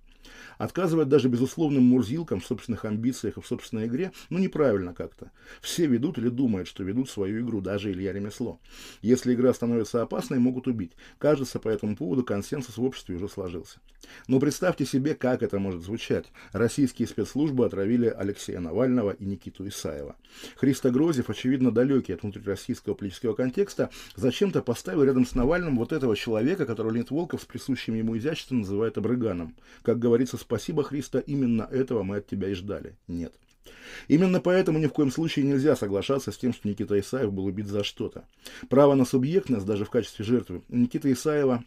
Отказывать 0.58 1.10
даже 1.10 1.30
безусловным 1.30 1.84
мурзилкам 1.84 2.40
в 2.40 2.46
собственных 2.46 2.86
амбициях 2.86 3.38
и 3.38 3.42
в 3.42 3.48
собственной 3.48 3.88
игре, 3.88 4.12
ну 4.30 4.40
неправильно 4.40 4.94
как-то. 4.94 5.32
Все 5.62 5.86
ведут 5.86 6.18
или 6.18 6.30
думают, 6.30 6.68
что 6.68 6.84
ведут 6.84 7.10
свою 7.10 7.42
игру, 7.42 7.62
даже 7.62 7.92
Илья 7.92 8.14
Ремесло. 8.14 8.60
Если 9.02 9.34
игра 9.34 9.54
становится 9.54 10.02
опасной, 10.02 10.40
могут 10.40 10.68
убить. 10.68 10.92
Кажется, 11.18 11.60
по 11.60 11.70
этому 11.70 11.96
поводу 11.96 12.24
консенсус 12.24 12.78
в 12.78 12.84
обществе 12.84 13.16
уже 13.16 13.30
сложился. 13.30 13.80
Но 14.28 14.40
представьте 14.40 14.86
себе, 14.86 15.16
как 15.16 15.38
как 15.39 15.47
это 15.47 15.60
может 15.60 15.82
звучать, 15.84 16.25
российские 16.52 17.08
спецслужбы 17.08 17.65
отравили 17.65 18.08
Алексея 18.08 18.60
Навального 18.60 19.12
и 19.12 19.23
Никиту 19.23 19.65
Исаева. 19.69 20.17
Христо 20.58 20.91
Грозев, 20.91 21.30
очевидно 21.30 21.71
далекий 21.71 22.12
от 22.12 22.23
внутрироссийского 22.23 22.93
политического 22.93 23.34
контекста, 23.34 23.89
зачем-то 24.17 24.62
поставил 24.62 25.04
рядом 25.04 25.25
с 25.25 25.36
Навальным 25.36 25.78
вот 25.78 25.93
этого 25.93 26.17
человека, 26.17 26.65
которого 26.65 26.91
Леонид 26.91 27.10
Волков 27.10 27.41
с 27.41 27.45
присущим 27.45 27.95
ему 27.95 28.17
изяществом 28.17 28.60
называет 28.60 28.97
абрыганом. 28.97 29.56
Как 29.82 29.97
говорится, 29.97 30.36
спасибо, 30.36 30.84
Христа, 30.84 31.19
именно 31.19 31.67
этого 31.71 32.04
мы 32.04 32.17
от 32.17 32.28
тебя 32.28 32.49
и 32.49 32.54
ждали. 32.54 32.97
Нет. 33.08 33.34
Именно 34.10 34.41
поэтому 34.41 34.78
ни 34.78 34.88
в 34.88 34.93
коем 34.93 35.10
случае 35.10 35.45
нельзя 35.45 35.78
соглашаться 35.78 36.34
с 36.34 36.38
тем, 36.38 36.54
что 36.54 36.67
Никита 36.67 36.99
Исаев 36.99 37.32
был 37.32 37.45
убит 37.45 37.67
за 37.67 37.86
что-то. 37.86 38.25
Право 38.67 38.93
на 38.93 39.06
субъектность, 39.06 39.65
даже 39.65 39.86
в 39.86 39.89
качестве 39.89 40.25
жертвы, 40.25 40.63
Никита 40.67 41.10
Исаева 41.10 41.63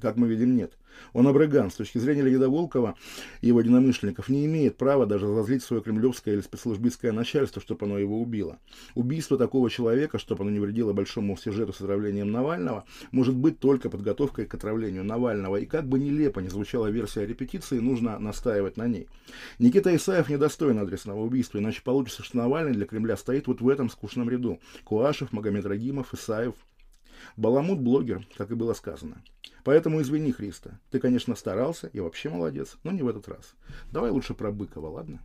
как 0.00 0.16
мы 0.16 0.28
видим, 0.28 0.56
нет. 0.56 0.72
Он 1.12 1.26
абраган. 1.26 1.70
С 1.70 1.74
точки 1.74 1.98
зрения 1.98 2.22
Леонида 2.22 2.48
Волкова 2.48 2.94
и 3.40 3.48
его 3.48 3.60
единомышленников 3.60 4.28
не 4.28 4.46
имеет 4.46 4.76
права 4.76 5.06
даже 5.06 5.26
разозлить 5.26 5.62
свое 5.62 5.82
кремлевское 5.82 6.34
или 6.34 6.40
спецслужбистское 6.40 7.12
начальство, 7.12 7.62
чтобы 7.62 7.86
оно 7.86 7.98
его 7.98 8.20
убило. 8.20 8.58
Убийство 8.94 9.38
такого 9.38 9.70
человека, 9.70 10.18
чтобы 10.18 10.42
оно 10.42 10.50
не 10.50 10.60
вредило 10.60 10.92
большому 10.92 11.36
сюжету 11.36 11.72
с 11.72 11.80
отравлением 11.80 12.30
Навального, 12.30 12.84
может 13.12 13.34
быть 13.34 13.58
только 13.58 13.90
подготовкой 13.90 14.46
к 14.46 14.54
отравлению 14.54 15.04
Навального. 15.04 15.56
И 15.56 15.66
как 15.66 15.88
бы 15.88 15.98
нелепо 15.98 16.40
не 16.40 16.48
звучала 16.48 16.88
версия 16.88 17.26
репетиции, 17.26 17.78
нужно 17.78 18.18
настаивать 18.18 18.76
на 18.76 18.86
ней. 18.86 19.08
Никита 19.58 19.94
Исаев 19.94 20.28
недостоин 20.28 20.78
адресного 20.78 21.20
убийства, 21.22 21.58
иначе 21.58 21.82
получится, 21.82 22.22
что 22.22 22.36
Навальный 22.36 22.72
для 22.72 22.86
Кремля 22.86 23.16
стоит 23.16 23.46
вот 23.46 23.60
в 23.60 23.68
этом 23.68 23.90
скучном 23.90 24.30
ряду. 24.30 24.58
Куашев, 24.84 25.32
Магомед 25.32 25.66
Рагимов, 25.66 26.12
Исаев, 26.14 26.54
Баламут 27.36 27.80
блогер, 27.80 28.26
как 28.36 28.50
и 28.50 28.54
было 28.54 28.72
сказано. 28.72 29.22
Поэтому 29.64 30.00
извини, 30.00 30.32
Христа. 30.32 30.78
Ты, 30.90 31.00
конечно, 31.00 31.34
старался 31.34 31.88
и 31.88 32.00
вообще 32.00 32.30
молодец, 32.30 32.76
но 32.82 32.92
не 32.92 33.02
в 33.02 33.08
этот 33.08 33.28
раз. 33.28 33.54
Давай 33.92 34.10
лучше 34.10 34.34
про 34.34 34.52
Быкова, 34.52 34.88
ладно? 34.88 35.20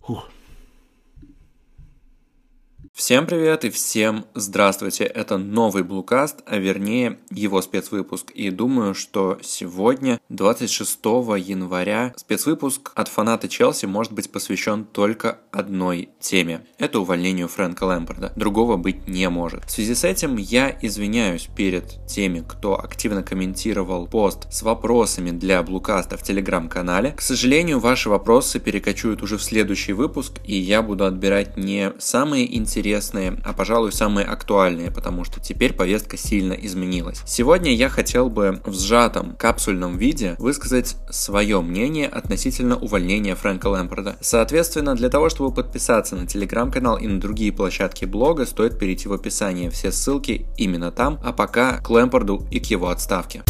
Фух. 0.00 0.30
Всем 2.98 3.26
привет 3.26 3.64
и 3.64 3.70
всем 3.70 4.24
здравствуйте. 4.34 5.04
Это 5.04 5.38
новый 5.38 5.84
Блукаст, 5.84 6.40
а 6.46 6.58
вернее 6.58 7.20
его 7.30 7.62
спецвыпуск. 7.62 8.32
И 8.32 8.50
думаю, 8.50 8.92
что 8.92 9.38
сегодня, 9.40 10.18
26 10.30 10.98
января, 11.38 12.12
спецвыпуск 12.16 12.90
от 12.96 13.06
фаната 13.06 13.48
Челси 13.48 13.86
может 13.86 14.12
быть 14.12 14.32
посвящен 14.32 14.84
только 14.84 15.38
одной 15.52 16.08
теме. 16.18 16.66
Это 16.76 16.98
увольнению 16.98 17.46
Фрэнка 17.46 17.84
Лэмпорда. 17.84 18.32
Другого 18.34 18.76
быть 18.76 19.06
не 19.06 19.28
может. 19.28 19.66
В 19.66 19.70
связи 19.70 19.94
с 19.94 20.02
этим 20.02 20.36
я 20.36 20.76
извиняюсь 20.82 21.48
перед 21.56 22.04
теми, 22.08 22.44
кто 22.46 22.80
активно 22.80 23.22
комментировал 23.22 24.08
пост 24.08 24.52
с 24.52 24.62
вопросами 24.62 25.30
для 25.30 25.62
Блукаста 25.62 26.16
в 26.16 26.24
телеграм-канале. 26.24 27.12
К 27.12 27.20
сожалению, 27.20 27.78
ваши 27.78 28.10
вопросы 28.10 28.58
перекочуют 28.58 29.22
уже 29.22 29.38
в 29.38 29.42
следующий 29.44 29.92
выпуск, 29.92 30.40
и 30.44 30.56
я 30.56 30.82
буду 30.82 31.04
отбирать 31.04 31.56
не 31.56 31.92
самые 32.00 32.56
интересные 32.56 32.87
интересные, 32.88 33.38
а 33.44 33.52
пожалуй 33.52 33.92
самые 33.92 34.26
актуальные, 34.26 34.90
потому 34.90 35.24
что 35.24 35.40
теперь 35.40 35.74
повестка 35.74 36.16
сильно 36.16 36.54
изменилась. 36.54 37.20
Сегодня 37.26 37.74
я 37.74 37.88
хотел 37.88 38.30
бы 38.30 38.60
в 38.64 38.74
сжатом 38.74 39.36
капсульном 39.36 39.98
виде 39.98 40.36
высказать 40.38 40.96
свое 41.10 41.60
мнение 41.60 42.08
относительно 42.08 42.76
увольнения 42.76 43.34
Фрэнка 43.34 43.66
Лэмпорда. 43.66 44.16
Соответственно, 44.20 44.94
для 44.94 45.10
того, 45.10 45.28
чтобы 45.28 45.54
подписаться 45.54 46.16
на 46.16 46.26
телеграм-канал 46.26 46.96
и 46.96 47.06
на 47.06 47.20
другие 47.20 47.52
площадки 47.52 48.06
блога, 48.06 48.46
стоит 48.46 48.78
перейти 48.78 49.06
в 49.08 49.12
описание. 49.12 49.70
Все 49.70 49.92
ссылки 49.92 50.46
именно 50.56 50.90
там, 50.90 51.20
а 51.22 51.32
пока 51.32 51.78
к 51.78 51.90
Лэмпорду 51.90 52.46
и 52.50 52.58
к 52.58 52.66
его 52.66 52.88
отставке. 52.88 53.42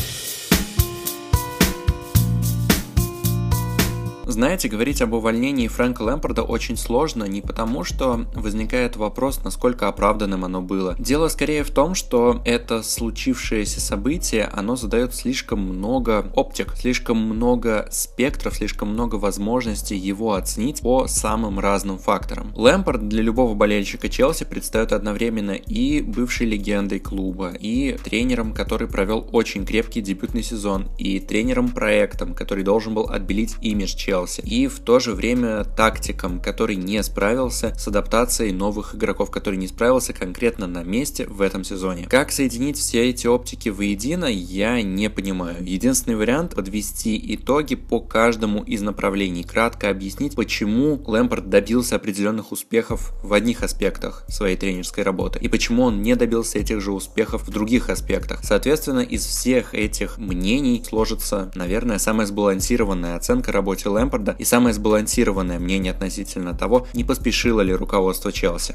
Знаете, 4.29 4.69
говорить 4.69 5.01
об 5.01 5.15
увольнении 5.15 5.69
Фрэнка 5.69 6.03
Лэмпорда 6.03 6.43
очень 6.43 6.77
сложно 6.77 7.25
не 7.25 7.41
потому, 7.41 7.83
что 7.83 8.27
возникает 8.35 8.97
вопрос, 8.97 9.43
насколько 9.43 9.89
оправданным 9.89 10.45
оно 10.45 10.61
было. 10.61 10.95
Дело 10.99 11.29
скорее 11.29 11.65
в 11.65 11.71
том, 11.71 11.95
что 11.95 12.43
это 12.45 12.83
случившееся 12.83 13.81
событие, 13.81 14.45
оно 14.45 14.77
задает 14.77 15.15
слишком 15.15 15.61
много 15.61 16.31
оптик, 16.35 16.75
слишком 16.77 17.17
много 17.17 17.89
спектров, 17.91 18.57
слишком 18.57 18.91
много 18.91 19.15
возможностей 19.15 19.97
его 19.97 20.35
оценить 20.35 20.83
по 20.83 21.07
самым 21.07 21.59
разным 21.59 21.97
факторам. 21.97 22.53
Лэмпорд 22.55 23.09
для 23.09 23.23
любого 23.23 23.55
болельщика 23.55 24.11
Челси 24.11 24.45
предстает 24.45 24.93
одновременно 24.93 25.53
и 25.53 26.03
бывшей 26.03 26.47
легендой 26.47 27.01
клуба, 27.01 27.55
и 27.59 27.97
тренером, 28.05 28.53
который 28.53 28.89
провел 28.89 29.27
очень 29.33 29.65
крепкий 29.65 30.03
дебютный 30.03 30.43
сезон, 30.43 30.91
и 30.99 31.19
тренером-проектом, 31.19 32.35
который 32.35 32.63
должен 32.63 32.93
был 32.93 33.05
отбелить 33.05 33.57
имидж 33.63 33.97
Челси 33.97 34.18
Челси, 34.19 34.41
и 34.41 34.67
в 34.67 34.81
то 34.81 34.99
же 34.99 35.15
время 35.15 35.65
тактиком, 35.65 36.41
который 36.41 36.77
не 36.77 37.03
справился 37.03 37.75
с 37.79 37.87
адаптацией 37.87 38.53
новых 38.53 38.95
игроков, 38.95 39.31
который 39.31 39.57
не 39.57 39.69
справился 39.69 40.13
конкретно 40.13 40.67
на 40.67 40.83
месте 40.83 41.27
в 41.27 41.41
этом 41.41 41.63
сезоне. 41.65 42.07
Как 42.09 42.33
соединить 42.33 42.79
все 42.79 43.09
эти 43.09 43.27
оптики 43.27 43.69
воедино, 43.69 44.27
я 44.27 44.83
не 44.83 45.09
понимаю. 45.09 45.57
Единственный 45.65 46.17
вариант 46.17 46.55
подвести 46.55 47.35
итоги 47.35 47.77
по 47.77 48.01
каждому 48.01 48.65
из 48.65 48.83
направлений, 48.83 49.45
кратко 49.45 49.91
объяснить, 49.91 50.35
почему 50.35 51.01
Лэмпорт 51.07 51.49
добился 51.49 51.97
определенных 51.97 52.51
успехов 52.53 53.13
в 53.23 53.33
одних 53.33 53.63
аспектах 53.63 54.25
своей 54.29 54.57
тренерской 54.57 55.05
работы 55.05 55.39
и 55.39 55.49
почему 55.49 55.85
он 55.85 56.03
не 56.03 56.17
добился 56.17 56.59
этих 56.59 56.81
же 56.81 56.93
успехов 56.93 57.47
в 57.47 57.51
других 57.51 57.89
аспектах. 57.89 58.41
Соответственно, 58.43 59.01
из 59.01 59.25
всех 59.25 59.75
этих 59.75 60.19
мнений 60.19 60.83
сложится, 60.87 61.53
наверное, 61.55 61.99
самая 61.99 62.27
сбалансированная 62.27 63.17
оценка 63.17 63.53
работе 63.53 63.89
Лэмпорта 63.89 64.08
Лэмпорда 64.09 64.35
и 64.39 64.45
самое 64.45 64.73
сбалансированное 64.73 65.59
мнение 65.59 65.93
относительно 65.93 66.55
того, 66.55 66.87
не 66.95 67.05
поспешило 67.05 67.61
ли 67.61 67.75
руководство 67.75 68.33
Челси. 68.33 68.75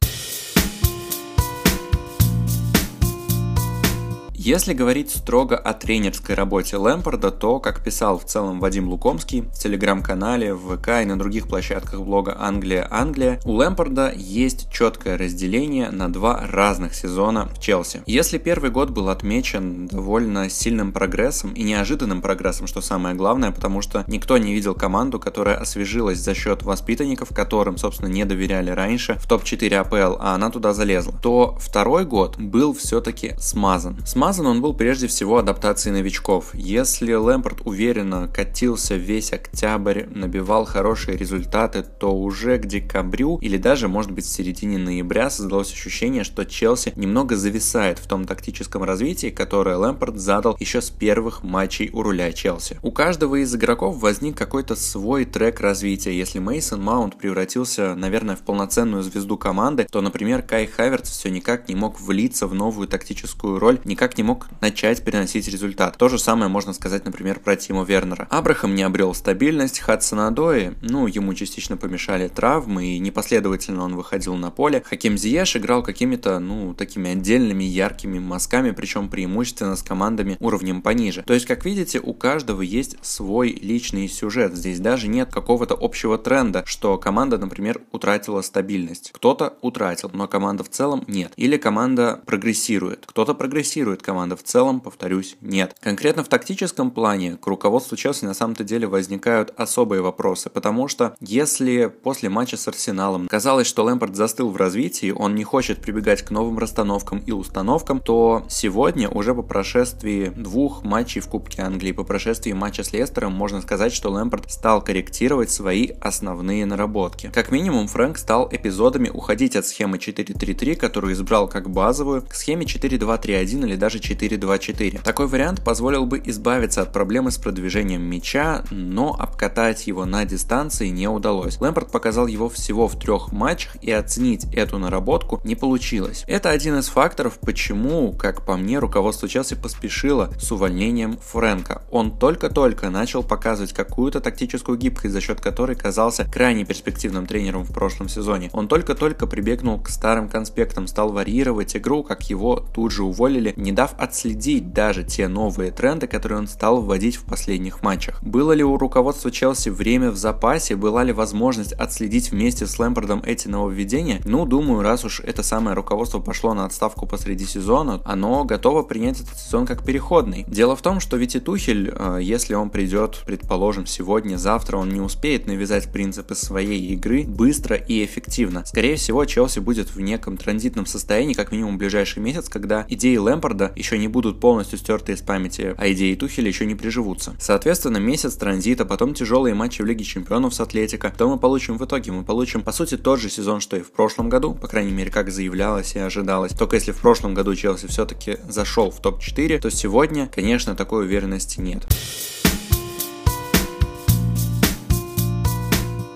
Если 4.45 4.73
говорить 4.73 5.09
строго 5.09 5.55
о 5.55 5.73
тренерской 5.73 6.35
работе 6.35 6.75
Лэмпорда, 6.75 7.31
то, 7.31 7.61
как 7.61 7.81
писал 7.81 8.19
в 8.19 8.25
целом 8.25 8.59
Вадим 8.59 8.89
Лукомский 8.89 9.43
в 9.43 9.53
телеграм-канале, 9.53 10.53
в 10.53 10.75
ВК 10.75 11.01
и 11.01 11.05
на 11.05 11.17
других 11.17 11.47
площадках 11.47 12.01
блога 12.01 12.35
Англия-Англия, 12.37 13.39
у 13.45 13.53
Лэмпорда 13.53 14.11
есть 14.13 14.69
четкое 14.69 15.17
разделение 15.17 15.91
на 15.91 16.11
два 16.11 16.45
разных 16.45 16.93
сезона 16.93 17.45
в 17.45 17.61
Челси. 17.61 18.01
Если 18.05 18.37
первый 18.37 18.69
год 18.69 18.89
был 18.89 19.07
отмечен 19.07 19.87
довольно 19.87 20.49
сильным 20.49 20.91
прогрессом 20.91 21.53
и 21.53 21.63
неожиданным 21.63 22.21
прогрессом, 22.21 22.67
что 22.67 22.81
самое 22.81 23.15
главное, 23.15 23.51
потому 23.51 23.81
что 23.81 24.03
никто 24.07 24.37
не 24.37 24.53
видел 24.53 24.75
команду, 24.75 25.21
которая 25.21 25.55
освежилась 25.55 26.19
за 26.19 26.33
счет 26.33 26.63
воспитанников, 26.63 27.29
которым, 27.29 27.77
собственно, 27.77 28.09
не 28.09 28.25
доверяли 28.25 28.71
раньше 28.71 29.13
в 29.21 29.25
топ-4 29.25 29.73
АПЛ, 29.73 30.17
а 30.19 30.35
она 30.35 30.49
туда 30.49 30.73
залезла, 30.73 31.13
то 31.21 31.57
второй 31.61 32.03
год 32.03 32.37
был 32.37 32.73
все-таки 32.73 33.35
смазан. 33.39 34.05
Смазан 34.05 34.32
Смазан 34.33 34.47
он 34.47 34.61
был 34.61 34.73
прежде 34.73 35.05
всего 35.05 35.37
адаптацией 35.37 35.93
новичков. 35.93 36.55
Если 36.55 37.13
Лэмпорт 37.13 37.61
уверенно 37.65 38.27
катился 38.27 38.95
весь 38.95 39.31
октябрь, 39.31 40.05
набивал 40.07 40.65
хорошие 40.65 41.15
результаты, 41.15 41.83
то 41.83 42.11
уже 42.15 42.57
к 42.57 42.65
декабрю 42.65 43.37
или 43.37 43.57
даже, 43.57 43.87
может 43.87 44.09
быть, 44.09 44.25
в 44.25 44.29
середине 44.29 44.79
ноября 44.79 45.29
создалось 45.29 45.71
ощущение, 45.71 46.23
что 46.23 46.45
Челси 46.45 46.93
немного 46.95 47.35
зависает 47.35 47.99
в 47.99 48.07
том 48.07 48.25
тактическом 48.25 48.81
развитии, 48.81 49.29
которое 49.29 49.77
Лэмпорт 49.77 50.17
задал 50.17 50.57
еще 50.59 50.81
с 50.81 50.89
первых 50.89 51.43
матчей 51.43 51.91
у 51.93 52.01
руля 52.01 52.31
Челси. 52.31 52.79
У 52.81 52.91
каждого 52.91 53.35
из 53.35 53.53
игроков 53.53 53.99
возник 53.99 54.35
какой-то 54.35 54.75
свой 54.75 55.25
трек 55.25 55.59
развития. 55.59 56.17
Если 56.17 56.39
Мейсон 56.39 56.81
Маунт 56.81 57.19
превратился, 57.19 57.93
наверное, 57.93 58.35
в 58.35 58.39
полноценную 58.39 59.03
звезду 59.03 59.37
команды, 59.37 59.85
то, 59.91 60.01
например, 60.01 60.41
Кай 60.41 60.65
Хаверт 60.65 61.05
все 61.05 61.29
никак 61.29 61.69
не 61.69 61.75
мог 61.75 62.01
влиться 62.01 62.47
в 62.47 62.55
новую 62.55 62.87
тактическую 62.87 63.59
роль, 63.59 63.79
никак 63.85 64.17
не 64.17 64.22
не 64.23 64.27
мог 64.27 64.47
начать 64.61 65.03
приносить 65.03 65.49
результат. 65.49 65.97
То 65.97 66.07
же 66.07 66.17
самое 66.17 66.49
можно 66.49 66.71
сказать, 66.71 67.03
например, 67.03 67.41
про 67.41 67.57
Тима 67.57 67.83
Вернера. 67.83 68.25
Абрахам 68.29 68.73
не 68.73 68.83
обрел 68.83 69.13
стабильность, 69.13 69.79
Хадсон 69.79 70.21
Адои, 70.21 70.73
ну, 70.81 71.07
ему 71.07 71.33
частично 71.33 71.75
помешали 71.75 72.29
травмы, 72.29 72.85
и 72.85 72.99
непоследовательно 72.99 73.83
он 73.83 73.97
выходил 73.97 74.35
на 74.35 74.49
поле. 74.49 74.81
Хаким 74.85 75.17
Зиеш 75.17 75.57
играл 75.57 75.83
какими-то, 75.83 76.39
ну, 76.39 76.73
такими 76.73 77.11
отдельными 77.11 77.65
яркими 77.65 78.17
мазками, 78.17 78.71
причем 78.71 79.09
преимущественно 79.09 79.75
с 79.75 79.83
командами 79.83 80.37
уровнем 80.39 80.81
пониже. 80.81 81.23
То 81.23 81.33
есть, 81.33 81.45
как 81.45 81.65
видите, 81.65 81.99
у 81.99 82.13
каждого 82.13 82.61
есть 82.61 82.95
свой 83.01 83.49
личный 83.49 84.07
сюжет. 84.07 84.55
Здесь 84.55 84.79
даже 84.79 85.09
нет 85.09 85.33
какого-то 85.33 85.77
общего 85.79 86.17
тренда, 86.17 86.63
что 86.65 86.97
команда, 86.97 87.37
например, 87.37 87.81
утратила 87.91 88.41
стабильность. 88.41 89.11
Кто-то 89.13 89.57
утратил, 89.61 90.09
но 90.13 90.29
команда 90.29 90.63
в 90.63 90.69
целом 90.69 91.03
нет. 91.07 91.33
Или 91.35 91.57
команда 91.57 92.21
прогрессирует. 92.25 93.03
Кто-то 93.05 93.33
прогрессирует, 93.33 94.01
команда 94.01 94.12
в 94.13 94.43
целом, 94.43 94.79
повторюсь, 94.79 95.35
нет. 95.41 95.75
Конкретно 95.79 96.23
в 96.23 96.27
тактическом 96.27 96.91
плане 96.91 97.37
к 97.37 97.47
руководству 97.47 97.97
Челси 97.97 98.25
на 98.25 98.33
самом-то 98.33 98.63
деле 98.63 98.87
возникают 98.87 99.53
особые 99.57 100.01
вопросы, 100.01 100.49
потому 100.49 100.87
что 100.87 101.15
если 101.19 101.87
после 101.87 102.29
матча 102.29 102.57
с 102.57 102.67
Арсеналом 102.67 103.27
казалось, 103.27 103.67
что 103.67 103.83
Лэмпорт 103.83 104.15
застыл 104.15 104.49
в 104.49 104.57
развитии, 104.57 105.11
он 105.11 105.35
не 105.35 105.43
хочет 105.43 105.81
прибегать 105.81 106.21
к 106.21 106.31
новым 106.31 106.59
расстановкам 106.59 107.19
и 107.19 107.31
установкам, 107.31 107.99
то 107.99 108.45
сегодня 108.49 109.09
уже 109.09 109.33
по 109.33 109.41
прошествии 109.41 110.29
двух 110.29 110.83
матчей 110.83 111.21
в 111.21 111.27
Кубке 111.27 111.61
Англии, 111.61 111.91
по 111.91 112.03
прошествии 112.03 112.53
матча 112.53 112.83
с 112.83 112.93
Лестером, 112.93 113.33
можно 113.33 113.61
сказать, 113.61 113.93
что 113.93 114.09
Лэмпорт 114.09 114.51
стал 114.51 114.83
корректировать 114.83 115.51
свои 115.51 115.89
основные 116.01 116.65
наработки. 116.65 117.31
Как 117.33 117.51
минимум, 117.51 117.87
Фрэнк 117.87 118.17
стал 118.17 118.47
эпизодами 118.51 119.09
уходить 119.09 119.55
от 119.55 119.65
схемы 119.65 119.97
4-3-3, 119.97 120.75
которую 120.75 121.13
избрал 121.13 121.47
как 121.47 121.69
базовую, 121.69 122.21
к 122.21 122.33
схеме 122.33 122.65
4-2-3-1 122.65 123.65
или 123.65 123.75
даже 123.75 123.99
4-2-4. 124.03 125.01
Такой 125.01 125.27
вариант 125.27 125.63
позволил 125.63 126.05
бы 126.05 126.21
избавиться 126.25 126.81
от 126.81 126.91
проблемы 126.91 127.31
с 127.31 127.37
продвижением 127.37 128.01
мяча, 128.03 128.63
но 128.71 129.15
обкатать 129.17 129.87
его 129.87 130.05
на 130.05 130.25
дистанции 130.25 130.89
не 130.89 131.07
удалось. 131.07 131.59
Лэмпорт 131.59 131.91
показал 131.91 132.27
его 132.27 132.49
всего 132.49 132.87
в 132.87 132.99
трех 132.99 133.31
матчах 133.31 133.75
и 133.81 133.91
оценить 133.91 134.45
эту 134.53 134.77
наработку 134.77 135.41
не 135.43 135.55
получилось. 135.55 136.23
Это 136.27 136.49
один 136.49 136.77
из 136.79 136.87
факторов, 136.87 137.39
почему, 137.39 138.13
как 138.13 138.45
по 138.45 138.57
мне, 138.57 138.79
руководство 138.79 139.27
Челси 139.27 139.55
поспешило 139.55 140.31
с 140.39 140.51
увольнением 140.51 141.17
Фрэнка. 141.17 141.83
Он 141.91 142.17
только-только 142.17 142.89
начал 142.89 143.23
показывать 143.23 143.73
какую-то 143.73 144.19
тактическую 144.19 144.77
гибкость, 144.77 145.13
за 145.13 145.21
счет 145.21 145.41
которой 145.41 145.75
казался 145.75 146.25
крайне 146.25 146.65
перспективным 146.65 147.25
тренером 147.25 147.63
в 147.63 147.73
прошлом 147.73 148.09
сезоне. 148.09 148.49
Он 148.53 148.67
только-только 148.67 149.27
прибегнул 149.27 149.79
к 149.79 149.89
старым 149.89 150.29
конспектам, 150.29 150.87
стал 150.87 151.11
варьировать 151.11 151.75
игру, 151.75 152.03
как 152.03 152.23
его 152.29 152.65
тут 152.73 152.91
же 152.91 153.03
уволили, 153.03 153.53
не 153.55 153.71
дав 153.71 153.92
отследить 153.97 154.73
даже 154.73 155.03
те 155.03 155.27
новые 155.27 155.71
тренды, 155.71 156.07
которые 156.07 156.39
он 156.39 156.47
стал 156.47 156.81
вводить 156.81 157.15
в 157.15 157.25
последних 157.25 157.83
матчах. 157.83 158.21
Было 158.23 158.51
ли 158.53 158.63
у 158.63 158.77
руководства 158.77 159.31
Челси 159.31 159.69
время 159.69 160.11
в 160.11 160.17
запасе, 160.17 160.75
была 160.75 161.03
ли 161.03 161.13
возможность 161.13 161.73
отследить 161.73 162.31
вместе 162.31 162.67
с 162.67 162.79
Лэмпордом 162.79 163.21
эти 163.25 163.47
нововведения? 163.47 164.21
Ну, 164.25 164.45
думаю, 164.45 164.81
раз 164.81 165.05
уж 165.05 165.19
это 165.19 165.43
самое 165.43 165.75
руководство 165.75 166.19
пошло 166.19 166.53
на 166.53 166.65
отставку 166.65 167.05
посреди 167.05 167.45
сезона, 167.45 168.01
оно 168.05 168.43
готово 168.45 168.83
принять 168.83 169.21
этот 169.21 169.37
сезон 169.37 169.65
как 169.65 169.83
переходный. 169.83 170.45
Дело 170.47 170.75
в 170.75 170.81
том, 170.81 170.99
что 170.99 171.17
ведь 171.17 171.35
и 171.35 171.39
Тухель, 171.39 171.91
э, 171.93 172.19
если 172.21 172.53
он 172.53 172.69
придет, 172.69 173.23
предположим, 173.25 173.85
сегодня, 173.85 174.37
завтра, 174.37 174.77
он 174.77 174.89
не 174.89 175.01
успеет 175.01 175.47
навязать 175.47 175.91
принципы 175.91 176.35
своей 176.35 176.93
игры 176.93 177.23
быстро 177.23 177.75
и 177.75 178.03
эффективно. 178.03 178.65
Скорее 178.65 178.95
всего, 178.95 179.25
Челси 179.25 179.59
будет 179.59 179.93
в 179.95 179.99
неком 179.99 180.37
транзитном 180.37 180.85
состоянии, 180.85 181.33
как 181.33 181.51
минимум 181.51 181.77
ближайший 181.77 182.19
месяц, 182.19 182.49
когда 182.49 182.85
идеи 182.89 183.17
Лэмпорда 183.17 183.73
еще 183.83 183.97
не 183.97 184.07
будут 184.07 184.39
полностью 184.39 184.79
стерты 184.79 185.11
из 185.11 185.21
памяти, 185.21 185.75
а 185.77 185.91
идеи 185.91 186.15
Тухеля 186.15 186.47
еще 186.47 186.65
не 186.65 186.75
приживутся. 186.75 187.35
Соответственно, 187.39 187.97
месяц 187.97 188.35
транзита, 188.35 188.85
потом 188.85 189.13
тяжелые 189.13 189.53
матчи 189.53 189.81
в 189.81 189.85
Лиге 189.85 190.05
Чемпионов 190.05 190.53
с 190.53 190.61
Атлетика, 190.61 191.13
то 191.15 191.27
мы 191.27 191.37
получим 191.37 191.77
в 191.77 191.85
итоге, 191.85 192.11
мы 192.11 192.23
получим 192.23 192.61
по 192.61 192.71
сути 192.71 192.97
тот 192.97 193.19
же 193.19 193.29
сезон, 193.29 193.59
что 193.59 193.77
и 193.77 193.81
в 193.81 193.91
прошлом 193.91 194.29
году, 194.29 194.53
по 194.53 194.67
крайней 194.67 194.93
мере, 194.93 195.11
как 195.11 195.31
заявлялось 195.31 195.95
и 195.95 195.99
ожидалось. 195.99 196.53
Только 196.53 196.77
если 196.77 196.91
в 196.91 196.97
прошлом 196.97 197.33
году 197.33 197.55
Челси 197.55 197.87
все-таки 197.87 198.37
зашел 198.47 198.89
в 198.89 199.01
топ-4, 199.01 199.59
то 199.59 199.69
сегодня, 199.69 200.29
конечно, 200.33 200.75
такой 200.75 201.05
уверенности 201.05 201.59
нет. 201.59 201.83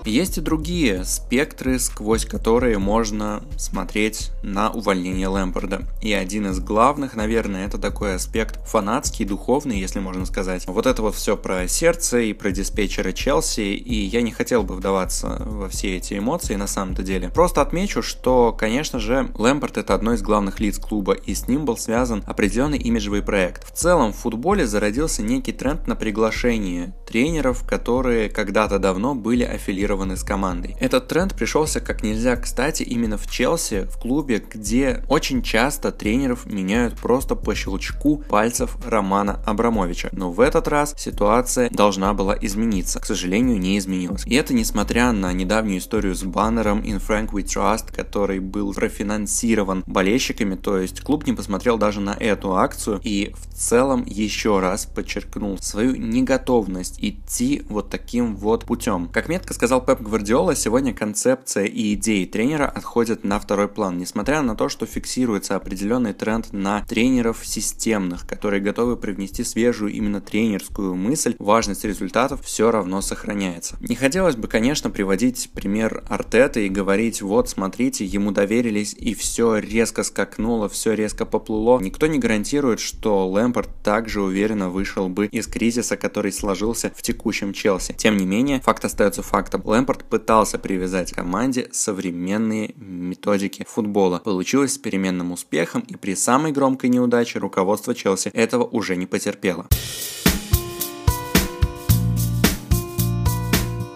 Есть 0.08 0.38
и 0.38 0.40
другие 0.40 1.04
спектры, 1.04 1.78
сквозь 1.78 2.24
которые 2.24 2.78
можно 2.78 3.42
смотреть 3.58 4.30
на 4.42 4.70
увольнение 4.70 5.28
Лэмпорда. 5.28 5.82
И 6.00 6.14
один 6.14 6.46
из 6.46 6.60
главных, 6.60 7.14
наверное, 7.14 7.66
это 7.66 7.76
такой 7.76 8.14
аспект 8.14 8.58
фанатский, 8.66 9.26
духовный, 9.26 9.78
если 9.78 10.00
можно 10.00 10.24
сказать. 10.24 10.66
Вот 10.66 10.86
это 10.86 11.02
вот 11.02 11.14
все 11.14 11.36
про 11.36 11.68
сердце 11.68 12.20
и 12.20 12.32
про 12.32 12.50
диспетчера 12.52 13.12
Челси, 13.12 13.74
и 13.74 13.94
я 14.06 14.22
не 14.22 14.32
хотел 14.32 14.62
бы 14.62 14.76
вдаваться 14.76 15.42
во 15.44 15.68
все 15.68 15.98
эти 15.98 16.16
эмоции 16.16 16.54
на 16.54 16.66
самом-то 16.66 17.02
деле. 17.02 17.28
Просто 17.28 17.60
отмечу, 17.60 18.02
что, 18.02 18.56
конечно 18.58 18.98
же, 18.98 19.30
Лэмпорд 19.34 19.76
это 19.76 19.94
одно 19.94 20.14
из 20.14 20.22
главных 20.22 20.58
лиц 20.58 20.78
клуба, 20.78 21.12
и 21.12 21.34
с 21.34 21.48
ним 21.48 21.66
был 21.66 21.76
связан 21.76 22.24
определенный 22.26 22.78
имиджевый 22.78 23.20
проект. 23.20 23.70
В 23.70 23.76
целом, 23.76 24.14
в 24.14 24.16
футболе 24.16 24.66
зародился 24.66 25.20
некий 25.20 25.52
тренд 25.52 25.86
на 25.86 25.96
приглашение 25.96 26.94
тренеров, 27.06 27.66
которые 27.68 28.30
когда-то 28.30 28.78
давно 28.78 29.14
были 29.14 29.44
аффилированы 29.44 29.97
ассоциированы 29.98 30.16
с 30.16 30.22
командой. 30.22 30.76
Этот 30.80 31.08
тренд 31.08 31.34
пришелся 31.34 31.80
как 31.80 32.02
нельзя 32.02 32.36
кстати 32.36 32.82
именно 32.82 33.18
в 33.18 33.26
Челси, 33.26 33.88
в 33.90 33.98
клубе, 33.98 34.38
где 34.38 35.02
очень 35.08 35.42
часто 35.42 35.92
тренеров 35.92 36.46
меняют 36.46 36.94
просто 36.98 37.34
по 37.34 37.54
щелчку 37.54 38.18
пальцев 38.28 38.76
Романа 38.84 39.40
Абрамовича. 39.46 40.08
Но 40.12 40.30
в 40.30 40.40
этот 40.40 40.68
раз 40.68 40.94
ситуация 40.96 41.70
должна 41.70 42.14
была 42.14 42.36
измениться. 42.40 43.00
К 43.00 43.06
сожалению, 43.06 43.58
не 43.58 43.78
изменилась. 43.78 44.24
И 44.26 44.34
это 44.34 44.54
несмотря 44.54 45.12
на 45.12 45.32
недавнюю 45.32 45.78
историю 45.78 46.14
с 46.14 46.22
баннером 46.22 46.80
In 46.80 47.00
Frank 47.00 47.30
We 47.30 47.44
Trust, 47.44 47.94
который 47.94 48.40
был 48.40 48.72
профинансирован 48.72 49.84
болельщиками, 49.86 50.54
то 50.54 50.78
есть 50.78 51.00
клуб 51.00 51.26
не 51.26 51.32
посмотрел 51.32 51.78
даже 51.78 52.00
на 52.00 52.16
эту 52.18 52.56
акцию 52.56 53.00
и 53.02 53.34
в 53.34 53.54
целом 53.54 54.04
еще 54.06 54.60
раз 54.60 54.86
подчеркнул 54.86 55.58
свою 55.58 55.96
неготовность 55.96 56.98
идти 57.00 57.62
вот 57.68 57.90
таким 57.90 58.36
вот 58.36 58.64
путем. 58.64 59.08
Как 59.12 59.28
метко 59.28 59.54
сказал 59.54 59.84
Пеп 59.88 60.02
Гвардиола, 60.02 60.54
сегодня 60.54 60.92
концепция 60.92 61.64
и 61.64 61.94
идеи 61.94 62.26
тренера 62.26 62.66
отходят 62.66 63.24
на 63.24 63.40
второй 63.40 63.68
план, 63.68 63.96
несмотря 63.96 64.42
на 64.42 64.54
то, 64.54 64.68
что 64.68 64.84
фиксируется 64.84 65.56
определенный 65.56 66.12
тренд 66.12 66.52
на 66.52 66.84
тренеров 66.84 67.40
системных, 67.42 68.26
которые 68.26 68.60
готовы 68.60 68.98
привнести 68.98 69.44
свежую 69.44 69.90
именно 69.92 70.20
тренерскую 70.20 70.94
мысль, 70.94 71.36
важность 71.38 71.86
результатов 71.86 72.44
все 72.44 72.70
равно 72.70 73.00
сохраняется. 73.00 73.78
Не 73.80 73.94
хотелось 73.94 74.36
бы, 74.36 74.46
конечно, 74.46 74.90
приводить 74.90 75.48
пример 75.54 76.04
Артета 76.10 76.60
и 76.60 76.68
говорить, 76.68 77.22
вот, 77.22 77.48
смотрите, 77.48 78.04
ему 78.04 78.30
доверились 78.30 78.92
и 78.92 79.14
все 79.14 79.56
резко 79.56 80.02
скакнуло, 80.02 80.68
все 80.68 80.92
резко 80.92 81.24
поплыло. 81.24 81.80
Никто 81.80 82.08
не 82.08 82.18
гарантирует, 82.18 82.80
что 82.80 83.26
Лэмпорт 83.26 83.70
также 83.82 84.20
уверенно 84.20 84.68
вышел 84.68 85.08
бы 85.08 85.28
из 85.28 85.46
кризиса, 85.46 85.96
который 85.96 86.30
сложился 86.30 86.92
в 86.94 87.00
текущем 87.00 87.54
Челси. 87.54 87.94
Тем 87.96 88.18
не 88.18 88.26
менее, 88.26 88.60
факт 88.60 88.84
остается 88.84 89.22
фактом. 89.22 89.62
Пытался 89.86 90.58
привязать 90.58 91.12
команде 91.12 91.68
современные 91.72 92.74
методики 92.76 93.64
футбола. 93.68 94.18
Получилось 94.18 94.74
с 94.74 94.78
переменным 94.78 95.32
успехом 95.32 95.82
и 95.82 95.96
при 95.96 96.14
самой 96.14 96.52
громкой 96.52 96.90
неудаче 96.90 97.38
руководство 97.38 97.94
Челси 97.94 98.28
этого 98.28 98.64
уже 98.64 98.96
не 98.96 99.06
потерпело. 99.06 99.66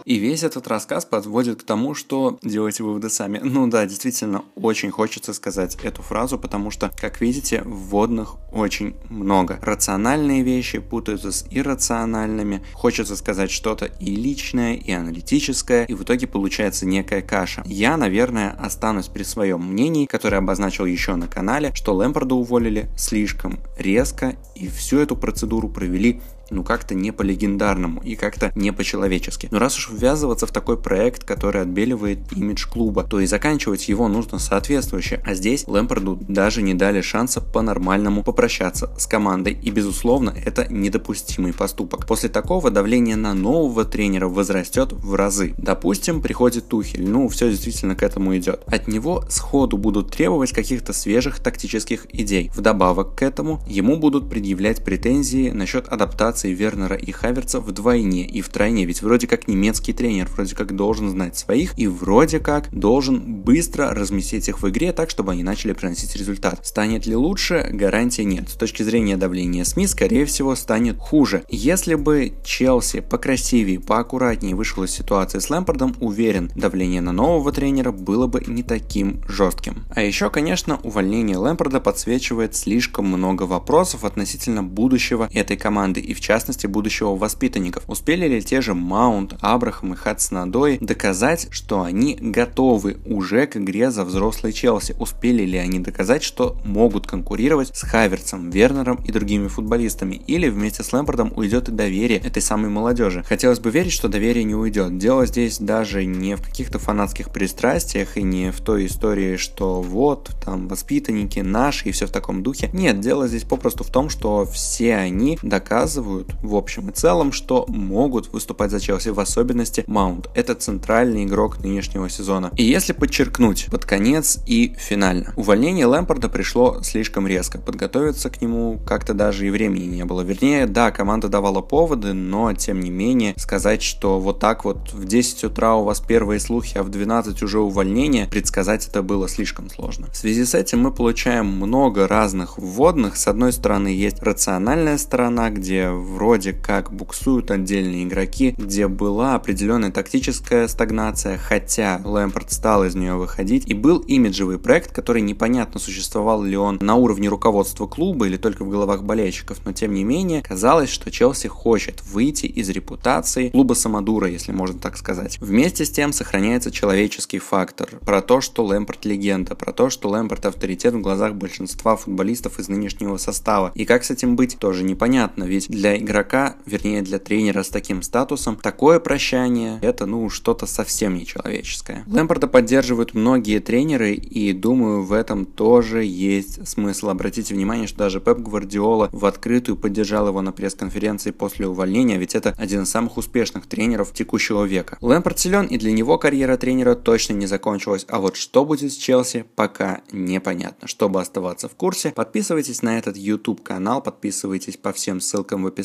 И 0.05 0.17
весь 0.17 0.43
этот 0.43 0.67
рассказ 0.67 1.05
подводит 1.05 1.63
к 1.63 1.65
тому, 1.65 1.95
что 1.95 2.39
делайте 2.43 2.83
выводы 2.83 3.09
сами. 3.09 3.41
Ну 3.43 3.67
да, 3.69 3.87
действительно, 3.87 4.45
очень 4.55 4.91
хочется 4.91 5.33
сказать 5.33 5.77
эту 5.83 6.03
фразу, 6.03 6.39
потому 6.39 6.71
что, 6.71 6.91
как 6.97 7.21
видите, 7.21 7.63
вводных 7.65 8.37
очень 8.53 8.95
много. 9.09 9.59
Рациональные 9.63 10.43
вещи 10.43 10.79
путаются 10.79 11.33
с 11.33 11.45
иррациональными. 11.51 12.63
Хочется 12.73 13.17
сказать 13.17 13.51
что-то 13.51 13.87
и 13.87 14.15
личное, 14.17 14.75
и 14.75 14.93
аналитическое, 14.93 15.85
и 15.85 15.95
в 15.95 16.03
итоге 16.03 16.27
получается 16.27 16.87
некая 16.87 17.23
каша. 17.23 17.63
Я, 17.67 17.97
наверное, 17.97 18.51
останусь 18.51 19.09
при 19.09 19.23
своем 19.23 19.65
мнении, 19.65 20.07
которое 20.07 20.39
обозначил 20.39 20.85
еще 20.85 21.15
на 21.17 21.29
канале, 21.29 21.73
что 21.75 21.95
Лэмпорда 21.95 22.35
уволили 22.35 22.89
слишком 22.97 23.61
резко, 23.79 24.37
и 24.55 24.69
всю 24.69 24.99
эту 24.99 25.17
процедуру 25.17 25.69
провели 25.69 26.21
ну 26.53 26.63
как-то 26.65 26.95
не 26.95 27.11
по-легендарному 27.13 28.01
и 28.03 28.15
как-то 28.15 28.53
не 28.55 28.73
по-человечески. 28.73 29.49
Но 29.51 29.59
раз 29.59 29.77
уж 29.79 29.91
ввязываться 29.91 30.47
в 30.47 30.53
такой 30.53 30.77
проект, 30.77 31.25
который 31.25 31.63
отбеливает 31.63 32.33
имидж 32.33 32.67
клуба, 32.69 33.05
то 33.05 33.21
и 33.21 33.27
заканчивать 33.27 33.89
его 33.89 34.09
нужно 34.09 34.39
соответствующе. 34.39 35.23
А 35.25 35.35
здесь 35.35 35.67
Лэмпорду 35.67 36.19
даже 36.29 36.63
не 36.63 36.75
дали 36.75 37.01
шанса 37.01 37.41
по-нормальному 37.41 38.23
попрощаться 38.23 38.91
с 38.99 39.07
командой. 39.07 39.59
И 39.63 39.71
безусловно, 39.71 40.35
это 40.45 40.67
недопустимый 40.73 41.53
поступок. 41.53 42.07
После 42.07 42.29
такого 42.29 42.71
давление 42.71 43.17
на 43.17 43.35
нового 43.35 43.85
тренера 43.85 44.29
возрастет 44.29 44.93
в 44.93 45.15
разы. 45.15 45.55
Допустим, 45.59 46.23
приходит 46.23 46.69
Тухель, 46.69 47.09
ну 47.09 47.29
все 47.29 47.51
действительно 47.51 47.95
к 47.95 48.03
этому 48.03 48.37
идет. 48.37 48.63
От 48.67 48.89
него 48.89 49.25
сходу 49.29 49.77
будут 49.77 50.11
требовать 50.11 50.53
каких-то 50.53 50.93
свежих 50.93 51.41
тактических 51.41 52.07
идей. 52.13 52.51
Вдобавок 52.55 53.15
к 53.15 53.23
этому, 53.23 53.61
ему 53.67 53.97
будут 53.97 54.29
предъявлять 54.29 54.85
претензии 54.85 55.51
насчет 55.51 55.89
адаптации 55.89 56.42
репутации 56.43 56.53
Вернера 56.53 56.97
и 56.97 57.13
Хаверца 57.13 57.61
вдвойне 57.61 58.27
и 58.27 58.41
втройне, 58.41 58.85
ведь 58.85 59.03
вроде 59.03 59.27
как 59.27 59.49
немецкий 59.49 59.93
тренер, 59.93 60.29
вроде 60.35 60.55
как 60.55 60.75
должен 60.75 61.11
знать 61.11 61.37
своих 61.37 61.79
и 61.79 61.87
вроде 61.87 62.39
как 62.39 62.69
должен 62.73 63.21
быстро 63.21 63.95
разместить 63.95 64.49
их 64.49 64.63
в 64.63 64.69
игре 64.69 64.93
так, 64.93 65.11
чтобы 65.11 65.33
они 65.33 65.43
начали 65.43 65.73
приносить 65.73 66.17
результат. 66.17 66.67
Станет 66.67 67.07
ли 67.07 67.17
лучше? 67.17 67.69
Гарантии 67.71 68.23
нет. 68.23 68.49
С 68.49 68.55
точки 68.55 68.83
зрения 68.83 69.17
давления 69.17 69.65
СМИ, 69.65 69.87
скорее 69.87 70.25
всего, 70.25 70.55
станет 70.57 70.99
хуже. 70.99 71.45
Если 71.49 71.95
бы 71.95 72.33
Челси 72.45 73.01
покрасивее, 73.01 73.81
поаккуратнее 73.81 74.55
вышел 74.55 74.83
из 74.85 74.91
ситуации 74.91 75.39
с 75.39 75.51
Лэмпордом, 75.51 75.95
уверен, 76.01 76.51
давление 76.57 77.01
на 77.01 77.13
нового 77.13 77.53
тренера 77.53 77.93
было 77.93 78.27
бы 78.27 78.43
не 78.47 78.63
таким 78.63 79.23
жестким. 79.29 79.85
А 79.91 80.03
еще, 80.03 80.31
конечно, 80.31 80.79
увольнение 80.83 81.37
Лэмпорда 81.37 81.81
подсвечивает 81.81 82.55
слишком 82.55 83.07
много 83.07 83.45
вопросов 83.45 84.05
относительно 84.05 84.63
будущего 84.63 85.29
этой 85.33 85.57
команды 85.57 86.01
и 86.01 86.15
в 86.15 86.21
частности 86.21 86.32
частности 86.33 86.67
будущего 86.67 87.15
воспитанников. 87.15 87.85
Успели 87.89 88.27
ли 88.27 88.41
те 88.41 88.63
же 88.63 88.73
Маунт, 88.73 89.35
Абрахам 89.43 89.93
и 89.93 89.97
Хадснадой 89.97 90.79
доказать, 90.81 91.49
что 91.51 91.83
они 91.83 92.17
готовы 92.19 92.97
уже 93.05 93.47
к 93.47 93.59
игре 93.59 93.91
за 93.91 94.07
взрослый 94.07 94.55
Челси? 94.55 94.97
Успели 94.99 95.43
ли 95.43 95.59
они 95.59 95.79
доказать, 95.79 96.23
что 96.23 96.57
могут 96.65 97.07
конкурировать 97.07 97.77
с 97.77 97.83
Хаверцем, 97.83 98.49
Вернером 98.49 98.97
и 99.05 99.13
другими 99.13 99.49
футболистами? 99.49 100.23
Или 100.27 100.49
вместе 100.49 100.83
с 100.83 100.93
Лэмпордом 100.95 101.35
уйдет 101.37 101.69
и 101.69 101.73
доверие 101.73 102.21
этой 102.21 102.41
самой 102.41 102.71
молодежи? 102.71 103.23
Хотелось 103.29 103.61
бы 103.61 103.71
верить, 103.71 103.93
что 103.93 104.09
доверие 104.09 104.45
не 104.45 104.55
уйдет. 104.55 104.97
Дело 104.97 105.27
здесь 105.27 105.59
даже 105.59 106.07
не 106.07 106.37
в 106.37 106.43
каких-то 106.43 106.79
фанатских 106.79 107.31
пристрастиях 107.31 108.17
и 108.17 108.23
не 108.23 108.53
в 108.53 108.61
той 108.63 108.87
истории, 108.87 109.37
что 109.37 109.83
вот, 109.83 110.31
там, 110.43 110.67
воспитанники 110.67 111.41
наши 111.41 111.91
и 111.91 111.93
все 111.93 112.07
в 112.07 112.11
таком 112.11 112.43
духе. 112.43 112.71
Нет, 112.73 113.01
дело 113.01 113.29
здесь 113.29 113.45
попросту 113.45 113.85
в 113.85 113.91
том, 113.91 114.09
что 114.09 114.47
все 114.47 114.95
они 114.97 115.39
доказывают, 115.43 116.12
показывают 116.13 116.35
в 116.43 116.55
общем 116.55 116.91
и 116.91 116.93
целом, 116.93 117.33
что 117.33 117.65
могут 117.69 118.33
выступать 118.33 118.71
за 118.71 118.81
Челси, 118.81 119.11
в 119.11 119.21
особенности 119.21 119.85
Маунт. 119.87 120.29
Это 120.35 120.55
центральный 120.55 121.25
игрок 121.25 121.63
нынешнего 121.63 122.09
сезона. 122.09 122.51
И 122.57 122.65
если 122.65 122.93
подчеркнуть 122.93 123.69
под 123.71 123.85
конец 123.85 124.39
и 124.47 124.75
финально. 124.79 125.33
Увольнение 125.37 125.87
Лэмпорда 125.87 126.29
пришло 126.29 126.83
слишком 126.83 127.27
резко. 127.27 127.59
Подготовиться 127.59 128.31
к 128.31 128.41
нему 128.43 128.81
как-то 128.87 129.15
даже 129.15 129.47
и 129.47 129.51
времени 129.51 129.85
не 129.85 130.05
было. 130.05 130.23
Вернее, 130.23 130.67
да, 130.67 130.91
команда 130.91 131.29
давала 131.29 131.61
поводы, 131.61 132.13
но 132.13 132.53
тем 132.55 132.81
не 132.81 132.91
менее 132.91 133.35
сказать, 133.37 133.83
что 133.83 134.21
вот 134.21 134.39
так 134.39 134.65
вот 134.65 134.93
в 134.93 135.07
10 135.07 135.45
утра 135.45 135.77
у 135.77 135.85
вас 135.85 136.01
первые 136.01 136.41
слухи, 136.41 136.79
а 136.79 136.83
в 136.83 136.89
12 136.89 137.43
уже 137.43 137.61
увольнение, 137.61 138.27
предсказать 138.27 138.87
это 138.89 139.03
было 139.03 139.29
слишком 139.29 139.71
сложно. 139.71 140.07
В 140.13 140.17
связи 140.17 140.45
с 140.45 140.55
этим 140.55 140.81
мы 140.81 140.93
получаем 140.93 141.47
много 141.47 142.09
разных 142.09 142.59
вводных. 142.59 143.17
С 143.17 143.29
одной 143.29 143.53
стороны 143.53 143.89
есть 143.89 144.23
рациональная 144.23 144.99
сторона, 144.99 145.51
где 145.51 145.91
вроде 146.03 146.53
как 146.53 146.93
буксуют 146.93 147.51
отдельные 147.51 148.05
игроки, 148.05 148.55
где 148.59 148.89
была 148.89 149.35
определенная 149.35 149.91
тактическая 149.91 150.69
стагнация, 150.69 151.39
хотя 151.39 152.01
Лэмпорт 152.05 152.53
стал 152.53 152.85
из 152.85 152.95
нее 152.95 153.15
выходить, 153.15 153.67
и 153.67 153.75
был 153.75 153.99
имиджевый 153.99 154.59
проект, 154.59 154.93
который 154.93 155.23
непонятно 155.23 155.81
существовал 155.81 156.43
ли 156.43 156.57
он 156.57 156.79
на 156.81 156.97
уровне 156.97 157.29
руководства 157.29 157.87
клуба 157.87 158.27
или 158.27 158.37
только 158.37 158.65
в 158.65 158.69
головах 158.69 159.05
болельщиков, 159.05 159.59
но 159.65 159.73
тем 159.73 159.95
не 159.95 160.05
менее 160.05 160.43
казалось, 160.43 160.91
что 160.91 161.11
Челси 161.11 161.49
хочет 161.49 162.03
выйти 162.03 162.47
из 162.47 162.69
репутации 162.69 163.51
клуба 163.51 163.75
Самодура, 163.75 164.29
если 164.29 164.53
можно 164.53 164.79
так 164.79 164.97
сказать. 164.97 165.39
Вместе 165.41 165.85
с 165.85 165.91
тем 165.91 166.13
сохраняется 166.13 166.71
человеческий 166.71 167.39
фактор, 167.39 167.89
про 168.05 168.21
то, 168.23 168.41
что 168.41 168.65
Лэмпорт 168.65 169.05
легенда, 169.05 169.55
про 169.55 169.73
то, 169.73 169.91
что 169.91 170.09
Лэмпорт 170.09 170.47
авторитет 170.47 170.95
в 170.95 171.01
глазах 171.01 171.35
большинства 171.35 171.97
футболистов 171.97 172.59
из 172.59 172.69
нынешнего 172.69 173.17
состава. 173.17 173.73
И 173.75 173.85
как 173.85 174.05
с 174.05 174.11
этим 174.11 174.37
быть, 174.37 174.59
тоже 174.59 174.85
непонятно, 174.85 175.45
ведь 175.45 175.69
для 175.69 175.92
игрока, 175.99 176.57
вернее 176.67 177.03
для 177.03 177.19
тренера 177.19 177.63
с 177.63 177.69
таким 177.69 178.03
статусом, 178.03 178.57
такое 178.57 179.01
прощание 179.01 179.79
это 179.83 180.07
ну 180.07 180.29
что-то 180.31 180.67
совсем 180.67 181.17
нечеловеческое. 181.17 182.05
Лэмпорда 182.07 182.47
поддерживают 182.47 183.15
многие 183.15 183.59
тренеры 183.59 184.15
и 184.15 184.53
думаю 184.53 185.03
в 185.03 185.13
этом 185.13 185.45
тоже 185.45 186.05
есть 186.05 186.67
смысл. 186.67 187.09
Обратите 187.09 187.55
внимание, 187.55 187.87
что 187.87 187.99
даже 187.99 188.21
Пеп 188.21 188.39
Гвардиола 188.39 189.09
в 189.13 189.27
открытую 189.27 189.77
поддержал 189.77 190.29
его 190.29 190.41
на 190.43 190.53
пресс-конференции 190.53 191.31
после 191.31 191.67
увольнения, 191.67 192.19
ведь 192.19 192.35
это 192.35 192.55
один 192.59 192.83
из 192.83 192.91
самых 192.91 193.17
успешных 193.17 193.67
тренеров 193.67 194.13
текущего 194.13 194.65
века. 194.65 194.99
Лэмпорд 195.01 195.39
силен 195.39 195.67
и 195.67 195.79
для 195.79 195.93
него 195.93 196.19
карьера 196.19 196.57
тренера 196.57 196.95
точно 196.95 197.35
не 197.35 197.47
закончилась, 197.47 198.07
а 198.09 198.21
вот 198.21 198.37
что 198.37 198.65
будет 198.65 198.93
с 198.93 198.97
Челси, 198.97 199.45
пока 199.57 200.03
непонятно. 200.13 200.89
Чтобы 200.89 201.21
оставаться 201.21 201.69
в 201.69 201.75
курсе, 201.75 202.11
подписывайтесь 202.11 202.83
на 202.83 202.99
этот 202.99 203.17
YouTube 203.17 203.63
канал, 203.63 204.03
подписывайтесь 204.03 204.77
по 204.77 204.93
всем 204.93 205.21
ссылкам 205.21 205.63
в 205.63 205.67
описании, 205.67 205.82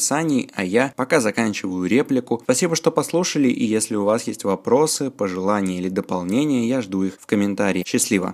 а 0.53 0.63
я 0.63 0.93
пока 0.95 1.19
заканчиваю 1.19 1.85
реплику. 1.85 2.41
Спасибо, 2.43 2.75
что 2.75 2.91
послушали, 2.91 3.49
и 3.49 3.65
если 3.65 3.95
у 3.95 4.03
вас 4.03 4.27
есть 4.27 4.43
вопросы, 4.43 5.09
пожелания 5.09 5.77
или 5.77 5.89
дополнения, 5.89 6.67
я 6.67 6.81
жду 6.81 7.03
их 7.03 7.17
в 7.19 7.25
комментарии. 7.25 7.83
Счастливо! 7.85 8.33